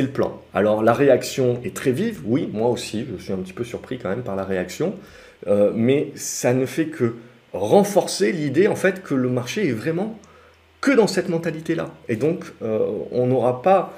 le 0.00 0.08
plan. 0.08 0.40
Alors 0.54 0.82
la 0.82 0.92
réaction 0.92 1.60
est 1.64 1.74
très 1.74 1.92
vive, 1.92 2.20
oui, 2.24 2.48
moi 2.52 2.68
aussi, 2.68 3.06
je 3.18 3.22
suis 3.22 3.32
un 3.32 3.38
petit 3.38 3.52
peu 3.52 3.64
surpris 3.64 3.98
quand 3.98 4.08
même 4.08 4.22
par 4.22 4.36
la 4.36 4.44
réaction, 4.44 4.94
euh, 5.46 5.70
mais 5.74 6.10
ça 6.14 6.54
ne 6.54 6.66
fait 6.66 6.86
que 6.86 7.14
renforcer 7.52 8.32
l'idée 8.32 8.66
en 8.66 8.74
fait 8.74 9.02
que 9.02 9.14
le 9.14 9.28
marché 9.28 9.68
est 9.68 9.72
vraiment 9.72 10.18
que 10.80 10.90
dans 10.90 11.06
cette 11.06 11.28
mentalité-là. 11.28 11.90
Et 12.08 12.16
donc, 12.16 12.44
euh, 12.62 12.80
on 13.12 13.26
n'aura 13.26 13.62
pas 13.62 13.92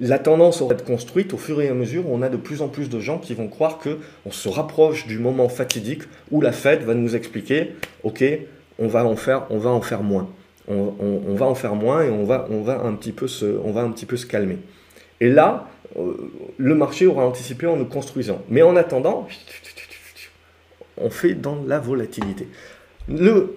la 0.00 0.18
tendance 0.18 0.62
à 0.62 0.64
être 0.72 0.84
construite 0.84 1.34
au 1.34 1.36
fur 1.36 1.60
et 1.60 1.68
à 1.68 1.74
mesure 1.74 2.08
où 2.08 2.14
on 2.14 2.22
a 2.22 2.30
de 2.30 2.38
plus 2.38 2.62
en 2.62 2.68
plus 2.68 2.88
de 2.88 2.98
gens 2.98 3.18
qui 3.18 3.34
vont 3.34 3.48
croire 3.48 3.78
que 3.78 3.98
on 4.24 4.30
se 4.30 4.48
rapproche 4.48 5.06
du 5.06 5.18
moment 5.18 5.50
fatidique 5.50 6.04
où 6.30 6.40
la 6.40 6.52
Fed 6.52 6.82
va 6.82 6.94
nous 6.94 7.14
expliquer, 7.14 7.74
ok, 8.02 8.24
on 8.78 8.86
va 8.86 9.04
en 9.04 9.16
faire, 9.16 9.44
on 9.50 9.58
va 9.58 9.68
en 9.68 9.82
faire 9.82 10.02
moins 10.02 10.28
on, 10.68 11.34
va 11.34 11.46
en 11.46 11.54
faire 11.54 11.74
moins 11.74 12.02
et 12.02 12.10
on 12.10 12.24
va, 12.24 12.46
on, 12.50 12.62
va 12.62 12.80
un 12.80 12.94
petit 12.94 13.12
peu 13.12 13.28
se, 13.28 13.46
on 13.64 13.72
va 13.72 13.82
un 13.82 13.90
petit 13.90 14.06
peu 14.06 14.16
se 14.16 14.26
calmer. 14.26 14.58
Et 15.20 15.28
là, 15.28 15.68
euh, 15.98 16.14
le 16.56 16.74
marché 16.74 17.06
aura 17.06 17.24
anticipé 17.24 17.66
en 17.66 17.76
nous 17.76 17.86
construisant. 17.86 18.42
Mais 18.48 18.62
en 18.62 18.76
attendant, 18.76 19.28
on 20.96 21.10
fait 21.10 21.34
dans 21.34 21.62
la 21.66 21.78
volatilité. 21.78 22.48
Le, 23.08 23.56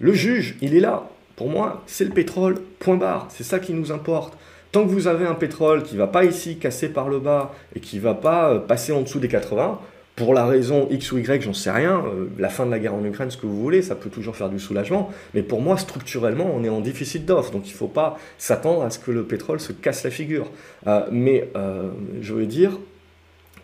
le 0.00 0.12
juge, 0.12 0.56
il 0.60 0.74
est 0.74 0.80
là. 0.80 1.08
Pour 1.36 1.48
moi, 1.48 1.82
c'est 1.86 2.04
le 2.04 2.10
pétrole, 2.10 2.56
point 2.78 2.96
barre. 2.96 3.26
C'est 3.30 3.44
ça 3.44 3.58
qui 3.58 3.72
nous 3.72 3.92
importe. 3.92 4.38
Tant 4.72 4.84
que 4.84 4.90
vous 4.90 5.06
avez 5.06 5.26
un 5.26 5.34
pétrole 5.34 5.82
qui 5.82 5.94
ne 5.94 5.98
va 5.98 6.06
pas 6.06 6.24
ici 6.24 6.58
casser 6.58 6.88
par 6.88 7.08
le 7.08 7.18
bas 7.18 7.54
et 7.76 7.80
qui 7.80 7.96
ne 7.96 8.00
va 8.02 8.14
pas 8.14 8.50
euh, 8.50 8.58
passer 8.58 8.92
en 8.92 9.02
dessous 9.02 9.20
des 9.20 9.28
80, 9.28 9.80
pour 10.16 10.32
la 10.32 10.46
raison 10.46 10.86
X 10.90 11.10
ou 11.12 11.18
Y, 11.18 11.42
j'en 11.42 11.52
sais 11.52 11.70
rien, 11.70 12.04
euh, 12.06 12.26
la 12.38 12.48
fin 12.48 12.66
de 12.66 12.70
la 12.70 12.78
guerre 12.78 12.94
en 12.94 13.04
Ukraine, 13.04 13.30
ce 13.30 13.36
que 13.36 13.46
vous 13.46 13.60
voulez, 13.60 13.82
ça 13.82 13.96
peut 13.96 14.10
toujours 14.10 14.36
faire 14.36 14.48
du 14.48 14.60
soulagement, 14.60 15.10
mais 15.34 15.42
pour 15.42 15.60
moi, 15.60 15.76
structurellement, 15.76 16.50
on 16.54 16.62
est 16.62 16.68
en 16.68 16.80
déficit 16.80 17.26
d'offres, 17.26 17.50
donc 17.50 17.66
il 17.68 17.72
ne 17.72 17.76
faut 17.76 17.88
pas 17.88 18.18
s'attendre 18.38 18.82
à 18.82 18.90
ce 18.90 18.98
que 18.98 19.10
le 19.10 19.24
pétrole 19.24 19.58
se 19.58 19.72
casse 19.72 20.04
la 20.04 20.10
figure. 20.10 20.50
Euh, 20.86 21.04
mais 21.10 21.50
euh, 21.56 21.90
je 22.20 22.32
veux 22.32 22.46
dire, 22.46 22.78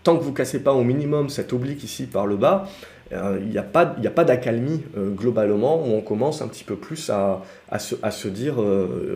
tant 0.03 0.17
que 0.17 0.25
vous 0.25 0.31
ne 0.31 0.37
cassez 0.37 0.61
pas 0.61 0.73
au 0.73 0.83
minimum 0.83 1.29
cette 1.29 1.53
oblique 1.53 1.85
ici 1.85 2.07
par 2.07 2.27
le 2.27 2.37
bas, 2.37 2.69
il 3.13 3.49
n'y 3.49 3.59
a 3.59 3.65
pas, 3.65 3.87
pas 3.87 4.23
d'accalmie 4.23 4.83
globalement 4.97 5.85
où 5.85 5.95
on 5.95 6.01
commence 6.01 6.43
un 6.43 6.47
petit 6.47 6.63
peu 6.63 6.77
plus 6.77 7.11
à, 7.11 7.43
à, 7.69 7.81
se, 7.81 7.97
à 8.05 8.13
se, 8.13 8.29
dire 8.29 8.55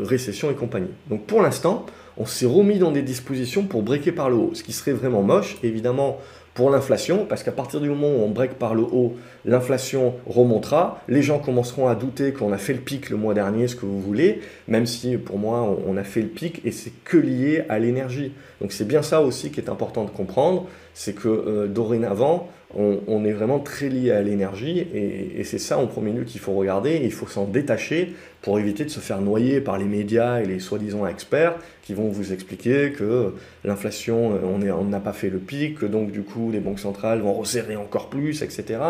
récession 0.03 0.51
et 0.51 0.55
compagnie. 0.55 0.91
Donc 1.09 1.27
pour 1.27 1.41
l'instant, 1.41 1.87
on 2.17 2.27
s'est 2.27 2.45
remis 2.45 2.81
dans 2.81 2.91
des 2.91 3.03
dispositions 3.03 3.63
pour 3.63 3.83
breaker 3.83 4.11
par 4.11 4.31
le 4.31 4.35
haut, 4.35 4.51
ce 4.53 4.65
qui 4.65 4.73
serait 4.73 4.95
vraiment 4.95 5.23
moche. 5.23 5.59
Évidemment, 5.63 6.19
pour 6.55 6.71
l'inflation, 6.71 7.27
parce 7.29 7.43
qu'à 7.43 7.53
partir 7.53 7.81
du 7.81 7.89
moment 7.89 8.07
où 8.07 8.23
on 8.23 8.31
break 8.31 8.55
par 8.55 8.75
le 8.77 8.83
haut, 8.83 9.17
l'inflation 9.45 10.15
remontera, 10.25 11.03
les 11.09 11.21
gens 11.21 11.41
commenceront 11.41 11.89
à 11.89 11.97
douter 11.97 12.33
qu'on 12.33 12.53
a 12.53 12.59
fait 12.59 12.73
le 12.73 12.79
pic 12.79 13.11
le 13.11 13.17
mois 13.17 13.35
dernier, 13.35 13.67
ce 13.67 13.75
que 13.75 13.87
vous 13.87 14.01
voulez, 14.01 14.41
même 14.69 14.87
si 14.87 15.17
pour 15.17 15.39
moi 15.39 15.69
on 15.87 15.97
a 15.97 16.05
fait 16.05 16.23
le 16.23 16.29
pic 16.29 16.61
et 16.65 16.71
c'est 16.71 16.93
que 17.03 17.17
lié 17.17 17.65
à 17.69 17.81
l'énergie. 17.81 18.33
Donc 18.61 18.71
c'est 18.71 18.87
bien 18.87 19.03
ça 19.03 19.21
aussi 19.21 19.51
qui 19.51 19.61
est 19.61 19.69
important 19.69 20.05
de 20.05 20.11
comprendre, 20.11 20.67
c'est 20.95 21.15
que 21.15 21.29
euh, 21.29 21.67
dorénavant, 21.67 22.49
on, 22.77 23.25
est 23.25 23.33
vraiment 23.33 23.61
très 23.61 23.89
lié 23.89 24.11
à 24.11 24.23
l'énergie 24.23 24.81
et, 24.81 25.45
c'est 25.45 25.59
ça 25.59 25.79
en 25.79 25.87
premier 25.87 26.13
lieu 26.13 26.25
qu'il 26.25 26.41
faut 26.41 26.55
regarder. 26.55 27.01
il 27.03 27.13
faut 27.13 27.27
s'en 27.27 27.45
détacher 27.45 28.15
pour 28.43 28.59
éviter 28.59 28.85
de 28.85 28.91
se 28.91 29.01
faire 29.01 29.21
noyer 29.21 29.61
par 29.61 29.79
les 29.79 29.85
médias 29.85 30.41
et 30.41 30.47
les 30.47 30.59
soi-disant 30.59 31.07
experts 31.07 31.55
qui 31.83 31.95
vont 31.95 32.09
vous 32.09 32.33
expliquer 32.33 32.93
que 32.93 33.35
l'inflation, 33.65 34.35
euh, 34.35 34.73
on 34.73 34.85
n'a 34.85 35.01
pas 35.01 35.13
fait 35.13 35.31
le 35.31 35.39
pic, 35.39 35.79
que 35.79 35.87
donc 35.87 36.11
du 36.11 36.23
coup 36.23 36.51
les 36.51 36.61
banques 36.61 36.81
centrales 36.81 37.21
vont 37.21 37.33
resserrer 37.33 37.77
encore 37.77 38.09
plus, 38.09 38.43
etc. 38.43 38.81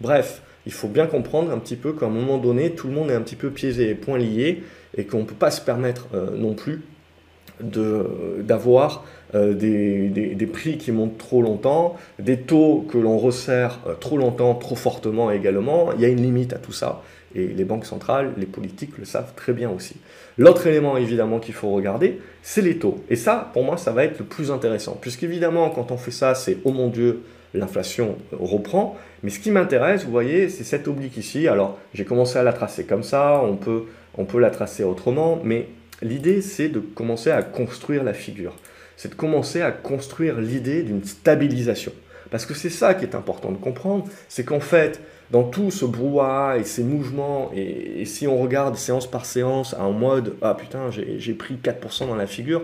Bref, 0.00 0.42
il 0.66 0.72
faut 0.72 0.88
bien 0.88 1.06
comprendre 1.06 1.50
un 1.50 1.58
petit 1.58 1.76
peu 1.76 1.92
qu'à 1.92 2.06
un 2.06 2.10
moment 2.10 2.38
donné, 2.38 2.72
tout 2.72 2.88
le 2.88 2.92
monde 2.92 3.10
est 3.10 3.14
un 3.14 3.22
petit 3.22 3.36
peu 3.36 3.50
piégé 3.50 3.90
et 3.90 3.94
point 3.94 4.18
lié 4.18 4.62
et 4.96 5.04
qu'on 5.04 5.20
ne 5.20 5.24
peut 5.24 5.34
pas 5.34 5.50
se 5.50 5.60
permettre 5.60 6.08
euh, 6.14 6.36
non 6.36 6.54
plus 6.54 6.82
d'avoir 7.62 9.04
euh, 9.34 9.54
des, 9.54 10.46
prix 10.46 10.78
qui 10.78 10.90
montent 10.90 11.18
trop 11.18 11.42
longtemps, 11.42 11.96
des 12.18 12.38
taux 12.38 12.84
que 12.90 12.98
l'on 12.98 13.18
resserre 13.18 13.78
euh, 13.86 13.94
trop 13.94 14.18
longtemps, 14.18 14.54
trop 14.54 14.74
fortement 14.74 15.30
également. 15.30 15.92
Il 15.92 16.00
y 16.00 16.04
a 16.04 16.08
une 16.08 16.22
limite 16.22 16.52
à 16.52 16.58
tout 16.58 16.72
ça. 16.72 17.02
Et 17.36 17.46
les 17.46 17.64
banques 17.64 17.86
centrales, 17.86 18.32
les 18.36 18.46
politiques 18.46 18.98
le 18.98 19.04
savent 19.04 19.32
très 19.36 19.52
bien 19.52 19.70
aussi. 19.70 19.94
L'autre 20.36 20.66
élément 20.66 20.96
évidemment 20.96 21.38
qu'il 21.38 21.54
faut 21.54 21.70
regarder, 21.70 22.18
c'est 22.42 22.62
les 22.62 22.78
taux. 22.78 23.04
Et 23.08 23.14
ça, 23.14 23.50
pour 23.52 23.62
moi, 23.62 23.76
ça 23.76 23.92
va 23.92 24.04
être 24.04 24.18
le 24.18 24.24
plus 24.24 24.50
intéressant. 24.50 24.98
Puisqu'évidemment, 25.00 25.70
quand 25.70 25.92
on 25.92 25.96
fait 25.96 26.10
ça, 26.10 26.34
c'est 26.34 26.58
oh 26.64 26.72
mon 26.72 26.88
Dieu, 26.88 27.20
l'inflation 27.54 28.16
reprend. 28.32 28.96
Mais 29.22 29.30
ce 29.30 29.38
qui 29.38 29.52
m'intéresse, 29.52 30.04
vous 30.04 30.10
voyez, 30.10 30.48
c'est 30.48 30.64
cette 30.64 30.88
oblique 30.88 31.16
ici. 31.16 31.46
Alors, 31.46 31.78
j'ai 31.94 32.04
commencé 32.04 32.36
à 32.38 32.42
la 32.42 32.52
tracer 32.52 32.84
comme 32.84 33.04
ça, 33.04 33.40
on 33.44 33.54
peut, 33.54 33.84
on 34.16 34.24
peut 34.24 34.40
la 34.40 34.50
tracer 34.50 34.82
autrement, 34.82 35.40
mais 35.44 35.68
l'idée, 36.02 36.42
c'est 36.42 36.68
de 36.68 36.80
commencer 36.80 37.30
à 37.30 37.42
construire 37.42 38.02
la 38.02 38.14
figure. 38.14 38.56
C'est 39.00 39.08
de 39.08 39.14
commencer 39.14 39.62
à 39.62 39.70
construire 39.70 40.38
l'idée 40.42 40.82
d'une 40.82 41.02
stabilisation. 41.04 41.92
Parce 42.30 42.44
que 42.44 42.52
c'est 42.52 42.68
ça 42.68 42.92
qui 42.92 43.06
est 43.06 43.14
important 43.14 43.50
de 43.50 43.56
comprendre, 43.56 44.04
c'est 44.28 44.44
qu'en 44.44 44.60
fait, 44.60 45.00
dans 45.30 45.42
tout 45.42 45.70
ce 45.70 45.86
brouhaha 45.86 46.58
et 46.58 46.64
ces 46.64 46.84
mouvements, 46.84 47.50
et, 47.56 48.04
si 48.04 48.26
on 48.26 48.36
regarde 48.36 48.76
séance 48.76 49.10
par 49.10 49.24
séance 49.24 49.72
en 49.72 49.92
mode 49.92 50.36
Ah 50.42 50.54
putain, 50.54 50.90
j'ai 50.90 51.32
pris 51.32 51.54
4% 51.54 52.08
dans 52.08 52.14
la 52.14 52.26
figure, 52.26 52.60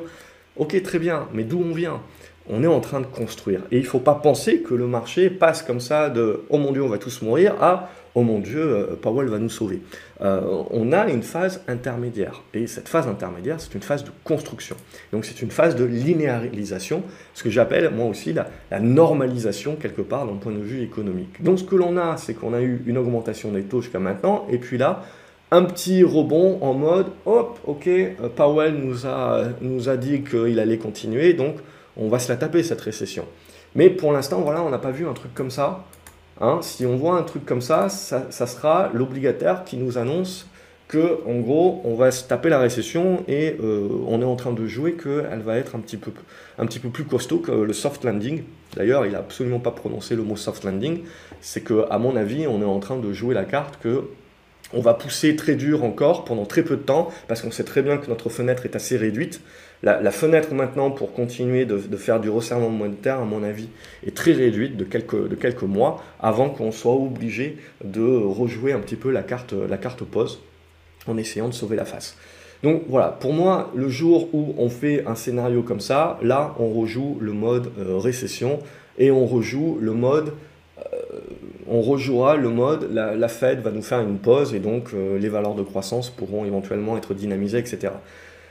ok, 0.56 0.82
très 0.82 0.98
bien, 0.98 1.26
mais 1.32 1.42
d'où 1.42 1.58
on 1.58 1.72
vient? 1.72 2.02
On 2.48 2.62
est 2.62 2.68
en 2.68 2.80
train 2.80 3.00
de 3.00 3.06
construire. 3.06 3.60
Et 3.70 3.76
il 3.76 3.82
ne 3.82 3.88
faut 3.88 3.98
pas 3.98 4.14
penser 4.14 4.60
que 4.60 4.74
le 4.74 4.86
marché 4.86 5.30
passe 5.30 5.62
comme 5.62 5.80
ça 5.80 6.10
de 6.10 6.44
Oh 6.48 6.58
mon 6.58 6.72
Dieu, 6.72 6.82
on 6.82 6.88
va 6.88 6.98
tous 6.98 7.22
mourir 7.22 7.54
à 7.60 7.90
oh 8.16 8.22
mon 8.22 8.38
Dieu, 8.38 8.60
euh, 8.60 8.96
Powell 9.00 9.28
va 9.28 9.38
nous 9.38 9.50
sauver. 9.50 9.82
Euh, 10.22 10.40
on 10.70 10.92
a 10.92 11.08
une 11.08 11.22
phase 11.22 11.62
intermédiaire. 11.68 12.42
Et 12.54 12.66
cette 12.66 12.88
phase 12.88 13.06
intermédiaire, 13.06 13.60
c'est 13.60 13.74
une 13.74 13.82
phase 13.82 14.04
de 14.04 14.10
construction. 14.24 14.74
Donc 15.12 15.26
c'est 15.26 15.42
une 15.42 15.50
phase 15.50 15.76
de 15.76 15.84
linéarisation, 15.84 17.02
ce 17.34 17.44
que 17.44 17.50
j'appelle 17.50 17.90
moi 17.90 18.06
aussi 18.06 18.32
la, 18.32 18.48
normalisation 18.80 19.76
quelque 19.76 20.00
part 20.00 20.26
d'un 20.26 20.36
point 20.36 20.52
de 20.52 20.62
vue 20.62 20.82
économique. 20.82 21.42
Donc 21.42 21.58
ce 21.58 21.64
que 21.64 21.76
l'on 21.76 21.98
a, 21.98 22.16
c'est 22.16 22.32
qu'on 22.32 22.54
a 22.54 22.62
eu 22.62 22.82
une 22.86 22.96
augmentation 22.96 23.52
des 23.52 23.62
taux 23.62 23.82
jusqu'à 23.82 23.98
maintenant, 23.98 24.46
et 24.50 24.56
puis 24.58 24.78
là, 24.78 25.04
un 25.50 25.62
petit 25.62 26.02
rebond 26.02 26.58
en 26.62 26.72
mode, 26.72 27.06
hop, 27.26 27.58
ok, 27.66 27.86
euh, 27.86 28.12
Powell 28.34 28.74
nous 28.74 29.06
a, 29.06 29.42
nous 29.60 29.90
a 29.90 29.96
dit 29.98 30.22
qu'il 30.22 30.58
allait 30.58 30.78
continuer, 30.78 31.34
donc 31.34 31.56
on 31.96 32.08
va 32.08 32.18
se 32.18 32.28
la 32.28 32.36
taper 32.36 32.62
cette 32.62 32.80
récession. 32.80 33.24
Mais 33.74 33.90
pour 33.90 34.12
l'instant, 34.12 34.40
voilà, 34.40 34.62
on 34.62 34.70
n'a 34.70 34.78
pas 34.78 34.90
vu 34.90 35.06
un 35.06 35.12
truc 35.12 35.34
comme 35.34 35.50
ça. 35.50 35.84
Hein, 36.40 36.58
si 36.62 36.84
on 36.84 36.96
voit 36.96 37.16
un 37.16 37.22
truc 37.22 37.46
comme 37.46 37.62
ça, 37.62 37.88
ça, 37.88 38.46
sera 38.46 38.90
l'obligataire 38.92 39.64
qui 39.64 39.76
nous 39.76 39.96
annonce 39.96 40.46
que, 40.88 41.20
en 41.26 41.40
gros, 41.40 41.80
on 41.84 41.94
va 41.94 42.10
se 42.10 42.24
taper 42.24 42.48
la 42.48 42.58
récession 42.58 43.24
et 43.26 43.56
euh, 43.60 43.88
on 44.06 44.20
est 44.20 44.26
en 44.26 44.36
train 44.36 44.52
de 44.52 44.66
jouer 44.66 44.92
qu'elle 44.92 45.40
va 45.40 45.56
être 45.56 45.74
un 45.74 45.80
petit, 45.80 45.96
peu, 45.96 46.12
un 46.58 46.66
petit 46.66 46.78
peu 46.78 46.90
plus 46.90 47.04
costaud 47.04 47.38
que 47.38 47.50
le 47.50 47.72
soft 47.72 48.04
landing. 48.04 48.42
D'ailleurs, 48.76 49.06
il 49.06 49.12
n'a 49.12 49.18
absolument 49.18 49.58
pas 49.58 49.72
prononcé 49.72 50.14
le 50.14 50.22
mot 50.22 50.36
soft 50.36 50.64
landing. 50.64 51.00
C'est 51.40 51.62
que, 51.62 51.86
à 51.90 51.98
mon 51.98 52.16
avis, 52.16 52.46
on 52.46 52.60
est 52.60 52.66
en 52.66 52.80
train 52.80 52.98
de 52.98 53.12
jouer 53.12 53.34
la 53.34 53.44
carte 53.44 53.78
que 53.82 54.04
on 54.72 54.80
va 54.80 54.94
pousser 54.94 55.36
très 55.36 55.54
dur 55.54 55.84
encore 55.84 56.24
pendant 56.24 56.44
très 56.44 56.62
peu 56.62 56.76
de 56.76 56.82
temps 56.82 57.10
parce 57.28 57.40
qu'on 57.40 57.52
sait 57.52 57.64
très 57.64 57.82
bien 57.82 57.98
que 57.98 58.08
notre 58.08 58.28
fenêtre 58.28 58.64
est 58.64 58.74
assez 58.74 58.96
réduite 58.96 59.40
la, 59.82 60.10
fenêtre 60.10 60.54
maintenant 60.54 60.90
pour 60.90 61.12
continuer 61.12 61.64
de, 61.64 61.78
faire 61.96 62.20
du 62.20 62.30
resserrement 62.30 62.70
monétaire, 62.70 63.20
à 63.20 63.24
mon 63.24 63.42
avis, 63.42 63.68
est 64.06 64.16
très 64.16 64.32
réduite 64.32 64.76
de 64.76 64.84
quelques, 64.84 65.62
mois 65.62 66.02
avant 66.20 66.48
qu'on 66.48 66.72
soit 66.72 66.94
obligé 66.94 67.58
de 67.84 68.02
rejouer 68.02 68.72
un 68.72 68.80
petit 68.80 68.96
peu 68.96 69.10
la 69.10 69.22
carte, 69.22 69.52
la 69.52 69.76
pause 69.76 70.40
en 71.06 71.16
essayant 71.16 71.48
de 71.48 71.54
sauver 71.54 71.76
la 71.76 71.84
face. 71.84 72.16
Donc 72.62 72.84
voilà, 72.88 73.08
pour 73.08 73.32
moi, 73.32 73.70
le 73.74 73.88
jour 73.88 74.34
où 74.34 74.54
on 74.58 74.70
fait 74.70 75.06
un 75.06 75.14
scénario 75.14 75.62
comme 75.62 75.80
ça, 75.80 76.18
là, 76.22 76.54
on 76.58 76.70
rejoue 76.70 77.18
le 77.20 77.32
mode 77.32 77.70
euh, 77.78 77.98
récession 77.98 78.60
et 78.98 79.10
on 79.10 79.26
rejoue 79.26 79.78
le 79.80 79.92
mode 79.92 80.32
euh, 80.78 81.20
on 81.68 81.80
rejouera 81.80 82.36
le 82.36 82.48
mode, 82.48 82.88
la, 82.92 83.28
Fed 83.28 83.60
va 83.60 83.70
nous 83.70 83.82
faire 83.82 84.00
une 84.00 84.18
pause 84.18 84.54
et 84.54 84.58
donc 84.58 84.90
euh, 84.94 85.18
les 85.18 85.28
valeurs 85.28 85.54
de 85.54 85.62
croissance 85.62 86.10
pourront 86.10 86.44
éventuellement 86.44 86.96
être 86.96 87.12
dynamisées, 87.12 87.58
etc 87.58 87.92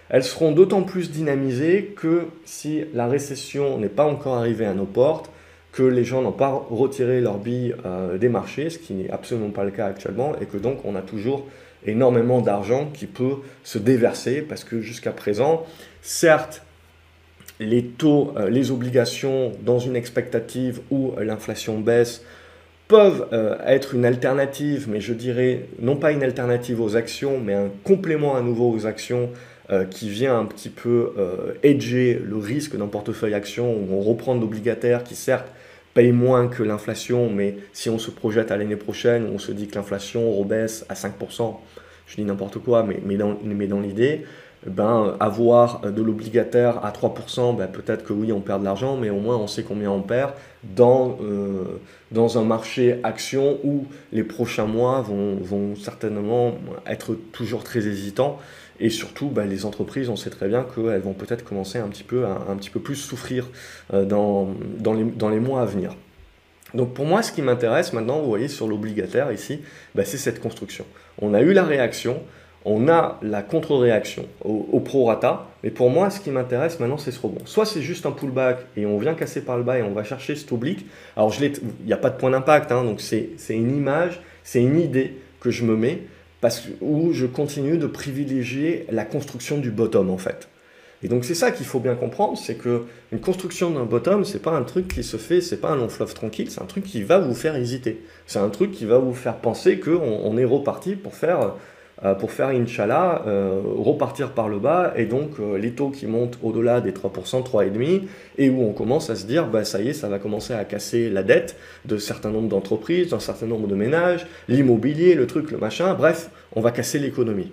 elles 0.09 0.23
seront 0.23 0.51
d'autant 0.51 0.83
plus 0.83 1.11
dynamisées 1.11 1.93
que 1.95 2.25
si 2.45 2.83
la 2.93 3.07
récession 3.07 3.77
n'est 3.77 3.89
pas 3.89 4.05
encore 4.05 4.35
arrivée 4.35 4.65
à 4.65 4.73
nos 4.73 4.85
portes, 4.85 5.29
que 5.71 5.83
les 5.83 6.05
gens 6.05 6.21
n'ont 6.21 6.31
pas 6.31 6.65
retiré 6.69 7.19
leurs 7.19 7.37
billes 7.37 7.75
euh, 7.85 8.17
des 8.17 8.29
marchés, 8.29 8.69
ce 8.69 8.79
qui 8.79 8.93
n'est 8.93 9.09
absolument 9.09 9.49
pas 9.49 9.63
le 9.65 9.71
cas 9.71 9.87
actuellement, 9.87 10.33
et 10.39 10.45
que 10.45 10.57
donc 10.57 10.85
on 10.85 10.95
a 10.95 11.01
toujours 11.01 11.45
énormément 11.85 12.41
d'argent 12.41 12.89
qui 12.93 13.07
peut 13.07 13.37
se 13.63 13.77
déverser, 13.77 14.41
parce 14.41 14.63
que 14.63 14.79
jusqu'à 14.79 15.11
présent, 15.11 15.65
certes, 16.01 16.63
les 17.59 17.83
taux, 17.83 18.33
euh, 18.37 18.49
les 18.49 18.71
obligations 18.71 19.51
dans 19.61 19.79
une 19.79 19.95
expectative 19.95 20.81
où 20.91 21.13
l'inflation 21.19 21.79
baisse 21.79 22.23
peuvent 22.87 23.27
euh, 23.33 23.57
être 23.65 23.95
une 23.95 24.05
alternative, 24.05 24.87
mais 24.89 25.01
je 25.01 25.13
dirais 25.13 25.65
non 25.79 25.95
pas 25.95 26.11
une 26.11 26.23
alternative 26.23 26.79
aux 26.81 26.95
actions, 26.95 27.39
mais 27.39 27.53
un 27.53 27.69
complément 27.83 28.35
à 28.35 28.41
nouveau 28.41 28.71
aux 28.71 28.85
actions 28.85 29.29
euh, 29.71 29.85
qui 29.85 30.09
vient 30.09 30.37
un 30.37 30.45
petit 30.45 30.69
peu 30.69 31.13
euh, 31.17 31.53
hedger 31.63 32.21
le 32.23 32.37
risque 32.37 32.77
d'un 32.77 32.87
portefeuille 32.87 33.33
action 33.33 33.73
où 33.73 33.93
on 33.93 34.01
reprend 34.01 34.35
de 34.35 34.41
l'obligataire 34.41 35.03
qui 35.03 35.15
certes 35.15 35.51
paye 35.95 36.11
moins 36.11 36.47
que 36.47 36.61
l'inflation, 36.61 37.29
mais 37.29 37.57
si 37.73 37.89
on 37.89 37.97
se 37.97 38.11
projette 38.11 38.51
à 38.51 38.57
l'année 38.57 38.75
prochaine, 38.75 39.27
on 39.33 39.39
se 39.39 39.51
dit 39.51 39.67
que 39.67 39.75
l'inflation 39.75 40.31
rebaisse 40.31 40.85
à 40.89 40.93
5%, 40.93 41.55
je 42.05 42.15
dis 42.15 42.23
n'importe 42.23 42.59
quoi, 42.59 42.83
mais, 42.83 42.99
mais 43.03 43.15
dans, 43.15 43.39
mais 43.43 43.65
dans 43.65 43.79
l'idée, 43.79 44.25
ben, 44.65 45.15
avoir 45.19 45.81
de 45.81 46.01
l'obligataire 46.01 46.83
à 46.83 46.91
3%, 46.91 47.55
ben, 47.55 47.67
peut-être 47.67 48.03
que 48.03 48.13
oui, 48.13 48.31
on 48.31 48.41
perd 48.41 48.61
de 48.61 48.65
l'argent, 48.65 48.97
mais 48.97 49.09
au 49.09 49.19
moins 49.19 49.37
on 49.37 49.47
sait 49.47 49.63
combien 49.63 49.91
on 49.91 50.01
perd 50.01 50.33
dans, 50.63 51.17
euh, 51.21 51.79
dans 52.11 52.37
un 52.39 52.43
marché 52.43 52.99
action 53.03 53.59
où 53.63 53.85
les 54.11 54.23
prochains 54.23 54.65
mois 54.65 55.01
vont, 55.01 55.35
vont 55.35 55.75
certainement 55.75 56.55
être 56.87 57.15
toujours 57.31 57.63
très 57.63 57.87
hésitants. 57.87 58.39
Et 58.79 58.89
surtout, 58.89 59.29
bah, 59.29 59.45
les 59.45 59.65
entreprises, 59.65 60.09
on 60.09 60.15
sait 60.15 60.29
très 60.29 60.47
bien 60.47 60.63
qu'elles 60.63 61.01
vont 61.01 61.13
peut-être 61.13 61.43
commencer 61.43 61.79
un 61.79 61.87
petit 61.87 62.03
peu 62.03 62.25
à 62.25 62.45
un 62.49 62.55
petit 62.57 62.69
peu 62.69 62.79
plus 62.79 62.95
souffrir 62.95 63.47
euh, 63.93 64.05
dans, 64.05 64.49
dans, 64.79 64.93
les, 64.93 65.03
dans 65.03 65.29
les 65.29 65.39
mois 65.39 65.61
à 65.61 65.65
venir. 65.65 65.95
Donc 66.73 66.93
pour 66.93 67.05
moi, 67.05 67.23
ce 67.23 67.31
qui 67.31 67.41
m'intéresse 67.41 67.93
maintenant, 67.93 68.19
vous 68.19 68.27
voyez 68.27 68.49
sur 68.49 68.67
l'obligataire 68.67 69.31
ici, 69.31 69.61
bah, 69.93 70.03
c'est 70.03 70.17
cette 70.17 70.41
construction. 70.41 70.85
On 71.21 71.33
a 71.33 71.41
eu 71.41 71.53
la 71.53 71.63
réaction, 71.63 72.21
on 72.65 72.89
a 72.89 73.17
la 73.21 73.43
contre-réaction 73.43 74.25
au, 74.43 74.67
au 74.71 74.79
prorata, 74.81 75.47
mais 75.63 75.69
pour 75.69 75.89
moi, 75.89 76.09
ce 76.09 76.19
qui 76.19 76.31
m'intéresse 76.31 76.79
maintenant, 76.81 76.97
c'est 76.97 77.11
ce 77.11 77.19
rebond. 77.21 77.45
Soit 77.45 77.65
c'est 77.65 77.81
juste 77.81 78.05
un 78.05 78.11
pullback 78.11 78.65
et 78.75 78.85
on 78.85 78.97
vient 78.97 79.13
casser 79.13 79.41
par 79.41 79.55
le 79.55 79.63
bas 79.63 79.77
et 79.77 79.83
on 79.83 79.93
va 79.93 80.03
chercher 80.03 80.35
cet 80.35 80.51
oblique. 80.51 80.85
Alors 81.15 81.33
il 81.39 81.53
n'y 81.85 81.93
a 81.93 81.97
pas 81.97 82.09
de 82.09 82.17
point 82.17 82.31
d'impact, 82.31 82.71
hein, 82.73 82.83
donc 82.83 82.99
c'est 82.99 83.37
une 83.49 83.73
image, 83.73 84.19
c'est 84.43 84.61
une 84.61 84.79
idée 84.79 85.17
que 85.39 85.51
je 85.51 85.63
me 85.63 85.77
mets 85.77 86.01
parce, 86.41 86.63
où 86.81 87.13
je 87.13 87.25
continue 87.25 87.77
de 87.77 87.87
privilégier 87.87 88.85
la 88.91 89.05
construction 89.05 89.57
du 89.57 89.71
bottom 89.71 90.09
en 90.09 90.17
fait. 90.17 90.47
Et 91.03 91.07
donc 91.07 91.25
c'est 91.25 91.35
ça 91.35 91.51
qu'il 91.51 91.65
faut 91.65 91.79
bien 91.79 91.95
comprendre, 91.95 92.37
c'est 92.37 92.55
que 92.55 92.83
une 93.11 93.19
construction 93.19 93.69
d'un 93.69 93.83
bottom, 93.83 94.25
c'est 94.25 94.41
pas 94.41 94.51
un 94.51 94.63
truc 94.63 94.87
qui 94.87 95.03
se 95.03 95.17
fait, 95.17 95.41
c'est 95.41 95.57
pas 95.57 95.69
un 95.69 95.75
long 95.75 95.89
fleuve 95.89 96.13
tranquille, 96.13 96.49
c'est 96.49 96.61
un 96.61 96.65
truc 96.65 96.83
qui 96.83 97.03
va 97.03 97.19
vous 97.19 97.35
faire 97.35 97.55
hésiter. 97.55 98.01
C'est 98.25 98.39
un 98.39 98.49
truc 98.49 98.71
qui 98.71 98.85
va 98.85 98.97
vous 98.97 99.13
faire 99.13 99.37
penser 99.37 99.79
qu'on 99.79 99.99
on 99.99 100.37
est 100.37 100.45
reparti 100.45 100.95
pour 100.95 101.13
faire 101.13 101.53
pour 102.19 102.31
faire, 102.31 102.49
Inch'Allah, 102.49 103.23
euh, 103.25 103.61
repartir 103.63 104.31
par 104.31 104.49
le 104.49 104.59
bas, 104.59 104.93
et 104.97 105.05
donc 105.05 105.39
euh, 105.39 105.57
les 105.57 105.71
taux 105.71 105.91
qui 105.91 106.07
montent 106.07 106.37
au-delà 106.43 106.81
des 106.81 106.91
3%, 106.91 107.41
3,5%, 107.43 108.01
et 108.37 108.49
où 108.49 108.63
on 108.63 108.73
commence 108.73 109.09
à 109.09 109.15
se 109.15 109.25
dire, 109.25 109.47
bah, 109.47 109.63
ça 109.63 109.81
y 109.81 109.89
est, 109.89 109.93
ça 109.93 110.09
va 110.09 110.19
commencer 110.19 110.53
à 110.53 110.65
casser 110.65 111.09
la 111.09 111.23
dette 111.23 111.55
de 111.85 111.97
certains 111.97 112.31
nombres 112.31 112.49
d'entreprises, 112.49 113.09
d'un 113.09 113.21
certain 113.21 113.45
nombre 113.45 113.67
de 113.67 113.75
ménages, 113.75 114.27
l'immobilier, 114.49 115.15
le 115.15 115.25
truc, 115.25 115.51
le 115.51 115.57
machin, 115.57 115.93
bref, 115.93 116.29
on 116.53 116.61
va 116.61 116.71
casser 116.71 116.99
l'économie. 116.99 117.51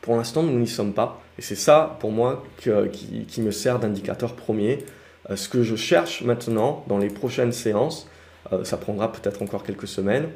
pour 0.00 0.16
l'instant, 0.16 0.42
nous 0.42 0.58
n'y 0.58 0.66
sommes 0.66 0.92
pas, 0.92 1.22
et 1.38 1.42
c'est 1.42 1.54
ça, 1.54 1.96
pour 2.00 2.10
moi, 2.10 2.42
qui, 2.58 3.40
me 3.40 3.52
sert 3.52 3.78
d'indicateur 3.78 4.34
premier. 4.34 4.84
ce 5.32 5.48
que 5.48 5.62
je 5.62 5.76
cherche 5.76 6.22
maintenant, 6.22 6.84
dans 6.88 6.98
les 6.98 7.10
prochaines 7.10 7.52
séances, 7.52 8.08
ça 8.64 8.76
prendra 8.76 9.12
peut-être 9.12 9.40
encore 9.40 9.62
quelques 9.62 9.86
semaines, 9.86 10.26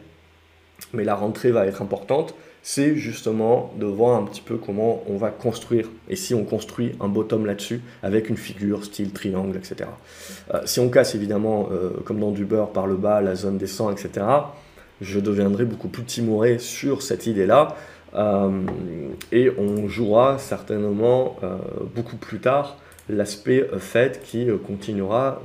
mais 0.92 1.04
la 1.04 1.14
rentrée 1.14 1.50
va 1.50 1.66
être 1.66 1.82
importante, 1.82 2.34
c'est 2.68 2.96
justement 2.96 3.72
de 3.78 3.86
voir 3.86 4.20
un 4.20 4.24
petit 4.24 4.40
peu 4.40 4.56
comment 4.56 5.04
on 5.06 5.16
va 5.16 5.30
construire, 5.30 5.88
et 6.08 6.16
si 6.16 6.34
on 6.34 6.42
construit 6.42 6.96
un 7.00 7.06
bottom 7.06 7.46
là-dessus, 7.46 7.80
avec 8.02 8.28
une 8.28 8.36
figure 8.36 8.84
style 8.84 9.12
triangle, 9.12 9.56
etc. 9.56 9.88
Euh, 10.52 10.62
si 10.64 10.80
on 10.80 10.88
casse 10.88 11.14
évidemment, 11.14 11.68
euh, 11.70 11.90
comme 12.04 12.18
dans 12.18 12.32
du 12.32 12.44
beurre 12.44 12.72
par 12.72 12.88
le 12.88 12.96
bas, 12.96 13.20
la 13.20 13.36
zone 13.36 13.56
des 13.56 13.68
100, 13.68 13.92
etc., 13.92 14.26
je 15.00 15.20
deviendrai 15.20 15.64
beaucoup 15.64 15.86
plus 15.86 16.02
timoré 16.02 16.58
sur 16.58 17.02
cette 17.02 17.26
idée-là, 17.26 17.76
euh, 18.16 18.50
et 19.30 19.52
on 19.56 19.86
jouera 19.86 20.38
certainement 20.38 21.36
beaucoup 21.94 22.16
plus 22.16 22.40
tard 22.40 22.78
l'aspect 23.08 23.64
fait 23.78 24.20
qui 24.24 24.48
continuera 24.66 25.40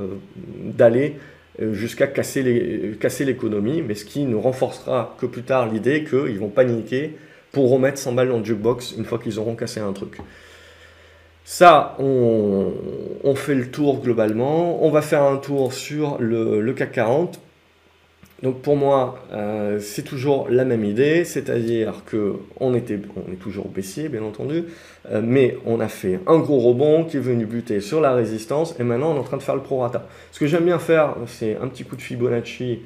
d'aller 0.64 1.20
jusqu'à 1.74 2.08
casser 2.08 2.44
l'économie, 3.26 3.82
mais 3.82 3.96
ce 3.96 4.06
qui 4.06 4.26
ne 4.26 4.36
renforcera 4.36 5.16
que 5.20 5.26
plus 5.26 5.44
tard 5.44 5.68
l'idée 5.68 6.04
qu'ils 6.04 6.40
vont 6.40 6.50
paniquer 6.50 7.16
pour 7.52 7.70
remettre 7.70 7.98
100 7.98 8.14
balles 8.14 8.30
dans 8.30 8.40
le 8.40 8.46
jukebox 8.46 8.96
une 8.98 9.06
fois 9.06 9.20
qu'ils 9.20 9.40
auront 9.40 9.56
cassé 9.56 9.80
un 9.80 9.94
truc. 9.94 10.18
Ça, 11.44 11.98
on, 12.00 13.36
fait 13.36 13.56
le 13.56 13.70
tour 13.70 14.02
globalement. 14.02 14.86
On 14.86 14.90
va 14.90 15.02
faire 15.02 15.24
un 15.24 15.38
tour 15.38 15.74
sur 15.74 16.18
le, 16.20 16.72
CAC 16.74 16.92
40. 16.94 17.40
Donc 18.44 18.62
pour 18.62 18.76
moi, 18.76 19.20
euh, 19.32 19.80
c'est 19.80 20.02
toujours 20.02 20.48
la 20.50 20.66
même 20.66 20.84
idée, 20.84 21.26
c'est-à-dire 21.26 22.04
que 22.06 22.38
on, 22.60 22.74
était, 22.74 23.00
on 23.16 23.32
est 23.32 23.36
toujours 23.36 23.68
baissier, 23.68 24.10
bien 24.10 24.24
entendu, 24.24 24.64
euh, 25.12 25.22
mais 25.24 25.58
on 25.66 25.80
a 25.80 25.88
fait 25.88 26.20
un 26.26 26.40
gros 26.40 26.60
rebond 26.60 27.04
qui 27.04 27.18
est 27.18 27.22
venu 27.22 27.46
buter 27.46 27.82
sur 27.82 28.02
la 28.02 28.14
résistance, 28.14 28.76
et 28.80 28.84
maintenant 28.84 29.12
on 29.12 29.16
est 29.16 29.20
en 29.20 29.24
train 29.24 29.38
de 29.38 29.44
faire 29.44 29.56
le 29.56 29.62
prorata. 29.62 30.08
Ce 30.32 30.40
que 30.40 30.48
j'aime 30.48 30.66
bien 30.66 30.80
faire, 30.80 31.16
c'est 31.28 31.56
un 31.62 31.68
petit 31.68 31.84
coup 31.84 31.96
de 31.96 32.02
Fibonacci 32.02 32.80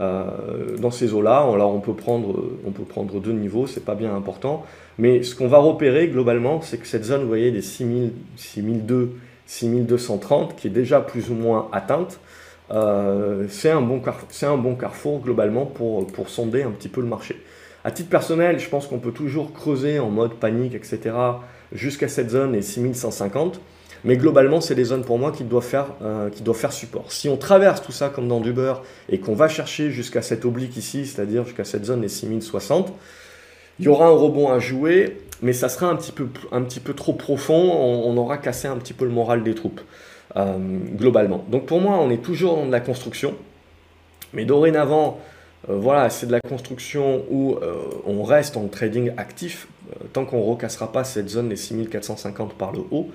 euh, 0.00 0.78
dans 0.78 0.90
ces 0.90 1.12
eaux-là. 1.12 1.46
Alors 1.52 1.74
on 1.74 1.80
peut, 1.80 1.94
prendre, 1.94 2.50
on 2.66 2.70
peut 2.70 2.84
prendre 2.84 3.20
deux 3.20 3.32
niveaux, 3.32 3.66
c'est 3.66 3.84
pas 3.84 3.94
bien 3.94 4.14
important, 4.14 4.64
mais 4.96 5.22
ce 5.22 5.34
qu'on 5.34 5.48
va 5.48 5.58
repérer 5.58 6.08
globalement, 6.08 6.62
c'est 6.62 6.78
que 6.78 6.86
cette 6.86 7.04
zone, 7.04 7.20
vous 7.20 7.28
voyez, 7.28 7.50
des 7.50 7.60
6000, 7.60 8.12
6002, 8.36 9.10
6230, 9.44 10.56
qui 10.56 10.68
est 10.68 10.70
déjà 10.70 11.02
plus 11.02 11.28
ou 11.28 11.34
moins 11.34 11.68
atteinte, 11.72 12.18
euh, 12.70 13.46
c'est 13.48 13.70
un, 13.70 13.82
bon 13.82 14.00
un 14.42 14.56
bon 14.56 14.74
carrefour 14.76 15.20
globalement 15.20 15.66
pour, 15.66 16.06
pour 16.06 16.28
sonder 16.28 16.62
un 16.62 16.70
petit 16.70 16.88
peu 16.88 17.00
le 17.00 17.06
marché. 17.06 17.42
À 17.84 17.90
titre 17.90 18.08
personnel, 18.08 18.60
je 18.60 18.68
pense 18.68 18.86
qu'on 18.86 19.00
peut 19.00 19.10
toujours 19.10 19.52
creuser 19.52 19.98
en 19.98 20.10
mode 20.10 20.34
panique, 20.34 20.74
etc., 20.74 21.14
jusqu'à 21.72 22.08
cette 22.08 22.30
zone 22.30 22.54
et 22.54 22.62
6150. 22.62 23.60
Mais 24.04 24.16
globalement, 24.16 24.60
c'est 24.60 24.74
des 24.74 24.84
zones 24.84 25.04
pour 25.04 25.18
moi 25.18 25.30
qui 25.30 25.44
doivent, 25.44 25.64
faire, 25.64 25.86
euh, 26.02 26.28
qui 26.28 26.42
faire 26.54 26.72
support. 26.72 27.12
Si 27.12 27.28
on 27.28 27.36
traverse 27.36 27.82
tout 27.82 27.92
ça 27.92 28.08
comme 28.08 28.26
dans 28.26 28.40
du 28.40 28.52
beurre 28.52 28.82
et 29.08 29.18
qu'on 29.18 29.34
va 29.34 29.48
chercher 29.48 29.90
jusqu'à 29.90 30.22
cette 30.22 30.44
oblique 30.44 30.76
ici, 30.76 31.06
c'est-à-dire 31.06 31.44
jusqu'à 31.44 31.64
cette 31.64 31.84
zone 31.84 32.00
des 32.00 32.08
6060, 32.08 32.92
il 33.78 33.84
y 33.84 33.88
aura 33.88 34.06
un 34.06 34.10
rebond 34.10 34.50
à 34.50 34.58
jouer, 34.58 35.18
mais 35.40 35.52
ça 35.52 35.68
sera 35.68 35.86
un 35.86 35.96
petit 35.96 36.12
peu, 36.12 36.26
un 36.50 36.62
petit 36.62 36.80
peu 36.80 36.94
trop 36.94 37.12
profond, 37.12 37.54
on 37.54 38.16
aura 38.16 38.38
cassé 38.38 38.66
un 38.66 38.76
petit 38.76 38.92
peu 38.92 39.04
le 39.04 39.12
moral 39.12 39.44
des 39.44 39.54
troupes. 39.54 39.80
Euh, 40.36 40.56
globalement. 40.96 41.44
Donc 41.50 41.66
pour 41.66 41.80
moi, 41.80 41.98
on 41.98 42.10
est 42.10 42.22
toujours 42.22 42.56
dans 42.56 42.64
de 42.64 42.72
la 42.72 42.80
construction, 42.80 43.34
mais 44.32 44.46
dorénavant, 44.46 45.20
euh, 45.68 45.76
voilà, 45.76 46.08
c'est 46.08 46.26
de 46.26 46.32
la 46.32 46.40
construction 46.40 47.24
où 47.30 47.56
euh, 47.56 47.74
on 48.06 48.22
reste 48.22 48.56
en 48.56 48.66
trading 48.68 49.12
actif 49.18 49.68
tant 50.14 50.24
qu'on 50.24 50.40
recassera 50.42 50.90
pas 50.90 51.04
cette 51.04 51.28
zone 51.28 51.50
des 51.50 51.56
6450 51.56 52.54
par 52.54 52.72
le 52.72 52.80
haut. 52.90 53.10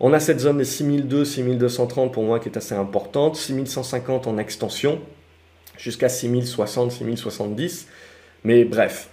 On 0.00 0.12
a 0.12 0.20
cette 0.20 0.40
zone 0.40 0.58
des 0.58 0.66
6002, 0.66 1.24
6230 1.24 2.12
pour 2.12 2.24
moi 2.24 2.40
qui 2.40 2.50
est 2.50 2.58
assez 2.58 2.74
importante, 2.74 3.36
6150 3.36 4.26
en 4.26 4.36
extension 4.36 4.98
jusqu'à 5.78 6.10
6060, 6.10 6.92
6070. 6.92 7.86
Mais 8.44 8.64
bref, 8.64 9.08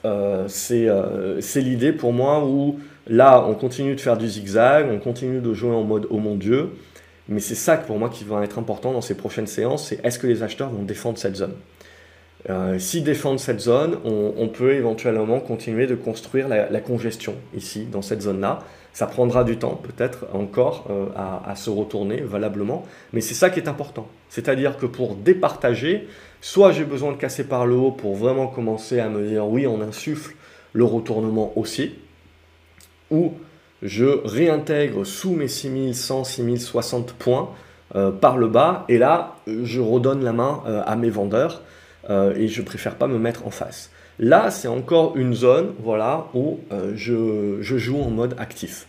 c'est 0.49 1.61
l'idée 1.61 1.93
pour 1.93 2.11
moi 2.11 2.45
où 2.45 2.77
là, 3.07 3.45
on 3.47 3.53
continue 3.53 3.95
de 3.95 4.01
faire 4.01 4.17
du 4.17 4.27
zigzag, 4.27 4.87
on 4.91 4.99
continue 4.99 5.39
de 5.39 5.53
jouer 5.53 5.73
en 5.73 5.83
mode 5.83 6.07
oh 6.09 6.17
mon 6.17 6.35
Dieu. 6.35 6.71
Mais 7.29 7.39
c'est 7.39 7.55
ça 7.55 7.77
pour 7.77 7.99
moi 7.99 8.09
qui 8.09 8.23
va 8.23 8.43
être 8.43 8.57
important 8.57 8.93
dans 8.93 9.01
ces 9.01 9.15
prochaines 9.15 9.47
séances, 9.47 9.87
c'est 9.89 10.03
est-ce 10.05 10.17
que 10.19 10.27
les 10.27 10.43
acheteurs 10.43 10.69
vont 10.69 10.83
défendre 10.83 11.17
cette 11.17 11.35
zone? 11.35 11.55
Euh, 12.49 12.79
S'ils 12.79 13.03
défendent 13.03 13.39
cette 13.39 13.59
zone, 13.59 13.97
on, 14.05 14.47
peut 14.47 14.73
éventuellement 14.73 15.39
continuer 15.39 15.87
de 15.87 15.95
construire 15.95 16.47
la, 16.47 16.79
congestion 16.79 17.35
ici, 17.53 17.85
dans 17.85 18.01
cette 18.01 18.21
zone-là. 18.21 18.59
Ça 18.93 19.05
prendra 19.05 19.43
du 19.43 19.57
temps, 19.57 19.75
peut-être 19.75 20.25
encore, 20.33 20.87
euh, 20.89 21.07
à, 21.15 21.55
se 21.55 21.69
retourner 21.69 22.21
valablement, 22.21 22.85
mais 23.13 23.21
c'est 23.21 23.33
ça 23.33 23.49
qui 23.49 23.59
est 23.59 23.67
important. 23.67 24.07
C'est-à-dire 24.29 24.77
que 24.77 24.85
pour 24.85 25.15
départager, 25.15 26.07
soit 26.41 26.71
j'ai 26.71 26.85
besoin 26.85 27.11
de 27.11 27.17
casser 27.17 27.43
par 27.43 27.65
le 27.65 27.75
haut 27.75 27.91
pour 27.91 28.15
vraiment 28.15 28.47
commencer 28.47 28.99
à 28.99 29.09
me 29.09 29.27
dire 29.27 29.45
oui, 29.47 29.67
on 29.67 29.81
insuffle 29.81 30.33
le 30.73 30.83
retournement 30.83 31.51
haussier, 31.55 31.99
ou 33.11 33.33
je 33.81 34.05
réintègre 34.25 35.05
sous 35.05 35.31
mes 35.31 35.47
6100, 35.47 36.23
6060 36.23 37.13
points 37.13 37.49
euh, 37.95 38.11
par 38.11 38.37
le 38.37 38.47
bas, 38.47 38.85
et 38.89 38.97
là, 38.97 39.37
je 39.47 39.79
redonne 39.79 40.23
la 40.23 40.33
main 40.33 40.61
euh, 40.67 40.81
à 40.85 40.95
mes 40.95 41.09
vendeurs, 41.09 41.61
euh, 42.09 42.35
et 42.35 42.47
je 42.47 42.61
préfère 42.61 42.95
pas 42.95 43.07
me 43.07 43.17
mettre 43.17 43.47
en 43.47 43.49
face. 43.49 43.91
Là, 44.19 44.51
c'est 44.51 44.67
encore 44.67 45.15
une 45.15 45.33
zone 45.33 45.73
voilà, 45.79 46.27
où 46.33 46.59
je, 46.95 47.61
joue 47.61 48.01
en 48.01 48.09
mode 48.09 48.35
actif. 48.39 48.87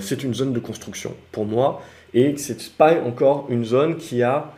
c'est 0.00 0.24
une 0.24 0.34
zone 0.34 0.52
de 0.52 0.58
construction 0.58 1.14
pour 1.30 1.46
moi, 1.46 1.80
et 2.12 2.36
c'est 2.36 2.72
pas 2.72 3.00
encore 3.06 3.46
une 3.50 3.64
zone 3.64 3.96
qui 3.98 4.24
a 4.24 4.52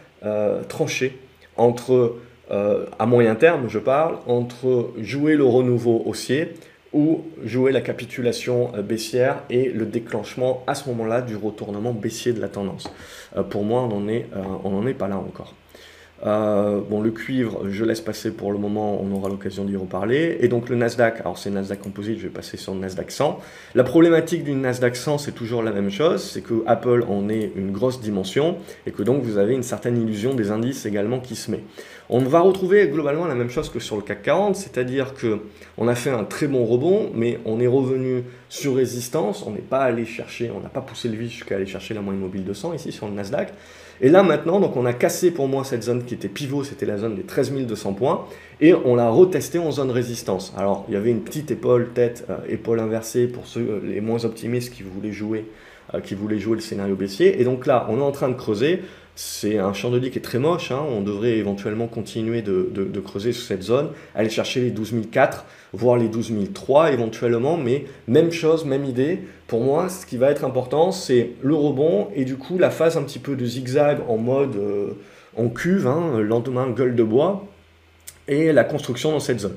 tranché 0.71 1.21
entre, 1.59 2.17
à 2.49 3.05
moyen 3.05 3.35
terme, 3.35 3.69
je 3.69 3.79
parle, 3.79 4.17
entre 4.27 4.89
jouer 5.03 5.37
le 5.37 5.45
renouveau 5.45 6.03
haussier 6.07 6.55
ou 6.93 7.25
jouer 7.45 7.73
la 7.73 7.81
capitulation 7.81 8.73
euh, 8.75 8.83
baissière 8.83 9.43
et 9.49 9.71
le 9.71 9.87
déclenchement 9.87 10.65
à 10.67 10.75
ce 10.75 10.89
moment-là 10.89 11.23
du 11.23 11.37
retournement 11.37 11.93
baissier 11.93 12.33
de 12.33 12.41
la 12.41 12.49
tendance. 12.49 12.91
Euh, 13.37 13.43
pour 13.43 13.65
moi, 13.65 13.83
on 13.83 14.01
n'en 14.01 14.09
est, 14.09 14.27
euh, 14.35 14.87
est 14.89 14.95
pas 14.95 15.09
là 15.09 15.17
encore. 15.17 15.55
bon, 16.23 17.01
le 17.01 17.11
cuivre, 17.13 17.71
je 17.71 17.85
laisse 17.85 18.01
passer 18.01 18.33
pour 18.33 18.53
le 18.53 18.59
moment, 18.59 19.01
on 19.01 19.11
aura 19.13 19.29
l'occasion 19.29 19.65
d'y 19.65 19.77
reparler. 19.77 20.37
Et 20.41 20.49
donc 20.49 20.69
le 20.69 20.77
Nasdaq, 20.77 21.21
alors 21.21 21.39
c'est 21.39 21.51
Nasdaq 21.51 21.81
Composite, 21.81 22.19
je 22.19 22.25
vais 22.25 22.35
passer 22.35 22.57
sur 22.57 22.75
le 22.75 22.81
Nasdaq 22.81 23.11
100. 23.11 23.39
La 23.75 23.85
problématique 23.85 24.45
du 24.45 24.53
Nasdaq 24.53 24.97
100, 24.97 25.19
c'est 25.19 25.33
toujours 25.33 25.63
la 25.63 25.71
même 25.71 25.91
chose, 25.91 26.23
c'est 26.23 26.43
que 26.43 26.63
Apple 26.67 27.05
en 27.09 27.29
est 27.29 27.53
une 27.55 27.71
grosse 27.71 28.01
dimension 28.01 28.59
et 28.87 28.91
que 28.91 29.03
donc 29.03 29.23
vous 29.23 29.39
avez 29.39 29.55
une 29.55 29.63
certaine 29.63 29.97
illusion 29.97 30.35
des 30.35 30.51
indices 30.51 30.85
également 30.85 31.21
qui 31.21 31.37
se 31.37 31.53
met. 31.53 31.63
On 32.13 32.19
va 32.19 32.41
retrouver 32.41 32.89
globalement 32.89 33.27
la 33.27 33.37
même 33.37 33.51
chose 33.51 33.71
que 33.71 33.79
sur 33.79 33.95
le 33.95 34.03
CAC 34.03 34.23
40, 34.23 34.57
c'est-à-dire 34.57 35.15
que 35.15 35.43
on 35.79 35.87
a 35.87 35.95
fait 35.95 36.11
un 36.11 36.25
très 36.25 36.49
bon 36.49 36.65
rebond, 36.65 37.13
mais 37.15 37.39
on 37.45 37.61
est 37.61 37.69
revenu 37.69 38.25
sur 38.49 38.75
résistance, 38.75 39.45
on 39.47 39.53
n'est 39.53 39.61
pas 39.61 39.83
allé 39.83 40.05
chercher, 40.05 40.51
on 40.51 40.59
n'a 40.59 40.69
pas 40.69 40.81
poussé 40.81 41.09
le 41.09 41.17
vis 41.17 41.29
jusqu'à 41.29 41.55
aller 41.55 41.67
chercher 41.67 41.95
la 41.95 42.01
moyenne 42.01 42.21
mobile 42.21 42.43
200 42.43 42.75
ici 42.75 42.91
sur 42.91 43.07
le 43.07 43.13
Nasdaq. 43.13 43.55
Et 44.01 44.09
là 44.09 44.25
maintenant, 44.25 44.59
donc 44.59 44.77
on 44.77 44.87
a 44.87 44.93
cassé 44.93 45.31
pour 45.31 45.47
moi 45.47 45.63
cette 45.63 45.85
zone 45.85 46.05
qui 46.05 46.15
était 46.15 46.29
pivot, 46.29 46.65
c'était 46.65 46.85
la 46.85 46.99
zone 46.99 47.15
des 47.15 47.23
13 47.23 47.53
200 47.53 47.93
points, 47.93 48.27
et 48.61 48.75
on 48.75 48.97
l'a 48.97 49.09
retesté 49.09 49.61
en 49.61 49.71
zone 49.71 49.93
résistance. 49.93 50.53
Alors 50.57 50.87
il 50.89 50.95
y 50.95 50.97
avait 50.97 51.11
une 51.11 51.23
petite 51.23 51.53
épaule, 51.53 51.91
tête, 51.95 52.27
euh, 52.29 52.39
épaule 52.49 52.81
inversée 52.81 53.29
pour 53.29 53.47
ceux 53.47 53.61
euh, 53.61 53.81
les 53.85 54.01
moins 54.01 54.25
optimistes 54.25 54.75
qui 54.75 54.83
voulaient 54.83 55.13
jouer 55.13 55.45
euh, 55.95 56.01
qui 56.01 56.15
voulaient 56.15 56.39
jouer 56.39 56.55
le 56.55 56.61
scénario 56.61 56.95
baissier. 56.95 57.41
Et 57.41 57.45
donc 57.45 57.67
là, 57.67 57.87
on 57.89 57.99
est 57.99 58.03
en 58.03 58.13
train 58.13 58.29
de 58.29 58.35
creuser. 58.35 58.83
C'est 59.23 59.59
un 59.59 59.75
champ 59.75 59.91
de 59.91 59.99
lit 59.99 60.11
qui 60.11 60.17
est 60.17 60.23
très 60.23 60.39
moche. 60.39 60.71
Hein. 60.71 60.81
On 60.89 61.03
devrait 61.03 61.37
éventuellement 61.37 61.89
continuer 61.89 62.41
de, 62.41 63.03
creuser 63.05 63.33
sur 63.33 63.45
cette 63.45 63.63
zone, 63.63 63.91
aller 64.15 64.31
chercher 64.31 64.63
les 64.63 64.71
12004, 64.71 65.45
voire 65.75 65.99
les 65.99 66.09
12003 66.09 66.93
éventuellement. 66.93 67.59
Mais 67.59 67.85
même 68.09 68.33
chose, 68.33 68.65
même 68.65 68.87
idée. 68.87 69.21
Pour 69.47 69.61
moi, 69.61 69.91
ce 69.91 70.07
qui 70.07 70.17
va 70.17 70.31
être 70.31 70.43
important, 70.43 70.91
c'est 70.91 71.33
le 71.43 71.55
rebond 71.55 72.09
et 72.15 72.25
du 72.25 72.39
coup 72.39 72.57
la 72.57 72.71
phase 72.71 72.97
un 72.97 73.03
petit 73.03 73.19
peu 73.19 73.37
de 73.37 73.45
zigzag 73.45 73.99
en 74.09 74.17
mode 74.17 74.57
euh, 74.57 74.93
en 75.37 75.51
cuve, 75.51 75.87
hein, 75.87 76.19
lendemain 76.21 76.71
gueule 76.71 76.97
de 76.97 77.05
bois, 77.05 77.47
et 78.27 78.55
la 78.55 78.65
construction 78.65 79.13
dans 79.13 79.21
cette 79.21 79.41
zone. 79.41 79.57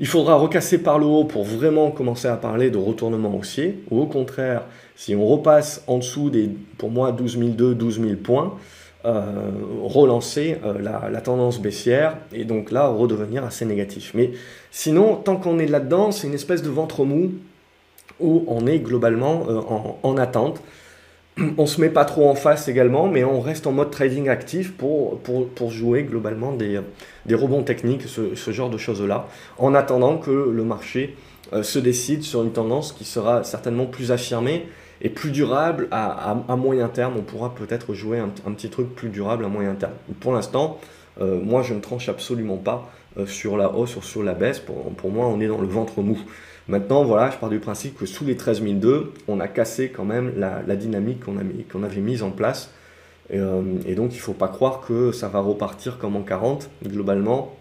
Il 0.00 0.06
faudra 0.06 0.34
recasser 0.36 0.78
par 0.78 0.98
le 0.98 1.06
haut 1.06 1.24
pour 1.24 1.44
vraiment 1.44 1.90
commencer 1.90 2.26
à 2.26 2.36
parler 2.36 2.70
de 2.70 2.78
retournement 2.78 3.36
haussier, 3.36 3.84
ou 3.90 4.00
au 4.00 4.06
contraire, 4.06 4.62
si 4.96 5.14
on 5.14 5.26
repasse 5.26 5.84
en 5.86 5.98
dessous 5.98 6.30
des, 6.30 6.50
pour 6.78 6.90
moi, 6.90 7.12
12 7.12 7.38
002, 7.38 7.74
12 7.74 8.00
000 8.00 8.14
points, 8.16 8.54
euh, 9.06 9.50
relancer 9.82 10.56
euh, 10.64 10.78
la, 10.80 11.20
tendance 11.20 11.60
baissière 11.60 12.16
et 12.32 12.46
donc 12.46 12.70
là 12.70 12.86
redevenir 12.86 13.44
assez 13.44 13.66
négatif. 13.66 14.12
Mais 14.14 14.30
sinon, 14.70 15.16
tant 15.16 15.36
qu'on 15.36 15.58
est 15.58 15.66
là-dedans, 15.66 16.10
c'est 16.10 16.26
une 16.26 16.32
espèce 16.32 16.62
de 16.62 16.70
ventre 16.70 17.04
mou 17.04 17.32
où 18.18 18.44
on 18.48 18.66
est 18.66 18.78
globalement 18.78 19.44
euh, 19.46 19.60
en, 20.02 20.16
attente. 20.16 20.62
On 21.58 21.66
se 21.66 21.80
met 21.80 21.88
pas 21.88 22.04
trop 22.04 22.28
en 22.28 22.34
face 22.34 22.68
également, 22.68 23.08
mais 23.08 23.24
on 23.24 23.40
reste 23.40 23.66
en 23.66 23.72
mode 23.72 23.90
trading 23.90 24.28
actif 24.28 24.72
pour, 24.72 25.18
pour, 25.20 25.70
jouer 25.70 26.04
globalement 26.04 26.52
des, 26.52 26.80
des 27.26 27.34
rebonds 27.34 27.62
techniques, 27.62 28.02
ce, 28.02 28.34
ce 28.34 28.50
genre 28.52 28.70
de 28.70 28.78
choses-là, 28.78 29.26
en 29.58 29.74
attendant 29.74 30.18
que 30.18 30.30
le 30.30 30.64
marché 30.64 31.16
se 31.62 31.78
décide 31.78 32.22
sur 32.22 32.42
une 32.42 32.52
tendance 32.52 32.92
qui 32.92 33.04
sera 33.04 33.44
certainement 33.44 33.86
plus 33.86 34.12
affirmée 34.12 34.66
et 35.04 35.10
plus 35.10 35.30
durable 35.30 35.88
à, 35.90 36.34
moyen 36.56 36.88
terme. 36.88 37.14
On 37.18 37.22
pourra 37.22 37.54
peut-être 37.54 37.94
jouer 37.94 38.18
un, 38.18 38.52
petit 38.52 38.70
truc 38.70 38.94
plus 38.94 39.10
durable 39.10 39.44
à 39.44 39.48
moyen 39.48 39.74
terme. 39.74 39.92
Pour 40.20 40.32
l'instant, 40.32 40.78
euh, 41.20 41.40
moi 41.40 41.62
je 41.62 41.74
ne 41.74 41.80
tranche 41.80 42.08
absolument 42.08 42.56
pas 42.56 42.90
euh, 43.18 43.26
sur 43.26 43.56
la 43.56 43.72
hausse 43.72 43.96
ou 43.96 44.02
sur 44.02 44.22
la 44.22 44.34
baisse. 44.34 44.60
Pour, 44.60 45.10
moi, 45.10 45.26
on 45.26 45.40
est 45.40 45.46
dans 45.46 45.60
le 45.60 45.68
ventre 45.68 46.00
mou. 46.00 46.18
Maintenant, 46.68 47.04
voilà, 47.04 47.30
je 47.30 47.36
pars 47.36 47.50
du 47.50 47.58
principe 47.58 47.98
que 47.98 48.06
sous 48.06 48.24
les 48.24 48.36
13002, 48.36 49.12
on 49.28 49.40
a 49.40 49.48
cassé 49.48 49.90
quand 49.90 50.04
même 50.04 50.32
la, 50.36 50.62
dynamique 50.76 51.20
qu'on 51.24 51.82
avait 51.82 52.00
mise 52.00 52.22
en 52.22 52.30
place. 52.30 52.72
Et, 53.30 53.38
euh, 53.38 53.62
donc, 53.94 54.12
il 54.12 54.16
ne 54.16 54.22
faut 54.22 54.32
pas 54.32 54.48
croire 54.48 54.80
que 54.80 55.12
ça 55.12 55.28
va 55.28 55.40
repartir 55.40 55.98
comme 55.98 56.16
en 56.16 56.22
40. 56.22 56.70
Globalement, 56.86 57.54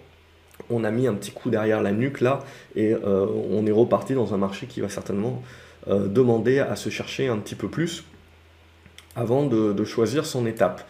on 0.70 0.84
a 0.84 0.91
mis 0.91 1.08
un 1.08 1.14
petit 1.14 1.32
coup 1.32 1.49
derrière 1.49 1.82
la 1.82 1.91
nuque 1.91 2.22
là 2.22 2.39
et 2.76 2.93
on 3.04 3.66
est 3.66 3.72
reparti 3.72 4.14
dans 4.14 4.34
un 4.34 4.38
marché 4.38 4.68
qui 4.68 4.80
va 4.80 4.88
certainement 4.88 5.41
euh, 5.89 6.08
demander 6.08 6.60
à 6.60 6.78
se 6.78 6.89
chercher 6.89 7.28
un 7.28 7.38
petit 7.39 7.56
peu 7.56 7.68
plus 7.68 8.06
avant 9.18 9.45
de, 9.45 9.84
choisir 9.84 10.26
son 10.26 10.45
étape. 10.45 10.88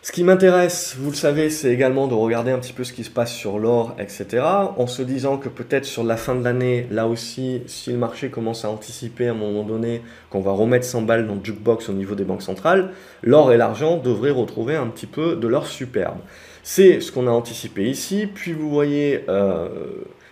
Ce 0.00 0.12
qui 0.12 0.22
m'intéresse, 0.22 0.94
vous 0.96 1.10
le 1.10 1.16
savez, 1.16 1.50
c'est 1.50 1.72
également 1.72 2.06
de 2.06 2.14
regarder 2.14 2.52
un 2.52 2.58
petit 2.60 2.72
peu 2.72 2.84
ce 2.84 2.92
qui 2.92 3.02
se 3.02 3.10
passe 3.10 3.34
sur 3.34 3.58
l'or, 3.58 3.96
etc. 3.98 4.44
En 4.76 4.86
se 4.86 5.02
disant 5.02 5.38
que 5.38 5.48
peut-être 5.48 5.84
sur 5.84 6.04
la 6.04 6.16
fin 6.16 6.36
de 6.36 6.44
l'année, 6.44 6.86
là 6.92 7.08
aussi, 7.08 7.62
si 7.66 7.90
le 7.90 7.98
marché 7.98 8.30
commence 8.30 8.64
à 8.64 8.70
anticiper 8.70 9.26
à 9.26 9.32
un 9.32 9.34
moment 9.34 9.64
donné 9.64 10.02
qu'on 10.30 10.40
va 10.40 10.52
remettre 10.52 10.86
100 10.86 11.02
balles 11.02 11.26
dans 11.26 11.34
le 11.34 11.40
jukebox 11.42 11.88
au 11.88 11.94
niveau 11.94 12.14
des 12.14 12.22
banques 12.22 12.42
centrales, 12.42 12.92
l'or 13.24 13.52
et 13.52 13.56
l'argent 13.56 13.96
devraient 13.96 14.30
retrouver 14.30 14.76
un 14.76 14.86
petit 14.86 15.06
peu 15.06 15.34
de 15.34 15.48
leur 15.48 15.66
superbe. 15.66 16.18
C'est 16.62 17.00
ce 17.00 17.10
qu'on 17.10 17.26
a 17.26 17.32
anticipé 17.32 17.90
ici. 17.90 18.28
Puis 18.32 18.52
vous 18.52 18.70
voyez, 18.70 19.24
euh, 19.28 19.68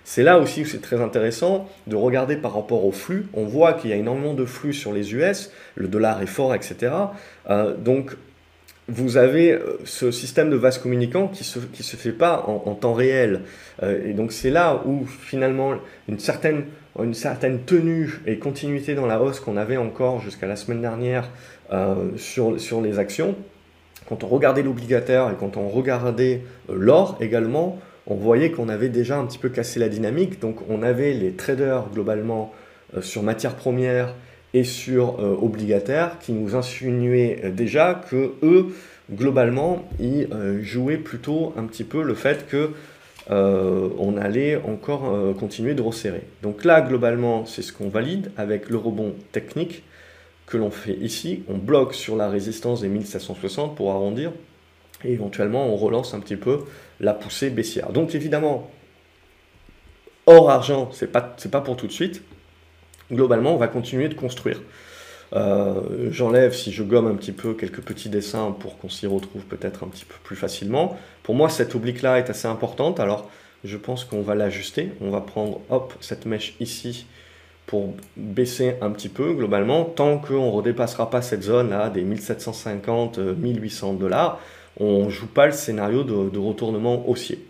c'est 0.04 0.22
là 0.22 0.38
aussi 0.38 0.62
où 0.62 0.64
c'est 0.64 0.80
très 0.80 1.00
intéressant 1.00 1.68
de 1.88 1.96
regarder 1.96 2.36
par 2.36 2.54
rapport 2.54 2.84
au 2.84 2.92
flux. 2.92 3.26
On 3.34 3.46
voit 3.46 3.72
qu'il 3.72 3.90
y 3.90 3.92
a 3.92 3.96
énormément 3.96 4.34
de 4.34 4.44
flux 4.44 4.72
sur 4.72 4.92
les 4.92 5.12
US, 5.12 5.50
le 5.74 5.88
dollar 5.88 6.22
est 6.22 6.26
fort, 6.26 6.54
etc. 6.54 6.92
Euh, 7.50 7.74
donc 7.76 8.16
vous 8.88 9.16
avez 9.16 9.52
euh, 9.52 9.78
ce 9.84 10.10
système 10.10 10.50
de 10.50 10.56
vase 10.56 10.78
communicant 10.78 11.28
qui 11.28 11.44
se, 11.44 11.58
qui 11.58 11.82
se 11.82 11.96
fait 11.96 12.12
pas 12.12 12.44
en, 12.46 12.74
temps 12.74 12.94
réel. 12.94 13.42
Euh, 13.82 14.08
et 14.08 14.12
donc 14.12 14.32
c'est 14.32 14.50
là 14.50 14.82
où 14.86 15.06
finalement 15.06 15.74
une 16.08 16.18
certaine, 16.18 16.64
une 17.02 17.14
certaine 17.14 17.60
tenue 17.60 18.20
et 18.26 18.38
continuité 18.38 18.94
dans 18.94 19.06
la 19.06 19.20
hausse 19.20 19.40
qu'on 19.40 19.56
avait 19.56 19.76
encore 19.76 20.20
jusqu'à 20.20 20.46
la 20.46 20.56
semaine 20.56 20.80
dernière 20.80 21.28
euh, 21.72 22.10
sur, 22.16 22.60
sur 22.60 22.80
les 22.80 22.98
actions, 22.98 23.34
quand 24.08 24.22
on 24.22 24.28
regardait 24.28 24.62
l'obligataire 24.62 25.30
et 25.30 25.34
quand 25.38 25.56
on 25.56 25.68
regardait 25.68 26.42
l'or 26.72 27.18
également, 27.20 27.80
on 28.06 28.14
voyait 28.14 28.52
qu'on 28.52 28.68
avait 28.68 28.88
déjà 28.88 29.18
un 29.18 29.26
petit 29.26 29.38
peu 29.38 29.48
cassé 29.48 29.80
la 29.80 29.88
dynamique. 29.88 30.38
Donc 30.38 30.58
on 30.68 30.84
avait 30.84 31.12
les 31.12 31.32
traders 31.32 31.86
globalement 31.92 32.52
sur 33.00 33.24
matières 33.24 33.56
premières 33.56 34.14
et 34.56 34.64
sur 34.64 35.20
euh, 35.20 35.36
obligataire 35.42 36.18
qui 36.18 36.32
nous 36.32 36.54
insinuait 36.56 37.40
euh, 37.44 37.50
déjà 37.50 37.94
que 38.08 38.32
eux, 38.42 38.74
globalement, 39.12 39.86
ils 40.00 40.28
euh, 40.32 40.62
jouaient 40.62 40.96
plutôt 40.96 41.52
un 41.58 41.64
petit 41.64 41.84
peu 41.84 42.02
le 42.02 42.14
fait 42.14 42.46
que 42.48 42.70
on 43.28 44.16
allait 44.16 44.54
encore 44.54 45.34
continuer 45.36 45.74
de 45.74 45.82
resserrer. 45.82 46.22
Donc 46.44 46.64
là, 46.64 46.80
globalement, 46.80 47.44
c'est 47.44 47.62
ce 47.62 47.72
qu'on 47.72 47.88
valide 47.88 48.30
avec 48.36 48.70
le 48.70 48.76
rebond 48.76 49.16
technique 49.32 49.82
que 50.46 50.56
l'on 50.56 50.70
fait 50.70 50.94
ici. 50.94 51.42
On 51.48 51.58
bloque 51.58 51.92
sur 51.92 52.14
la 52.14 52.28
résistance 52.28 52.82
des 52.82 52.88
1760 52.88 53.74
pour 53.74 53.90
arrondir 53.90 54.30
et 55.04 55.12
éventuellement 55.12 55.66
on 55.66 55.74
relance 55.74 56.14
un 56.14 56.20
petit 56.20 56.36
peu 56.36 56.60
la 57.00 57.14
poussée 57.14 57.50
baissière. 57.50 57.90
Donc 57.90 58.14
évidemment, 58.14 58.70
hors 60.26 60.48
argent, 60.48 60.90
c'est 60.92 61.10
pas, 61.10 61.34
pas 61.50 61.60
pour 61.60 61.76
tout 61.76 61.88
de 61.88 61.92
suite 61.92 62.22
globalement, 63.10 63.54
on 63.54 63.56
va 63.56 63.68
continuer 63.68 64.08
de 64.08 64.14
construire. 64.14 64.60
Euh, 65.32 66.08
j'enlève, 66.10 66.54
si 66.54 66.72
je 66.72 66.82
gomme 66.82 67.06
un 67.06 67.14
petit 67.14 67.32
peu, 67.32 67.54
quelques 67.54 67.80
petits 67.80 68.08
dessins 68.08 68.52
pour 68.52 68.78
qu'on 68.78 68.88
s'y 68.88 69.06
retrouve 69.06 69.44
peut-être 69.44 69.84
un 69.84 69.88
petit 69.88 70.04
peu 70.04 70.14
plus 70.22 70.36
facilement. 70.36 70.96
Pour 71.22 71.34
moi, 71.34 71.48
cette 71.48 71.74
oblique-là 71.74 72.18
est 72.18 72.30
assez 72.30 72.46
importante, 72.46 73.00
alors 73.00 73.28
je 73.64 73.76
pense 73.76 74.04
qu'on 74.04 74.22
va 74.22 74.34
l'ajuster. 74.34 74.92
On 75.00 75.10
va 75.10 75.20
prendre, 75.20 75.60
hop, 75.70 75.94
cette 76.00 76.26
mèche 76.26 76.54
ici 76.60 77.06
pour 77.66 77.94
baisser 78.16 78.76
un 78.80 78.90
petit 78.90 79.08
peu 79.08 79.32
globalement. 79.32 79.84
Tant 79.84 80.18
qu'on 80.18 80.46
ne 80.46 80.52
redépassera 80.52 81.10
pas 81.10 81.22
cette 81.22 81.42
zone-là 81.42 81.90
des 81.90 82.02
1750, 82.02 83.18
1800 83.18 83.94
dollars, 83.94 84.38
on 84.78 85.06
ne 85.06 85.10
joue 85.10 85.26
pas 85.26 85.46
le 85.46 85.52
scénario 85.52 86.04
de 86.04 86.38
retournement 86.38 87.08
haussier. 87.08 87.44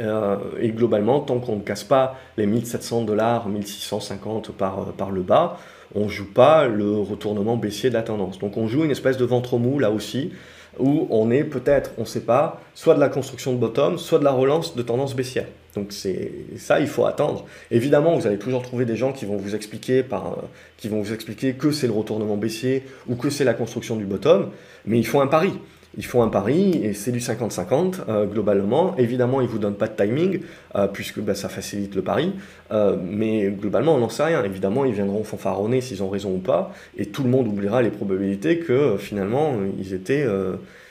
Euh, 0.00 0.36
et 0.60 0.70
globalement, 0.70 1.20
tant 1.20 1.38
qu'on 1.38 1.56
ne 1.56 1.62
casse 1.62 1.84
pas 1.84 2.16
les 2.36 2.46
1700 2.46 3.02
dollars, 3.02 3.48
1650 3.48 4.52
par, 4.52 4.80
euh, 4.80 4.84
par 4.96 5.10
le 5.10 5.22
bas, 5.22 5.58
on 5.94 6.04
ne 6.04 6.08
joue 6.08 6.30
pas 6.30 6.66
le 6.66 6.98
retournement 6.98 7.56
baissier 7.56 7.88
de 7.88 7.94
la 7.94 8.02
tendance. 8.02 8.38
Donc 8.38 8.56
on 8.56 8.66
joue 8.66 8.84
une 8.84 8.90
espèce 8.90 9.16
de 9.16 9.24
ventre 9.24 9.58
mou 9.58 9.78
là 9.78 9.90
aussi, 9.90 10.32
où 10.78 11.06
on 11.10 11.30
est 11.30 11.44
peut-être, 11.44 11.92
on 11.96 12.02
ne 12.02 12.06
sait 12.06 12.20
pas, 12.20 12.60
soit 12.74 12.94
de 12.94 13.00
la 13.00 13.08
construction 13.08 13.52
de 13.52 13.58
bottom, 13.58 13.96
soit 13.96 14.18
de 14.18 14.24
la 14.24 14.32
relance 14.32 14.76
de 14.76 14.82
tendance 14.82 15.16
baissière. 15.16 15.46
Donc 15.74 15.92
c'est 15.92 16.32
ça, 16.56 16.80
il 16.80 16.86
faut 16.86 17.06
attendre. 17.06 17.44
Évidemment, 17.70 18.16
vous 18.16 18.26
allez 18.26 18.38
toujours 18.38 18.62
trouver 18.62 18.84
des 18.84 18.96
gens 18.96 19.12
qui 19.12 19.24
vont 19.24 19.36
vous 19.36 19.54
expliquer, 19.54 20.02
par, 20.02 20.26
euh, 20.26 20.42
qui 20.76 20.88
vont 20.88 21.00
vous 21.00 21.12
expliquer 21.12 21.54
que 21.54 21.70
c'est 21.70 21.86
le 21.86 21.92
retournement 21.92 22.36
baissier 22.36 22.82
ou 23.08 23.14
que 23.16 23.30
c'est 23.30 23.44
la 23.44 23.54
construction 23.54 23.96
du 23.96 24.04
bottom, 24.04 24.50
mais 24.84 24.98
il 24.98 25.06
faut 25.06 25.20
un 25.20 25.26
pari 25.26 25.52
ils 25.96 26.04
font 26.04 26.22
un 26.22 26.28
pari 26.28 26.72
et 26.82 26.92
c'est 26.92 27.12
du 27.12 27.20
50-50 27.20 28.00
euh, 28.08 28.26
globalement. 28.26 28.96
Évidemment, 28.98 29.40
ils 29.40 29.46
ne 29.46 29.50
vous 29.50 29.58
donnent 29.58 29.76
pas 29.76 29.88
de 29.88 29.96
timing 29.96 30.40
euh, 30.74 30.86
puisque 30.88 31.20
bah, 31.20 31.34
ça 31.34 31.48
facilite 31.48 31.94
le 31.94 32.02
pari. 32.02 32.32
Euh, 32.70 32.96
mais 33.02 33.48
globalement, 33.48 33.94
on 33.94 33.98
n'en 33.98 34.08
sait 34.08 34.24
rien. 34.24 34.44
Évidemment, 34.44 34.84
ils 34.84 34.92
viendront 34.92 35.24
fanfaronner 35.24 35.80
s'ils 35.80 36.02
ont 36.02 36.10
raison 36.10 36.34
ou 36.34 36.38
pas. 36.38 36.72
Et 36.98 37.06
tout 37.06 37.22
le 37.22 37.30
monde 37.30 37.48
oubliera 37.48 37.80
les 37.80 37.90
probabilités 37.90 38.58
que 38.58 38.96
finalement, 38.98 39.54
ils 39.78 39.94
étaient. 39.94 40.26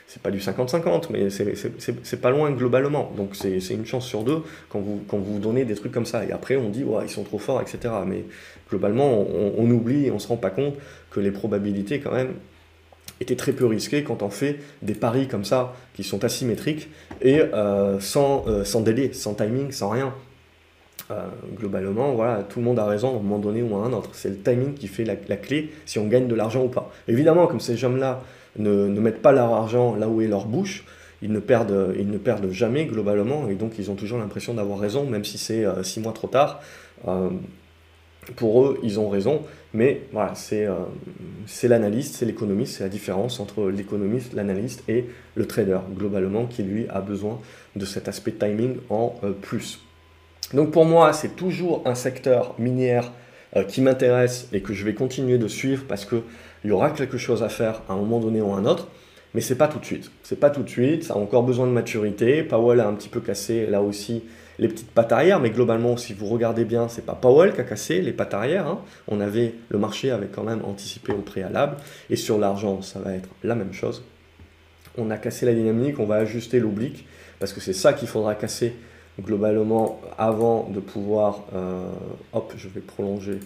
c'est 0.08 0.22
pas 0.22 0.30
du 0.30 0.38
50-50, 0.38 1.06
mais 1.10 1.28
c'est 1.30 2.20
pas 2.20 2.30
loin 2.30 2.50
globalement. 2.50 3.12
Donc 3.16 3.36
c'est 3.36 3.58
une 3.70 3.86
chance 3.86 4.06
sur 4.06 4.24
deux 4.24 4.42
quand 4.70 4.80
vous, 4.80 5.02
quand 5.06 5.18
vous 5.18 5.38
donnez 5.38 5.64
des 5.64 5.74
trucs 5.76 5.92
comme 5.92 6.06
ça. 6.06 6.24
Et 6.24 6.32
après, 6.32 6.56
on 6.56 6.68
dit, 6.68 6.84
ils 7.02 7.10
sont 7.10 7.24
trop 7.24 7.38
forts, 7.38 7.60
etc. 7.60 7.94
Mais 8.06 8.24
globalement, 8.68 9.24
on, 9.56 9.70
oublie, 9.70 10.10
on 10.10 10.18
se 10.18 10.26
rend 10.26 10.36
pas 10.36 10.50
compte 10.50 10.74
que 11.10 11.20
les 11.20 11.30
probabilités, 11.30 12.00
quand 12.00 12.12
même, 12.12 12.32
était 13.20 13.36
très 13.36 13.52
peu 13.52 13.66
risqué 13.66 14.02
quand 14.02 14.22
on 14.22 14.30
fait 14.30 14.58
des 14.82 14.94
paris 14.94 15.28
comme 15.28 15.44
ça, 15.44 15.74
qui 15.94 16.04
sont 16.04 16.24
asymétriques, 16.24 16.88
et 17.22 17.40
euh, 17.40 17.98
sans, 18.00 18.44
euh, 18.46 18.64
sans 18.64 18.80
délai, 18.80 19.12
sans 19.12 19.34
timing, 19.34 19.70
sans 19.70 19.88
rien. 19.88 20.14
Euh, 21.10 21.26
globalement, 21.56 22.12
voilà, 22.14 22.42
tout 22.42 22.58
le 22.58 22.64
monde 22.64 22.78
a 22.78 22.84
raison 22.84 23.08
à 23.08 23.12
un 23.12 23.22
moment 23.22 23.38
donné 23.38 23.62
ou 23.62 23.76
à 23.76 23.78
un 23.78 23.92
autre. 23.92 24.10
C'est 24.12 24.28
le 24.28 24.38
timing 24.38 24.74
qui 24.74 24.88
fait 24.88 25.04
la, 25.04 25.14
clé 25.36 25.72
si 25.84 25.98
on 25.98 26.06
gagne 26.06 26.26
de 26.26 26.34
l'argent 26.34 26.64
ou 26.64 26.68
pas. 26.68 26.90
Évidemment, 27.06 27.46
comme 27.46 27.60
ces 27.60 27.76
gens-là 27.76 28.22
ne, 28.58 28.88
ne, 28.88 29.00
mettent 29.00 29.22
pas 29.22 29.32
leur 29.32 29.52
argent 29.52 29.94
là 29.94 30.08
où 30.08 30.20
est 30.20 30.26
leur 30.26 30.46
bouche, 30.46 30.84
ils 31.22 31.32
ne 31.32 31.38
perdent, 31.38 31.94
ils 31.96 32.10
ne 32.10 32.18
perdent 32.18 32.50
jamais 32.50 32.86
globalement, 32.86 33.48
et 33.48 33.54
donc 33.54 33.78
ils 33.78 33.90
ont 33.90 33.94
toujours 33.94 34.18
l'impression 34.18 34.52
d'avoir 34.52 34.78
raison, 34.78 35.04
même 35.06 35.24
si 35.24 35.38
c'est 35.38 35.64
six 35.82 36.00
mois 36.00 36.12
trop 36.12 36.28
tard 36.28 36.60
pour 38.34 38.64
eux, 38.64 38.80
ils 38.82 38.98
ont 38.98 39.08
raison, 39.08 39.42
mais 39.72 40.02
voilà, 40.12 40.34
c'est 40.34 40.66
euh, 40.66 40.74
l'analyste, 41.64 42.14
c'est 42.14 42.24
l'économiste, 42.24 42.76
c'est 42.78 42.84
la 42.84 42.88
différence 42.88 43.40
entre 43.40 43.68
l'économiste, 43.68 44.32
l'analyste 44.32 44.82
et 44.88 45.04
le 45.34 45.46
trader, 45.46 45.78
globalement, 45.94 46.46
qui 46.46 46.62
lui 46.62 46.86
a 46.88 47.00
besoin 47.00 47.40
de 47.76 47.84
cet 47.84 48.08
aspect 48.08 48.32
timing 48.32 48.76
en 48.90 49.14
euh, 49.22 49.32
plus. 49.32 49.80
Donc 50.54 50.70
pour 50.70 50.84
moi, 50.84 51.12
c'est 51.12 51.36
toujours 51.36 51.82
un 51.84 51.94
secteur 51.94 52.54
minière 52.58 53.12
euh, 53.56 53.64
qui 53.64 53.80
m'intéresse 53.80 54.48
et 54.52 54.60
que 54.60 54.72
je 54.72 54.84
vais 54.84 54.94
continuer 54.94 55.38
de 55.38 55.48
suivre 55.48 55.84
parce 55.88 56.04
qu'il 56.04 56.22
y 56.64 56.70
aura 56.70 56.90
quelque 56.90 57.18
chose 57.18 57.42
à 57.42 57.48
faire 57.48 57.82
à 57.88 57.94
un 57.94 57.96
moment 57.96 58.20
donné 58.20 58.40
ou 58.40 58.52
à 58.52 58.56
un 58.56 58.64
autre, 58.64 58.88
mais 59.34 59.40
c'est 59.40 59.56
pas 59.56 59.68
tout 59.68 59.78
de 59.78 59.84
suite. 59.84 60.10
C'est 60.22 60.40
pas 60.40 60.50
tout 60.50 60.62
de 60.62 60.68
suite, 60.68 61.04
ça 61.04 61.14
a 61.14 61.16
encore 61.16 61.42
besoin 61.42 61.66
de 61.66 61.72
maturité. 61.72 62.42
Powell 62.42 62.80
a 62.80 62.88
un 62.88 62.94
petit 62.94 63.08
peu 63.08 63.20
cassé 63.20 63.66
là 63.66 63.82
aussi 63.82 64.22
les 64.58 64.68
petites 64.68 64.90
pattes 64.90 65.12
arrière, 65.12 65.40
mais 65.40 65.50
globalement, 65.50 65.96
si 65.96 66.14
vous 66.14 66.26
regardez 66.26 66.64
bien, 66.64 66.88
c'est 66.88 67.04
pas 67.04 67.14
Powell 67.14 67.54
qui 67.54 67.60
a 67.60 67.64
cassé 67.64 68.00
les 68.00 68.12
pattes 68.12 68.34
arrière. 68.34 68.66
Hein. 68.66 68.80
On 69.08 69.20
avait, 69.20 69.54
le 69.68 69.78
marché 69.78 70.10
avait 70.10 70.28
quand 70.28 70.44
même 70.44 70.64
anticipé 70.64 71.12
au 71.12 71.20
préalable. 71.20 71.76
Et 72.10 72.16
sur 72.16 72.38
l'argent, 72.38 72.82
ça 72.82 72.98
va 73.00 73.12
être 73.12 73.28
la 73.42 73.54
même 73.54 73.72
chose. 73.72 74.02
On 74.98 75.10
a 75.10 75.18
cassé 75.18 75.44
la 75.44 75.52
dynamique, 75.52 75.98
on 75.98 76.06
va 76.06 76.16
ajuster 76.16 76.58
l'oblique, 76.58 77.06
parce 77.38 77.52
que 77.52 77.60
c'est 77.60 77.74
ça 77.74 77.92
qu'il 77.92 78.08
faudra 78.08 78.34
casser 78.34 78.74
globalement 79.20 80.00
avant 80.16 80.68
de 80.70 80.80
pouvoir. 80.80 81.44
Euh, 81.54 81.90
hop, 82.32 82.54
je 82.56 82.68
vais 82.68 82.80
prolonger 82.80 83.40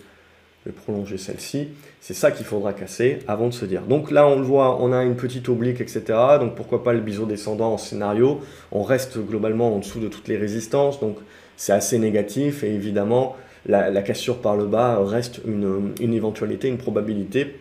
vais 0.66 0.72
prolonger 0.72 1.18
celle-ci. 1.18 1.68
C'est 2.00 2.14
ça 2.14 2.30
qu'il 2.30 2.44
faudra 2.44 2.72
casser 2.72 3.20
avant 3.26 3.48
de 3.48 3.54
se 3.54 3.64
dire. 3.64 3.82
Donc 3.82 4.10
là, 4.10 4.26
on 4.26 4.36
le 4.36 4.44
voit, 4.44 4.80
on 4.80 4.92
a 4.92 5.02
une 5.02 5.16
petite 5.16 5.48
oblique, 5.48 5.80
etc. 5.80 6.02
Donc 6.38 6.54
pourquoi 6.54 6.84
pas 6.84 6.92
le 6.92 7.00
biseau 7.00 7.26
descendant 7.26 7.72
en 7.72 7.78
scénario 7.78 8.40
On 8.72 8.82
reste 8.82 9.18
globalement 9.18 9.74
en 9.74 9.78
dessous 9.78 10.00
de 10.00 10.08
toutes 10.08 10.28
les 10.28 10.36
résistances, 10.36 11.00
donc 11.00 11.16
c'est 11.56 11.72
assez 11.72 11.98
négatif. 11.98 12.62
Et 12.62 12.74
évidemment, 12.74 13.36
la, 13.66 14.02
cassure 14.02 14.38
par 14.38 14.56
le 14.56 14.66
bas 14.66 14.98
reste 15.02 15.40
une, 15.46 16.14
éventualité, 16.14 16.68
une 16.68 16.78
probabilité. 16.78 17.56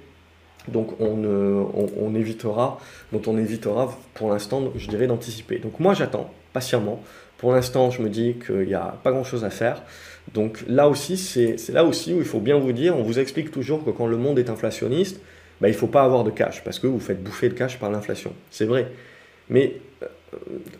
Donc 0.67 0.99
on, 0.99 1.25
on, 1.97 2.15
évitera, 2.15 2.79
dont 3.11 3.21
on 3.27 3.37
évitera 3.37 3.97
pour 4.13 4.29
l'instant, 4.29 4.71
je 4.75 4.87
dirais, 4.87 5.07
d'anticiper. 5.07 5.57
Donc 5.57 5.79
moi, 5.79 5.93
j'attends 5.93 6.29
patiemment. 6.53 7.01
Pour 7.39 7.53
l'instant, 7.53 7.89
je 7.89 8.01
me 8.01 8.09
dis 8.09 8.35
qu'il 8.45 8.67
n'y 8.67 8.73
a 8.73 8.99
pas 9.01 9.11
grand-chose 9.11 9.45
à 9.45 9.49
faire. 9.49 9.81
Donc 10.33 10.63
là 10.67 10.89
aussi, 10.89 11.17
c'est 11.17 11.55
là 11.69 11.85
aussi 11.85 12.13
où 12.13 12.17
il 12.17 12.25
faut 12.25 12.41
bien 12.41 12.59
vous 12.59 12.73
dire, 12.73 12.95
on 12.97 13.01
vous 13.01 13.17
explique 13.17 13.49
toujours 13.49 13.83
que 13.83 13.89
quand 13.89 14.07
le 14.07 14.17
monde 14.17 14.37
est 14.37 14.49
inflationniste, 14.49 15.21
bah, 15.61 15.69
il 15.69 15.71
ne 15.71 15.77
faut 15.77 15.87
pas 15.87 16.03
avoir 16.03 16.23
de 16.23 16.31
cash, 16.31 16.63
parce 16.63 16.79
que 16.79 16.87
vous 16.87 16.99
faites 16.99 17.23
bouffer 17.23 17.49
de 17.49 17.53
cash 17.53 17.79
par 17.79 17.89
l'inflation. 17.89 18.33
C'est 18.51 18.65
vrai. 18.65 18.87
Mais 19.49 19.77
euh, 20.03 20.07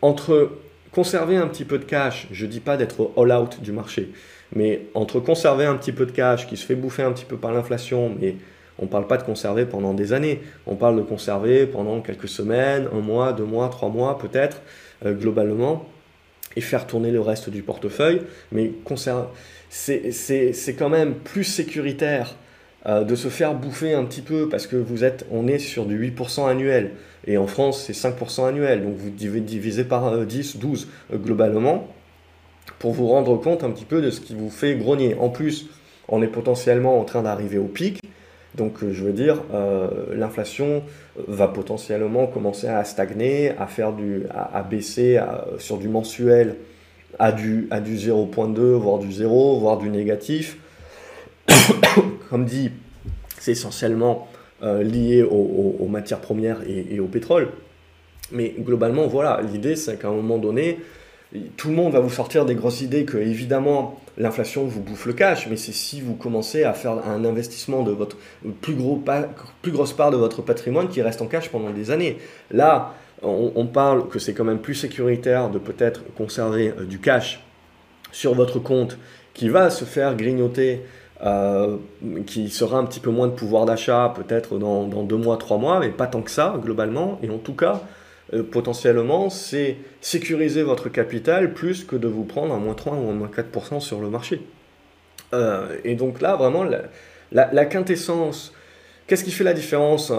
entre 0.02 0.52
conserver 0.92 1.38
un 1.38 1.48
petit 1.48 1.66
peu 1.66 1.78
de 1.78 1.86
cash, 1.86 2.28
je 2.32 2.46
ne 2.46 2.52
dis 2.52 2.60
pas 2.60 2.76
d'être 2.76 3.12
all-out 3.18 3.62
du 3.62 3.72
marché, 3.72 4.12
mais 4.54 4.82
entre 4.96 5.20
conserver 5.20 5.66
un 5.66 5.76
petit 5.76 5.92
peu 5.92 6.06
de 6.06 6.12
cash 6.12 6.48
qui 6.48 6.58
se 6.58 6.66
fait 6.66 6.76
bouffer 6.76 7.04
un 7.04 7.12
petit 7.14 7.26
peu 7.26 7.38
par 7.38 7.54
l'inflation, 7.54 8.12
mais 8.20 8.36
on 8.80 8.84
ne 8.84 8.90
parle 8.90 9.08
pas 9.08 9.18
de 9.18 9.24
conserver 9.24 9.66
pendant 9.66 9.94
des 9.94 10.14
années, 10.14 10.42
on 10.66 10.76
parle 10.76 10.98
de 10.98 11.02
conserver 11.02 11.68
pendant 11.68 12.02
quelques 12.02 12.28
semaines, 12.28 12.88
un 12.94 13.02
mois, 13.02 13.34
deux 13.34 13.44
mois, 13.44 13.70
trois 13.70 13.90
mois 13.90 14.18
peut-être, 14.18 14.62
euh, 15.06 15.14
globalement 15.14 15.86
et 16.56 16.62
faire 16.62 16.88
tourner 16.88 17.12
le 17.12 17.22
reste 17.22 17.50
du 17.50 17.62
portefeuille. 17.62 18.22
Mais 18.52 18.72
c'est 19.70 20.76
quand 20.78 20.90
même 20.90 21.16
plus 21.16 21.44
sécuritaire 21.44 22.36
de 22.88 23.16
se 23.16 23.28
faire 23.28 23.54
bouffer 23.56 23.94
un 23.94 24.06
petit 24.06 24.22
peu 24.22 24.50
parce 24.50 24.66
que 24.66 24.76
vous 24.76 25.04
êtes, 25.04 25.26
on 25.32 25.48
est 25.48 25.60
sur 25.60 25.86
du 25.86 26.12
8% 26.12 26.50
annuel. 26.50 26.92
Et 27.28 27.38
en 27.38 27.48
France, 27.48 27.84
c'est 27.86 27.94
5% 27.94 28.48
annuel. 28.48 28.84
Donc 28.84 28.96
vous 28.96 29.10
divisez 29.10 29.84
par 29.84 30.26
10, 30.26 30.58
12 30.58 30.88
globalement 31.14 31.88
pour 32.80 32.94
vous 32.94 33.08
rendre 33.08 33.36
compte 33.38 33.64
un 33.64 33.72
petit 33.72 33.86
peu 33.86 34.02
de 34.02 34.10
ce 34.10 34.22
qui 34.22 34.36
vous 34.36 34.50
fait 34.50 34.76
grogner. 34.76 35.16
En 35.16 35.30
plus, 35.30 35.68
on 36.08 36.22
est 36.24 36.28
potentiellement 36.28 37.00
en 37.00 37.04
train 37.04 37.22
d'arriver 37.22 37.58
au 37.58 37.66
pic. 37.66 38.02
Donc 38.56 38.80
je 38.82 39.04
veux 39.04 39.14
dire, 39.14 39.44
l'inflation 40.12 40.82
va 41.28 41.48
potentiellement 41.48 42.26
commencer 42.26 42.68
à 42.68 42.84
stagner, 42.84 43.52
à, 43.58 43.68
faire 43.68 43.94
du, 43.94 44.24
à, 44.34 44.64
baisser 44.64 45.20
sur 45.60 45.78
du 45.78 45.88
mensuel 45.88 46.56
à 47.18 47.32
du, 47.32 47.68
à 47.72 47.80
du 47.80 47.96
0.2, 47.96 48.60
voire 48.74 49.00
du 49.00 49.12
0, 49.12 49.60
voire 49.60 49.78
du 49.78 49.90
négatif. 49.90 50.58
Comme 52.30 52.46
dit, 52.46 52.72
c'est 53.40 53.52
essentiellement 53.52 54.28
euh, 54.62 54.84
lié 54.84 55.24
aux, 55.24 55.88
matières 55.90 56.20
premières 56.20 56.60
et, 56.68 57.00
au 57.00 57.08
pétrole. 57.08 57.50
Mais 58.32 58.54
globalement, 58.60 59.08
voilà, 59.08 59.42
l'idée 59.52 59.76
c'est 59.76 60.00
qu'à 60.00 60.10
un 60.10 60.14
moment 60.14 60.38
donné, 60.38 60.80
tout 61.58 61.70
le 61.70 61.76
monde 61.76 61.94
va 61.94 62.00
vous 62.00 62.12
sortir 62.12 62.46
des 62.46 62.56
grosses 62.56 62.82
idées 62.82 63.06
que 63.06 63.18
évidemment 63.18 64.00
l'inflation 64.20 64.66
vous 64.66 64.82
bouffe 64.82 65.06
le 65.06 65.14
cash, 65.14 65.48
mais 65.48 65.56
c'est 65.56 65.72
si 65.72 66.02
vous 66.02 66.14
commencez 66.14 66.64
à 66.66 66.74
faire 66.74 67.08
un 67.08 67.24
investissement 67.24 67.84
de 67.84 67.92
votre 67.92 68.18
plus, 68.62 68.76
gros, 68.76 69.02
plus 69.62 69.72
grosse 69.72 69.94
part 69.94 70.12
de 70.12 70.18
votre 70.18 70.42
patrimoine 70.42 70.90
qui 70.90 71.02
reste 71.02 71.22
en 71.22 71.28
cash 71.28 71.50
pendant 71.50 71.72
des 71.72 71.90
années. 71.90 72.18
Là, 72.52 72.94
on, 73.22 73.66
parle 73.66 74.08
que 74.08 74.20
c'est 74.20 74.34
quand 74.34 74.44
même 74.44 74.60
plus 74.60 74.76
sécuritaire 74.76 75.50
de 75.50 75.60
peut-être 75.60 76.04
conserver 76.16 76.74
euh, 76.78 76.86
du 76.86 77.00
cash 77.00 77.44
sur 78.12 78.34
votre 78.34 78.60
compte 78.60 78.98
qui 79.34 79.50
va 79.50 79.70
se 79.70 79.84
faire 79.86 80.16
grignoter, 80.16 80.82
euh, 81.24 81.78
qui 82.26 82.50
sera 82.50 82.78
un 82.78 82.86
petit 82.86 83.02
peu 83.02 83.10
moins 83.10 83.28
de 83.28 83.34
pouvoir 83.34 83.66
d'achat 83.66 84.14
peut-être 84.16 84.58
dans, 84.58 84.86
deux 85.04 85.18
mois, 85.18 85.38
trois 85.38 85.58
mois, 85.58 85.80
mais 85.80 85.90
pas 85.90 86.08
tant 86.08 86.22
que 86.22 86.32
ça 86.32 86.56
globalement. 86.62 87.20
Et 87.22 87.30
en 87.30 87.38
tout 87.38 87.54
cas, 87.54 87.82
euh, 88.34 88.44
potentiellement, 88.44 89.30
c'est 89.30 89.78
sécuriser 90.02 90.64
votre 90.64 90.90
capital 90.90 91.54
plus 91.54 91.84
que 91.84 91.96
de 91.96 92.08
vous 92.08 92.24
prendre 92.24 92.54
un 92.54 92.60
moins 92.60 92.74
3 92.74 92.94
ou 92.94 93.10
un 93.10 93.14
moins 93.14 93.30
4% 93.30 93.80
sur 93.80 94.00
le 94.00 94.10
marché. 94.10 94.42
et 95.84 95.96
donc 95.96 96.22
là, 96.22 96.36
vraiment, 96.36 96.66
la 97.32 97.66
quintessence 97.66 98.54
Qu'est-ce 99.06 99.24
qui 99.24 99.32
fait 99.32 99.44
la 99.44 99.54
différence 99.54 100.14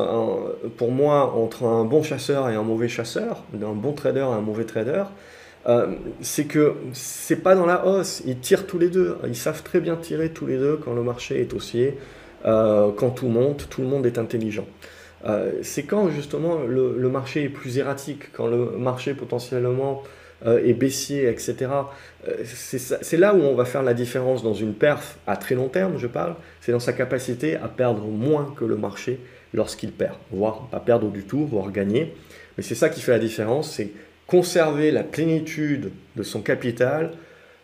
pour 0.76 0.90
moi 0.90 1.32
entre 1.36 1.64
un 1.64 1.84
bon 1.84 2.02
chasseur 2.02 2.48
et 2.50 2.56
un 2.56 2.64
mauvais 2.64 2.88
chasseur, 2.88 3.44
d'un 3.52 3.72
bon 3.72 3.92
trader 3.92 4.20
et 4.20 4.22
un 4.22 4.40
mauvais 4.40 4.64
trader 4.64 5.04
euh, 5.68 5.94
c'est 6.22 6.44
que 6.44 6.74
c'est 6.92 7.42
pas 7.42 7.54
dans 7.54 7.66
la 7.66 7.86
hausse, 7.86 8.22
ils 8.26 8.38
tirent 8.38 8.66
tous 8.66 8.78
les 8.78 8.88
deux, 8.88 9.18
ils 9.26 9.36
savent 9.36 9.62
très 9.62 9.80
bien 9.80 9.96
tirer 9.96 10.30
tous 10.30 10.46
les 10.46 10.56
deux 10.56 10.78
quand 10.82 10.94
le 10.94 11.02
marché 11.02 11.40
est 11.40 11.52
haussier, 11.52 11.98
euh, 12.46 12.90
quand 12.96 13.10
tout 13.10 13.28
monte, 13.28 13.68
tout 13.68 13.82
le 13.82 13.86
monde 13.86 14.06
est 14.06 14.18
intelligent. 14.18 14.66
Euh, 15.26 15.52
c'est 15.62 15.82
quand 15.82 16.10
justement 16.10 16.58
le, 16.66 17.08
marché 17.08 17.44
est 17.44 17.48
plus 17.48 17.78
erratique, 17.78 18.32
quand 18.32 18.46
le 18.46 18.78
marché 18.78 19.14
potentiellement 19.14 20.02
euh, 20.46 20.62
et 20.64 20.72
baissier, 20.72 21.28
etc. 21.28 21.70
Euh, 22.26 22.44
c'est 22.44 23.16
là 23.16 23.34
où 23.34 23.42
on 23.42 23.54
va 23.54 23.64
faire 23.64 23.82
la 23.82 23.94
différence 23.94 24.42
dans 24.42 24.54
une 24.54 24.74
perf 24.74 25.18
à 25.26 25.36
très 25.36 25.54
long 25.54 25.68
terme, 25.68 25.98
je 25.98 26.06
parle, 26.06 26.34
c'est 26.60 26.72
dans 26.72 26.80
sa 26.80 26.92
capacité 26.92 27.56
à 27.56 27.68
perdre 27.68 28.04
moins 28.04 28.54
que 28.58 28.64
le 28.64 28.76
marché 28.76 29.20
lorsqu'il 29.52 29.92
perd, 29.92 30.14
voire 30.30 30.68
pas 30.68 30.80
perdre 30.80 31.10
du 31.10 31.24
tout, 31.24 31.46
voire 31.46 31.70
gagner. 31.70 32.14
Mais 32.56 32.62
c'est 32.62 32.74
ça 32.74 32.88
qui 32.88 33.00
fait 33.00 33.12
la 33.12 33.18
différence, 33.18 33.72
c'est 33.72 33.90
conserver 34.26 34.92
la 34.92 35.02
plénitude 35.02 35.90
de 36.16 36.22
son 36.22 36.40
capital 36.40 37.12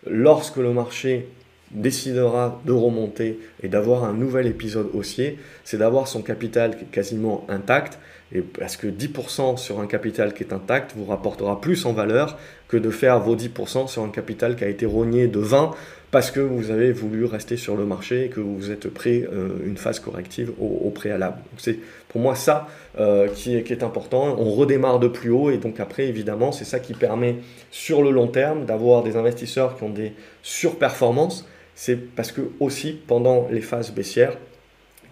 lorsque 0.07 0.57
le 0.57 0.73
marché 0.73 1.29
décidera 1.77 2.61
de 2.65 2.73
remonter 2.73 3.39
et 3.63 3.69
d'avoir 3.69 4.05
un 4.05 4.13
nouvel 4.13 4.47
épisode 4.47 4.89
haussier, 4.95 5.39
c'est 5.65 5.79
d'avoir 5.79 6.09
son 6.09 6.23
capital 6.23 6.77
quasiment 6.91 7.47
intact 7.49 7.99
et 8.33 8.41
parce 8.41 8.77
que 8.77 8.89
10% 8.89 9.57
sur 9.57 9.79
un 9.79 9.87
capital 9.87 10.35
qui 10.35 10.43
est 10.43 10.53
intact 10.53 10.95
vous 10.97 11.05
rapportera 11.05 11.61
plus 11.61 11.87
en 11.87 11.93
valeur 11.93 12.37
que 12.67 12.77
de 12.77 12.91
faire 12.91 13.21
vos 13.21 13.37
10% 13.37 13.87
sur 13.87 14.03
un 14.03 14.09
capital 14.09 14.57
qui 14.57 14.65
a 14.65 14.69
été 14.69 14.85
rogné 14.85 15.29
de 15.29 15.39
20 15.39 15.71
parce 16.11 16.33
que 16.33 16.41
vous 16.41 16.71
avez 16.71 16.91
voulu 16.93 17.25
rester 17.25 17.57
sur 17.57 17.77
le 17.77 17.85
marché 17.85 18.25
et 18.25 18.29
que 18.29 18.41
vous 18.41 18.71
êtes 18.71 18.89
prêt 18.89 19.29
euh, 19.33 19.51
une 19.65 19.77
phase 19.77 20.01
corrective 20.01 20.53
au, 20.59 20.91
préalable. 20.91 21.39
C'est 21.59 21.79
pour 22.09 22.21
moi 22.21 22.35
ça 22.35 22.69
euh, 22.99 23.29
qui, 23.29 23.55
est, 23.55 23.83
important. 23.83 24.37
On 24.39 24.51
redémarre 24.51 24.99
de 24.99 25.09
plus 25.09 25.31
haut 25.31 25.51
et 25.51 25.59
donc 25.59 25.79
après 25.79 26.07
évidemment 26.07 26.51
c'est 26.51 26.65
ça 26.65 26.81
qui 26.81 26.95
permet 26.95 27.37
sur 27.71 28.03
le 28.03 28.11
long 28.11 28.27
terme 28.29 28.65
d'avoir 28.65 29.05
des 29.05 29.17
investisseurs 29.17 29.77
qui 29.77 29.85
ont 29.85 29.91
des 29.91 30.15
surperformances. 30.43 31.47
C'est 31.77 31.97
parce 32.17 32.33
que 32.33 32.41
aussi 32.59 32.99
pendant 33.07 33.47
les 33.51 33.61
phases 33.61 33.93
baissières, 33.93 34.37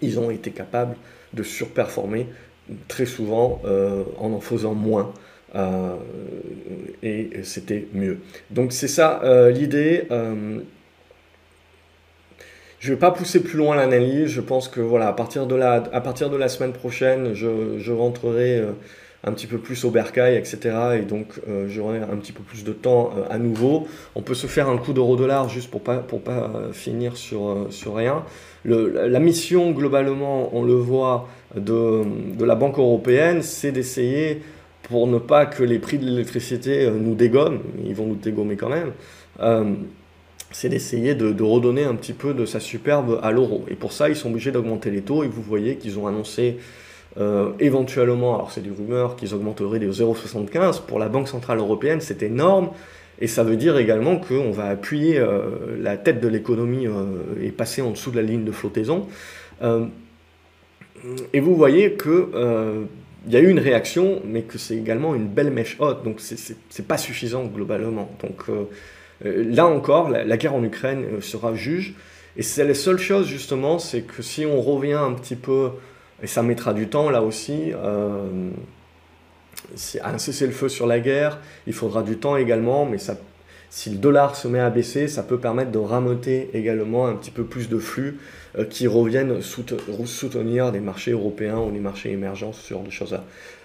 ils 0.00 0.18
ont 0.18 0.30
été 0.30 0.50
capables 0.50 0.96
de 1.34 1.42
surperformer 1.42 2.26
très 2.88 3.04
souvent 3.04 3.60
euh, 3.66 4.02
en 4.18 4.32
en 4.32 4.40
faisant 4.40 4.74
moins. 4.74 5.12
Euh, 5.54 5.94
et 7.02 7.30
c'était 7.44 7.86
mieux. 7.92 8.18
Donc 8.50 8.72
c'est 8.72 8.88
ça 8.88 9.20
euh, 9.22 9.50
l'idée. 9.50 10.06
je 12.80 12.88
ne 12.90 12.94
vais 12.94 12.96
pas 12.96 13.10
pousser 13.10 13.40
plus 13.40 13.58
loin 13.58 13.76
l'analyse. 13.76 14.28
Je 14.28 14.40
pense 14.40 14.68
que 14.68 14.80
voilà, 14.80 15.08
à 15.08 15.12
partir 15.12 15.46
de 15.46 15.54
la, 15.54 15.82
partir 15.82 16.30
de 16.30 16.36
la 16.36 16.48
semaine 16.48 16.72
prochaine, 16.72 17.34
je 17.34 17.92
rentrerai 17.92 18.62
un 19.26 19.32
petit 19.32 19.46
peu 19.46 19.58
plus 19.58 19.84
au 19.84 19.90
bercail, 19.90 20.36
etc. 20.36 20.58
Et 20.98 21.02
donc 21.02 21.40
j'aurai 21.66 21.98
un 21.98 22.16
petit 22.16 22.32
peu 22.32 22.42
plus 22.42 22.62
de 22.62 22.72
temps 22.72 23.10
à 23.30 23.38
nouveau. 23.38 23.86
On 24.14 24.22
peut 24.22 24.34
se 24.34 24.46
faire 24.46 24.68
un 24.68 24.76
coup 24.76 24.92
d'euro-dollar 24.92 25.48
juste 25.48 25.70
pour 25.70 25.80
pas, 25.80 25.96
pour 25.96 26.20
pas 26.20 26.50
finir 26.72 27.16
sur, 27.16 27.66
sur 27.70 27.94
rien. 27.94 28.22
La 28.64 29.20
mission, 29.20 29.72
globalement, 29.72 30.50
on 30.54 30.62
le 30.62 30.74
voit, 30.74 31.28
de, 31.56 32.44
la 32.44 32.54
Banque 32.54 32.78
européenne, 32.78 33.42
c'est 33.42 33.72
d'essayer, 33.72 34.42
pour 34.82 35.06
ne 35.06 35.18
pas 35.18 35.46
que 35.46 35.62
les 35.62 35.78
prix 35.78 35.98
de 35.98 36.04
l'électricité 36.04 36.84
euh, 36.84 36.92
nous 36.92 37.14
dégomment, 37.14 37.60
ils 37.84 37.94
vont 37.94 38.06
nous 38.06 38.16
dégommer 38.16 38.56
quand 38.56 38.68
même, 38.68 38.92
euh, 39.40 39.74
c'est 40.50 40.68
d'essayer 40.68 41.14
de, 41.14 41.42
redonner 41.42 41.84
un 41.84 41.94
petit 41.94 42.12
peu 42.12 42.34
de 42.34 42.44
sa 42.46 42.60
superbe 42.60 43.20
à 43.22 43.32
l'euro. 43.32 43.64
Et 43.68 43.74
pour 43.74 43.92
ça, 43.92 44.08
ils 44.08 44.16
sont 44.16 44.30
obligés 44.30 44.52
d'augmenter 44.52 44.90
les 44.90 45.02
taux, 45.02 45.24
et 45.24 45.28
vous 45.28 45.42
voyez 45.42 45.76
qu'ils 45.76 45.98
ont 45.98 46.06
annoncé 46.06 46.58
euh, 47.18 47.50
éventuellement, 47.60 48.34
alors 48.34 48.50
c'est 48.50 48.62
des 48.62 48.70
rumeurs, 48.70 49.16
qu'ils 49.16 49.34
augmenteraient 49.34 49.78
les 49.78 49.88
0,75. 49.88 50.82
Pour 50.82 50.98
la 50.98 51.08
Banque 51.08 51.28
Centrale 51.28 51.58
Européenne, 51.58 52.00
c'est 52.00 52.22
énorme. 52.22 52.70
Et 53.20 53.28
ça 53.28 53.44
veut 53.44 53.56
dire 53.56 53.78
également 53.78 54.18
qu'on 54.18 54.50
va 54.50 54.64
appuyer 54.64 55.24
la 55.78 55.96
tête 55.96 56.20
de 56.20 56.26
l'économie 56.26 56.88
et 57.40 57.52
passer 57.52 57.80
en 57.80 57.92
dessous 57.92 58.10
de 58.10 58.16
la 58.16 58.22
ligne 58.22 58.42
de 58.42 58.50
flottaison 58.50 59.06
et 61.32 61.40
vous 61.40 61.56
voyez 61.56 61.92
que 61.92 62.30
euh, 62.34 62.84
il 63.26 63.32
y 63.32 63.36
a 63.36 63.40
eu 63.40 63.48
une 63.48 63.58
réaction, 63.58 64.20
mais 64.24 64.42
que 64.42 64.58
c'est 64.58 64.76
également 64.76 65.14
une 65.14 65.26
belle 65.26 65.50
mèche 65.50 65.76
haute, 65.78 66.04
donc 66.04 66.20
c'est 66.20 66.86
pas 66.86 66.98
suffisant 66.98 67.44
globalement. 67.44 68.10
Donc 68.22 68.42
euh, 68.48 68.64
euh, 69.24 69.44
là 69.48 69.66
encore, 69.66 70.10
la, 70.10 70.36
guerre 70.36 70.54
en 70.54 70.62
Ukraine 70.62 71.20
sera 71.20 71.54
juge, 71.54 71.94
et 72.36 72.42
c'est 72.42 72.64
la 72.64 72.74
seule 72.74 72.98
chose 72.98 73.26
justement, 73.26 73.78
c'est 73.78 74.02
que 74.02 74.22
si 74.22 74.44
on 74.44 74.60
revient 74.60 74.92
un 74.92 75.12
petit 75.12 75.36
peu, 75.36 75.70
et 76.22 76.26
ça 76.26 76.42
mettra 76.42 76.74
du 76.74 76.88
temps 76.88 77.10
là 77.10 77.22
aussi, 77.22 77.72
un 80.02 80.18
cessez-le-feu 80.18 80.68
sur 80.68 80.86
la 80.86 81.00
guerre, 81.00 81.38
il 81.66 81.72
faudra 81.72 82.02
du 82.02 82.16
temps 82.18 82.36
également, 82.36 82.86
mais 82.86 82.98
si 83.74 83.90
le 83.90 83.96
dollar 83.96 84.36
se 84.36 84.46
met 84.46 84.60
à 84.60 84.70
baisser, 84.70 85.08
ça 85.08 85.24
peut 85.24 85.38
permettre 85.38 85.72
de 85.72 85.78
ramoter 85.78 86.48
également 86.54 87.08
un 87.08 87.14
petit 87.14 87.32
peu 87.32 87.42
plus 87.42 87.68
de 87.68 87.78
flux 87.78 88.20
euh, 88.56 88.64
qui 88.64 88.86
reviennent 88.86 89.42
soutenir 89.42 90.70
des 90.70 90.78
marchés 90.78 91.10
européens 91.10 91.58
ou 91.58 91.72
des 91.72 91.80
marchés 91.80 92.12
émergents, 92.12 92.52
ce 92.52 92.72
genre 92.72 92.84
de 92.84 92.90
choses-là. 92.90 93.24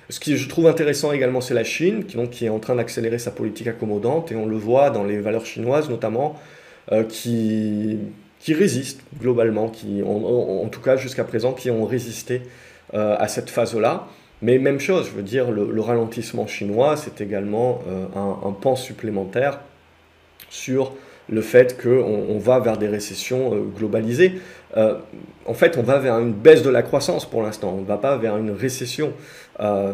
Ce 0.10 0.20
qui 0.20 0.36
je 0.36 0.50
trouve 0.50 0.66
intéressant 0.66 1.12
également, 1.12 1.42
c'est 1.42 1.54
la 1.54 1.64
Chine, 1.64 2.06
qui 2.06 2.46
est 2.46 2.50
en 2.50 2.58
train 2.58 2.74
d'accélérer 2.74 3.20
sa 3.20 3.30
politique 3.30 3.68
accommodante, 3.68 4.32
et 4.32 4.36
on 4.36 4.48
le 4.48 4.58
voit 4.58 4.90
dans 4.90 5.04
les 5.04 5.20
valeurs 5.20 5.46
chinoises 5.46 5.90
notamment, 5.90 6.40
euh, 6.92 7.04
qui, 7.04 8.00
qui 8.40 8.54
résistent 8.54 9.02
globalement, 9.20 9.70
qui 9.70 10.02
en, 10.04 10.68
tout 10.70 10.82
cas 10.82 10.96
jusqu'à 10.96 11.24
présent, 11.24 11.54
qui 11.54 11.70
ont 11.70 11.86
résisté 11.86 12.42
euh, 12.94 13.16
à 13.20 13.28
cette 13.28 13.50
phase-là. 13.50 14.08
Mais 14.42 14.58
même 14.58 14.80
chose, 14.80 15.08
je 15.08 15.12
veux 15.12 15.24
dire, 15.24 15.52
le, 15.52 15.82
ralentissement 15.82 16.48
chinois, 16.48 16.96
c'est 16.96 17.20
également 17.20 17.82
un, 18.16 18.48
un, 18.48 18.52
pan 18.54 18.78
supplémentaire 18.78 19.60
sur 20.50 20.94
le 21.30 21.42
fait 21.42 21.82
qu'on 21.82 22.26
on 22.30 22.40
va 22.40 22.60
vers 22.60 22.78
des 22.78 22.88
récessions 22.88 23.54
euh, 23.54 23.60
globalisées. 23.78 24.34
Euh, 24.78 24.96
en 25.46 25.54
fait, 25.54 25.78
on 25.78 25.84
va 25.84 26.00
vers 26.00 26.18
une 26.20 26.34
baisse 26.34 26.62
de 26.62 26.70
la 26.70 26.82
croissance 26.82 27.30
pour 27.30 27.44
l'instant, 27.44 27.74
on 27.78 27.82
ne 27.82 27.86
va 27.86 27.98
pas 27.98 28.18
vers 28.18 28.38
une 28.38 28.52
récession. 28.52 29.14
Euh, 29.60 29.94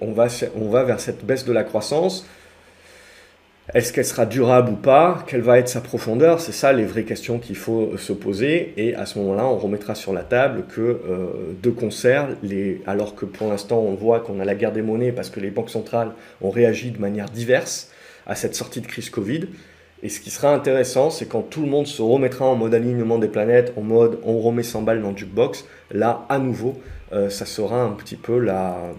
on 0.00 0.12
va 0.12 0.84
vers 0.84 1.00
cette 1.00 1.24
baisse 1.24 1.44
de 1.44 1.52
la 1.52 1.64
croissance. 1.64 2.26
Est-ce 3.74 3.94
qu'elle 3.94 4.04
sera 4.04 4.26
durable 4.26 4.72
ou 4.72 4.76
pas? 4.76 5.24
Quelle 5.26 5.40
va 5.40 5.58
être 5.58 5.68
sa 5.68 5.80
profondeur? 5.80 6.40
C'est 6.40 6.52
ça 6.52 6.74
les 6.74 6.84
vraies 6.84 7.04
questions 7.04 7.38
qu'il 7.38 7.56
faut 7.56 7.96
se 7.96 8.12
poser. 8.12 8.74
Et 8.76 8.94
à 8.94 9.06
ce 9.06 9.18
moment-là, 9.18 9.46
on 9.46 9.56
remettra 9.56 9.94
sur 9.94 10.12
la 10.12 10.24
table 10.24 10.64
que 10.68 11.00
de 11.62 11.70
concert, 11.70 12.28
alors 12.86 13.14
que 13.14 13.24
pour 13.24 13.48
l'instant 13.48 13.78
on 13.78 13.94
voit 13.94 14.20
qu'on 14.20 14.40
a 14.40 14.44
la 14.44 14.54
guerre 14.54 14.72
des 14.72 14.82
monnaies 14.82 15.10
parce 15.10 15.30
que 15.30 15.40
les 15.40 15.50
banques 15.50 15.70
centrales 15.70 16.12
ont 16.42 16.50
réagi 16.50 16.90
de 16.90 17.00
manière 17.00 17.30
diverse 17.30 17.90
à 18.26 18.34
cette 18.34 18.54
sortie 18.54 18.82
de 18.82 18.86
crise 18.86 19.08
Covid, 19.08 19.46
Et 20.04 20.08
ce 20.08 20.18
qui 20.18 20.30
sera 20.30 20.52
intéressant, 20.52 21.10
c'est 21.10 21.26
quand 21.26 21.42
tout 21.42 21.62
le 21.62 21.68
monde 21.68 21.86
se 21.86 22.02
remettra 22.02 22.44
en 22.44 22.56
mode 22.56 22.74
alignement 22.74 23.18
des 23.18 23.28
planètes, 23.28 23.72
en 23.76 23.82
mode 23.82 24.18
on 24.24 24.40
remet 24.40 24.64
100 24.64 24.82
balles 24.82 25.00
dans 25.00 25.12
le 25.12 25.16
jukebox, 25.16 25.64
là, 25.92 26.26
à 26.28 26.40
nouveau, 26.40 26.74
euh, 27.12 27.28
ça 27.28 27.44
sera 27.44 27.82
un 27.82 27.92
petit 27.92 28.16
peu 28.16 28.38
la, 28.38 28.94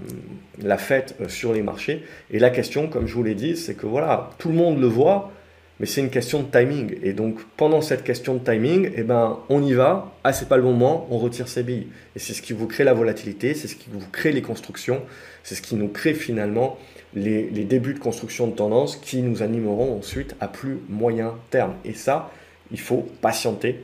fête 0.78 1.16
euh, 1.20 1.30
sur 1.30 1.54
les 1.54 1.64
marchés. 1.64 2.04
Et 2.30 2.40
la 2.40 2.50
question, 2.50 2.88
comme 2.88 3.08
je 3.08 3.14
vous 3.14 3.24
l'ai 3.24 3.36
dit, 3.36 3.58
c'est 3.58 3.74
que 3.74 3.88
voilà, 3.88 4.30
tout 4.38 4.50
le 4.50 4.56
monde 4.56 4.80
le 4.80 4.88
voit, 4.88 5.32
mais 5.80 5.88
c'est 5.88 6.02
une 6.02 6.12
question 6.12 6.44
de 6.44 6.46
timing. 6.46 6.96
Et 7.02 7.14
donc, 7.14 7.40
pendant 7.58 7.82
cette 7.82 8.04
question 8.04 8.36
de 8.36 8.40
timing, 8.40 8.92
eh 8.96 9.04
ben, 9.04 9.40
on 9.50 9.64
y 9.64 9.74
va, 9.74 10.14
ah, 10.24 10.32
c'est 10.32 10.48
pas 10.48 10.58
le 10.58 10.64
moment, 10.64 11.08
on 11.10 11.18
retire 11.18 11.48
ses 11.48 11.64
billes. 11.64 11.88
Et 12.16 12.20
c'est 12.20 12.34
ce 12.34 12.44
qui 12.44 12.54
vous 12.54 12.68
crée 12.68 12.84
la 12.84 12.94
volatilité, 12.94 13.56
c'est 13.56 13.68
ce 13.68 13.76
qui 13.76 13.90
vous 13.92 14.00
crée 14.12 14.32
les 14.32 14.44
constructions, 14.44 15.02
c'est 15.44 15.56
ce 15.56 15.62
qui 15.64 15.76
nous 15.76 15.88
crée 15.88 16.14
finalement 16.14 16.78
les, 17.16 17.44
débuts 17.64 17.96
de 17.96 18.00
construction 18.00 18.48
de 18.48 18.54
tendance 18.54 18.96
qui 18.96 19.22
nous 19.22 19.42
animeront 19.42 19.98
ensuite 19.98 20.36
à 20.40 20.48
plus 20.48 20.80
moyen 20.88 21.36
terme. 21.50 21.74
Et 21.84 21.94
ça, 21.94 22.32
il 22.72 22.80
faut 22.80 23.08
patienter 23.22 23.84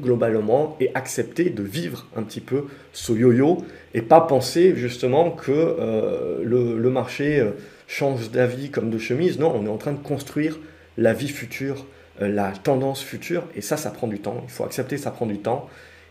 globalement 0.00 0.76
et 0.80 0.90
accepter 0.94 1.50
de 1.50 1.62
vivre 1.62 2.06
un 2.16 2.22
petit 2.22 2.40
peu 2.40 2.66
ce 2.92 3.12
yo-yo 3.12 3.64
et 3.94 4.02
pas 4.02 4.20
penser 4.20 4.74
justement 4.74 5.30
que 5.30 5.52
euh, 5.52 6.42
le, 6.42 6.90
marché 6.90 7.40
euh, 7.40 7.50
change 7.86 8.30
d'avis 8.30 8.70
comme 8.70 8.90
de 8.90 8.98
chemise. 8.98 9.38
Non, 9.38 9.52
on 9.54 9.66
est 9.66 9.70
en 9.70 9.76
train 9.76 9.92
de 9.92 10.02
construire 10.02 10.58
la 10.96 11.12
vie 11.12 11.28
future, 11.28 11.86
euh, 12.20 12.28
la 12.28 12.52
tendance 12.52 13.02
future 13.02 13.44
et 13.54 13.60
ça, 13.60 13.76
ça 13.76 13.90
prend 13.90 14.06
du 14.06 14.18
temps. 14.18 14.42
Il 14.44 14.50
faut 14.50 14.64
accepter, 14.64 14.96
ça 14.96 15.10
prend 15.10 15.26
du 15.26 15.38
temps. 15.38 15.68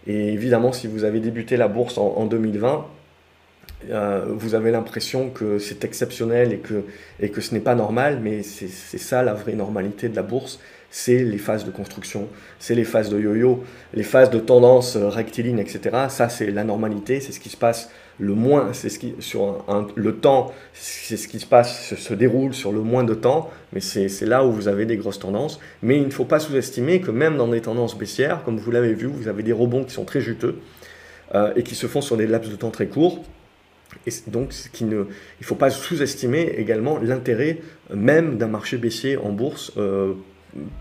Et 0.08 0.34
évidemment, 0.34 0.72
si 0.72 0.88
vous 0.88 1.04
avez 1.04 1.20
débuté 1.20 1.58
la 1.58 1.68
bourse 1.68 1.98
en 2.00 2.26
2020, 2.26 2.88
euh, 3.90 4.26
vous 4.28 4.54
avez 4.54 4.72
l'impression 4.72 5.30
que 5.30 5.58
c'est 5.58 5.84
exceptionnel 5.84 6.54
et 6.54 6.58
que, 6.58 6.86
et 7.20 7.30
que 7.30 7.42
ce 7.42 7.54
n'est 7.54 7.62
pas 7.62 7.76
normal, 7.76 8.20
mais 8.22 8.44
c'est 8.44 8.68
ça 8.68 9.24
la 9.24 9.34
vraie 9.34 9.54
normalité 9.54 10.08
de 10.10 10.16
la 10.16 10.22
bourse, 10.22 10.60
c'est 10.92 11.24
les 11.24 11.38
phases 11.38 11.66
de 11.66 11.72
construction, 11.72 12.28
c'est 12.60 12.76
les 12.76 12.84
phases 12.84 13.10
de 13.10 13.20
yo-yo, 13.20 13.64
les 13.94 14.04
phases 14.04 14.30
de 14.30 14.40
tendance 14.40 14.98
rectiligne, 14.98 15.58
etc. 15.58 15.80
Ça, 16.10 16.30
c'est 16.30 16.52
la 16.52 16.64
normalité, 16.64 17.22
c'est 17.22 17.32
ce 17.32 17.40
qui 17.40 17.50
se 17.50 17.58
passe 17.58 17.90
le 18.20 18.36
moins, 18.36 18.74
c'est 18.74 18.90
ce 18.90 19.00
qui, 19.00 19.16
sur 19.20 19.66
le 19.96 20.16
temps, 20.16 20.54
c'est 20.74 21.18
ce 21.18 21.28
qui 21.28 21.40
se 21.40 21.46
passe, 21.48 21.88
se, 21.88 21.96
se, 21.96 22.14
déroule 22.14 22.54
sur 22.54 22.72
le 22.72 22.82
moins 22.82 23.04
de 23.04 23.16
temps, 23.16 23.50
mais 23.74 23.80
c'est 23.80 24.26
là 24.26 24.46
où 24.46 24.52
vous 24.52 24.68
avez 24.68 24.86
des 24.86 24.98
grosses 24.98 25.18
tendances. 25.18 25.60
Mais 25.82 25.98
il 25.98 26.06
ne 26.06 26.12
faut 26.12 26.26
pas 26.26 26.40
sous-estimer 26.40 27.02
que 27.02 27.10
même 27.10 27.38
dans 27.38 27.48
des 27.48 27.62
tendances 27.62 27.98
baissières, 27.98 28.44
comme 28.44 28.58
vous 28.58 28.70
l'avez 28.70 28.94
vu, 28.94 29.08
vous 29.08 29.28
avez 29.28 29.42
des 29.42 29.54
rebonds 29.54 29.84
qui 29.84 29.92
sont 29.92 30.06
très 30.06 30.22
juteux 30.22 30.60
euh, 31.34 31.52
et 31.56 31.64
qui 31.64 31.74
se 31.74 31.88
font 31.88 32.02
sur 32.02 32.16
des 32.16 32.28
laps 32.28 32.52
de 32.52 32.56
temps 32.56 32.70
très 32.70 32.88
courts. 32.88 33.24
Et 34.06 34.12
donc, 34.28 34.54
il 34.80 34.88
ne 34.88 35.06
faut 35.42 35.56
pas 35.56 35.70
sous-estimer 35.70 36.54
également 36.58 37.00
l'intérêt 37.00 37.58
même 37.94 38.38
d'un 38.38 38.48
marché 38.48 38.78
baissier 38.78 39.18
en 39.18 39.32
bourse 39.32 39.74
euh, 39.78 40.14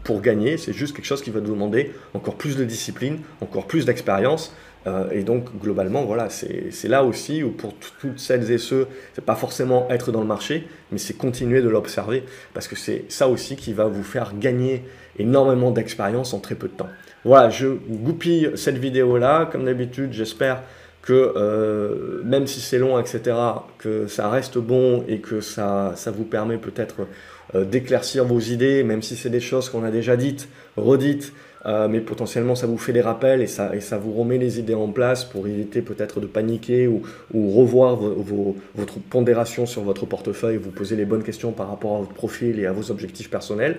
pour 0.05 0.21
gagner. 0.21 0.59
C'est 0.59 0.73
juste 0.73 0.95
quelque 0.95 1.07
chose 1.07 1.23
qui 1.23 1.31
va 1.31 1.41
nous 1.41 1.53
demander 1.53 1.93
encore 2.15 2.37
plus 2.37 2.57
de 2.57 2.65
discipline, 2.65 3.19
encore 3.41 3.67
plus 3.67 3.85
d'expérience. 3.85 4.55
Euh, 4.87 5.11
et 5.11 5.23
donc, 5.23 5.47
globalement, 5.61 6.05
voilà, 6.05 6.29
c'est 6.31 6.89
là 6.89 7.05
aussi 7.05 7.43
où 7.43 7.51
pour 7.51 7.75
toutes 8.01 8.19
celles 8.19 8.51
et 8.51 8.59
ceux, 8.59 8.87
c'est 9.15 9.25
pas 9.25 9.35
forcément 9.35 9.89
être 9.91 10.11
dans 10.11 10.21
le 10.21 10.27
marché, 10.27 10.67
mais 10.91 10.99
c'est 10.99 11.15
continuer 11.15 11.61
de 11.61 11.69
l'observer, 11.69 12.25
parce 12.55 12.67
que 12.67 12.77
c'est 12.77 13.05
ça 13.09 13.29
aussi 13.29 13.57
qui 13.57 13.75
va 13.75 13.87
vous 13.87 14.03
faire 14.03 14.33
gagner 14.39 14.85
énormément 15.19 15.71
d'expérience 15.71 16.33
en 16.33 16.39
très 16.39 16.55
peu 16.55 16.69
de 16.69 16.73
temps. 16.73 16.89
Voilà, 17.25 17.51
je 17.51 17.67
goupille 17.69 18.53
cette 18.55 18.79
vidéo-là. 18.79 19.49
Comme 19.53 19.67
d'habitude, 19.67 20.13
j'espère 20.13 20.63
que 21.03 21.33
euh, 21.37 22.23
même 22.25 22.47
si 22.47 22.61
c'est 22.61 22.79
long, 22.79 22.99
etc., 22.99 23.37
que 23.79 24.07
ça 24.07 24.31
reste 24.31 24.59
bon 24.59 25.05
et 25.09 25.19
que 25.19 25.41
ça, 25.41 25.93
ça 25.97 26.11
vous 26.11 26.25
permet 26.25 26.57
peut-être 26.57 27.07
d'éclaircir 27.55 28.25
vos 28.25 28.39
idées, 28.39 28.83
même 28.83 29.03
si 29.03 29.17
c'est 29.17 29.31
des 29.31 29.41
choses 29.41 29.69
qu'on 29.69 29.85
a 29.85 29.91
déjà 29.91 30.17
dites, 30.17 30.49
redites, 30.77 31.33
euh, 31.67 31.89
mais 31.89 32.01
potentiellement 32.01 32.55
ça 32.55 32.67
vous 32.67 32.79
fait 32.79 32.93
des 32.93 33.01
rappels 33.01 33.43
et 33.43 33.47
ça, 33.47 33.71
vous 33.99 34.13
remet 34.13 34.39
les 34.39 34.59
idées 34.59 34.75
en 34.75 34.89
place 34.89 35.25
pour 35.25 35.47
éviter 35.47 35.83
peut-être 35.83 36.21
de 36.21 36.27
paniquer 36.27 36.87
ou, 36.87 37.03
revoir 37.35 37.97
votre 37.97 38.99
pondération 38.99 39.67
sur 39.67 39.83
votre 39.83 40.07
portefeuille, 40.07 40.57
vous 40.57 40.71
poser 40.71 40.97
les 40.97 41.05
bonnes 41.05 41.23
questions 41.23 41.53
par 41.53 41.69
rapport 41.69 41.97
à 41.97 42.01
votre 42.01 42.15
profil 42.15 42.59
et 42.59 42.67
à 42.67 42.73
vos 42.73 42.91
objectifs 42.91 43.31
personnels. 43.31 43.79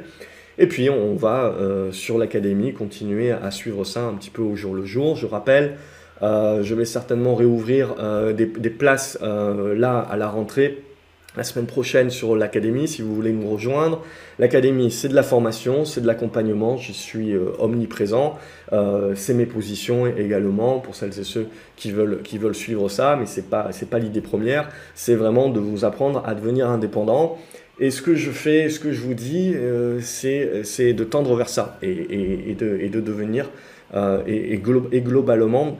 Et 0.57 0.67
puis 0.67 0.89
on 0.89 1.15
va 1.15 1.55
sur 1.91 2.17
l'académie 2.17 2.73
continuer 2.73 3.31
à 3.31 3.49
suivre 3.51 3.83
ça 3.83 4.03
un 4.03 4.13
petit 4.13 4.29
peu 4.29 4.41
au 4.41 4.55
jour 4.55 4.75
le 4.75 4.85
jour. 4.85 5.15
Je 5.15 5.25
rappelle, 5.25 5.77
euh, 6.21 6.61
je 6.61 6.75
vais 6.75 6.85
certainement 6.85 7.35
réouvrir 7.35 7.95
euh, 7.99 8.33
des, 8.33 8.45
places 8.45 9.17
euh, 9.21 9.75
là 9.75 9.99
à 9.99 10.17
la 10.17 10.29
rentrée 10.29 10.83
la 11.37 11.43
semaine 11.43 11.65
prochaine 11.65 12.09
sur 12.09 12.35
l'académie 12.35 12.87
si 12.87 13.01
vous 13.01 13.15
voulez 13.15 13.31
nous 13.31 13.49
rejoindre. 13.49 14.03
L'académie, 14.39 14.91
c'est 14.91 15.07
de 15.07 15.15
la 15.15 15.23
formation, 15.23 15.85
c'est 15.85 16.01
de 16.01 16.07
l'accompagnement, 16.07 16.77
j'y 16.77 16.93
suis 16.93 17.33
omniprésent. 17.59 18.37
c'est 19.15 19.33
mes 19.33 19.45
positions 19.45 20.07
également 20.07 20.79
pour 20.79 20.95
celles 20.95 21.17
et 21.19 21.23
ceux 21.23 21.47
qui 21.75 21.91
veulent, 21.91 22.21
qui 22.23 22.37
veulent 22.37 22.55
suivre 22.55 22.89
ça, 22.89 23.15
mais 23.17 23.25
ce 23.25 23.39
n'est 23.39 23.47
pas, 23.47 23.69
pas 23.89 23.99
l'idée 23.99 24.21
première, 24.21 24.69
c'est 24.93 25.15
vraiment 25.15 25.49
de 25.49 25.59
vous 25.59 25.85
apprendre 25.85 26.23
à 26.25 26.35
devenir 26.35 26.69
indépendant. 26.69 27.37
Et 27.79 27.89
ce 27.89 28.01
que 28.01 28.15
je 28.15 28.29
fais, 28.29 28.69
ce 28.69 28.79
que 28.79 28.91
je 28.91 29.01
vous 29.01 29.13
dis, 29.13 29.55
c'est 30.01 30.93
de 30.93 31.03
tendre 31.03 31.35
vers 31.35 31.49
ça 31.49 31.77
et, 31.81 32.51
et, 32.51 32.55
de, 32.55 32.77
et 32.79 32.89
de, 32.89 33.01
devenir, 33.01 33.49
et, 34.27 34.53
et, 34.53 34.57
globalement, 35.01 35.77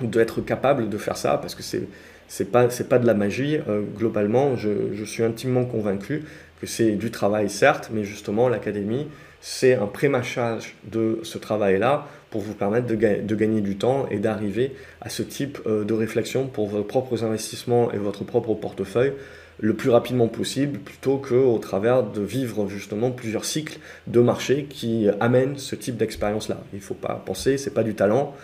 d'être 0.00 0.40
capable 0.40 0.88
de 0.88 0.98
faire 0.98 1.16
ça 1.16 1.38
parce 1.38 1.54
que 1.54 1.62
c'est 1.62 1.82
c'est 2.28 2.52
pas 2.52 2.70
c'est 2.70 2.88
pas 2.88 2.98
de 2.98 3.06
la 3.06 3.14
magie 3.14 3.58
euh, 3.68 3.82
globalement 3.96 4.56
je, 4.56 4.92
je, 4.92 5.04
suis 5.04 5.24
intimement 5.24 5.64
convaincu 5.64 6.22
que 6.60 6.66
c'est 6.66 6.92
du 6.92 7.10
travail 7.10 7.50
certes 7.50 7.90
mais 7.92 8.04
justement 8.04 8.48
l'académie 8.48 9.08
c'est 9.40 9.74
un 9.74 9.86
prémachage 9.86 10.76
de 10.84 11.20
ce 11.22 11.38
travail 11.38 11.78
là 11.78 12.06
pour 12.30 12.42
vous 12.42 12.54
permettre 12.54 12.86
de, 12.86 12.94
de 12.94 13.34
gagner 13.34 13.60
du 13.60 13.76
temps 13.76 14.06
et 14.10 14.18
d'arriver 14.18 14.74
à 15.00 15.08
ce 15.08 15.22
type 15.22 15.58
euh, 15.66 15.84
de 15.84 15.94
réflexion 15.94 16.46
pour 16.46 16.68
vos 16.68 16.82
propres 16.82 17.24
investissements 17.24 17.90
et 17.92 17.96
votre 17.96 18.24
propre 18.24 18.54
portefeuille 18.54 19.14
le 19.60 19.74
plus 19.74 19.90
rapidement 19.90 20.28
possible 20.28 20.78
plutôt 20.78 21.18
que 21.18 21.34
au 21.34 21.58
travers 21.58 22.04
de 22.04 22.20
vivre 22.20 22.68
justement 22.68 23.10
plusieurs 23.10 23.44
cycles 23.44 23.78
de 24.06 24.20
marché 24.20 24.66
qui 24.68 25.08
amènent 25.20 25.56
ce 25.56 25.74
type 25.74 25.96
d'expérience 25.96 26.48
là 26.48 26.58
il 26.74 26.80
faut 26.80 26.94
pas 26.94 27.20
penser 27.24 27.58
c'est 27.58 27.74
pas 27.74 27.82
du 27.82 27.94
talent 27.94 28.34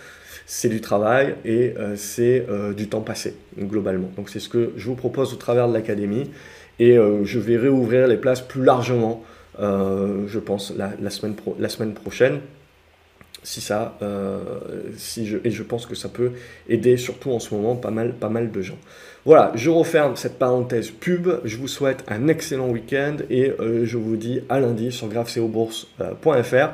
c'est 0.47 0.68
du 0.68 0.80
travail 0.80 1.36
et 1.45 1.74
euh, 1.78 1.97
c'est 1.97 2.47
euh, 2.49 2.72
du 2.72 2.88
temps 2.88 3.01
passé, 3.01 3.34
globalement. 3.59 4.11
Donc 4.16 4.28
c'est 4.28 4.40
ce 4.40 4.49
que 4.49 4.72
je 4.76 4.86
vous 4.86 4.95
propose 4.95 5.32
au 5.32 5.36
travers 5.36 5.68
de 5.68 5.74
l'académie 5.74 6.30
et 6.78 6.99
euh, 6.99 7.24
je 7.24 7.38
vais 7.38 7.57
réouvrir 7.57 8.07
les 8.07 8.16
places 8.16 8.40
plus 8.40 8.62
largement, 8.62 9.22
je 9.59 10.38
pense, 10.38 10.72
la, 10.76 11.11
semaine 11.11 11.34
la 11.59 11.68
semaine 11.68 11.95
prochaine. 11.95 12.40
Si 13.45 13.61
ça, 13.61 13.99
si 14.97 15.26
je, 15.26 15.36
et 15.45 15.51
je 15.51 15.62
pense 15.62 15.84
que 15.84 15.95
ça 15.95 16.09
peut 16.09 16.32
aider 16.66 16.97
surtout 16.97 17.30
en 17.30 17.38
ce 17.38 17.55
moment 17.55 17.76
pas 17.76 17.90
mal, 17.90 18.14
pas 18.14 18.30
mal 18.30 18.51
de 18.51 18.62
gens. 18.62 18.78
Voilà, 19.26 19.53
je 19.55 19.68
referme 19.68 20.16
cette 20.16 20.38
parenthèse 20.38 20.90
pub. 20.90 21.28
Je 21.45 21.59
vous 21.59 21.68
souhaite 21.68 22.05
un 22.09 22.26
excellent 22.28 22.68
week-end 22.68 23.18
et 23.30 23.53
je 23.61 23.97
vous 23.97 24.16
dis 24.16 24.40
à 24.49 24.61
lundi 24.61 24.90
sur 24.90 25.09
graphceobourse.fr 25.09 26.68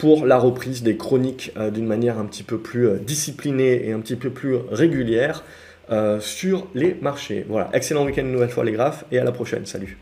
pour 0.00 0.24
la 0.24 0.38
reprise 0.38 0.82
des 0.82 0.96
chroniques 0.96 1.52
euh, 1.58 1.70
d'une 1.70 1.86
manière 1.86 2.18
un 2.18 2.24
petit 2.24 2.42
peu 2.42 2.58
plus 2.58 2.88
euh, 2.88 2.96
disciplinée 2.96 3.86
et 3.86 3.92
un 3.92 4.00
petit 4.00 4.16
peu 4.16 4.30
plus 4.30 4.56
régulière 4.70 5.44
euh, 5.90 6.20
sur 6.20 6.66
les 6.74 6.96
marchés. 7.02 7.44
Voilà, 7.48 7.68
excellent 7.74 8.06
week-end 8.06 8.22
une 8.22 8.32
nouvelle 8.32 8.48
fois 8.48 8.64
les 8.64 8.72
graphes 8.72 9.04
et 9.12 9.18
à 9.18 9.24
la 9.24 9.32
prochaine. 9.32 9.66
Salut 9.66 9.98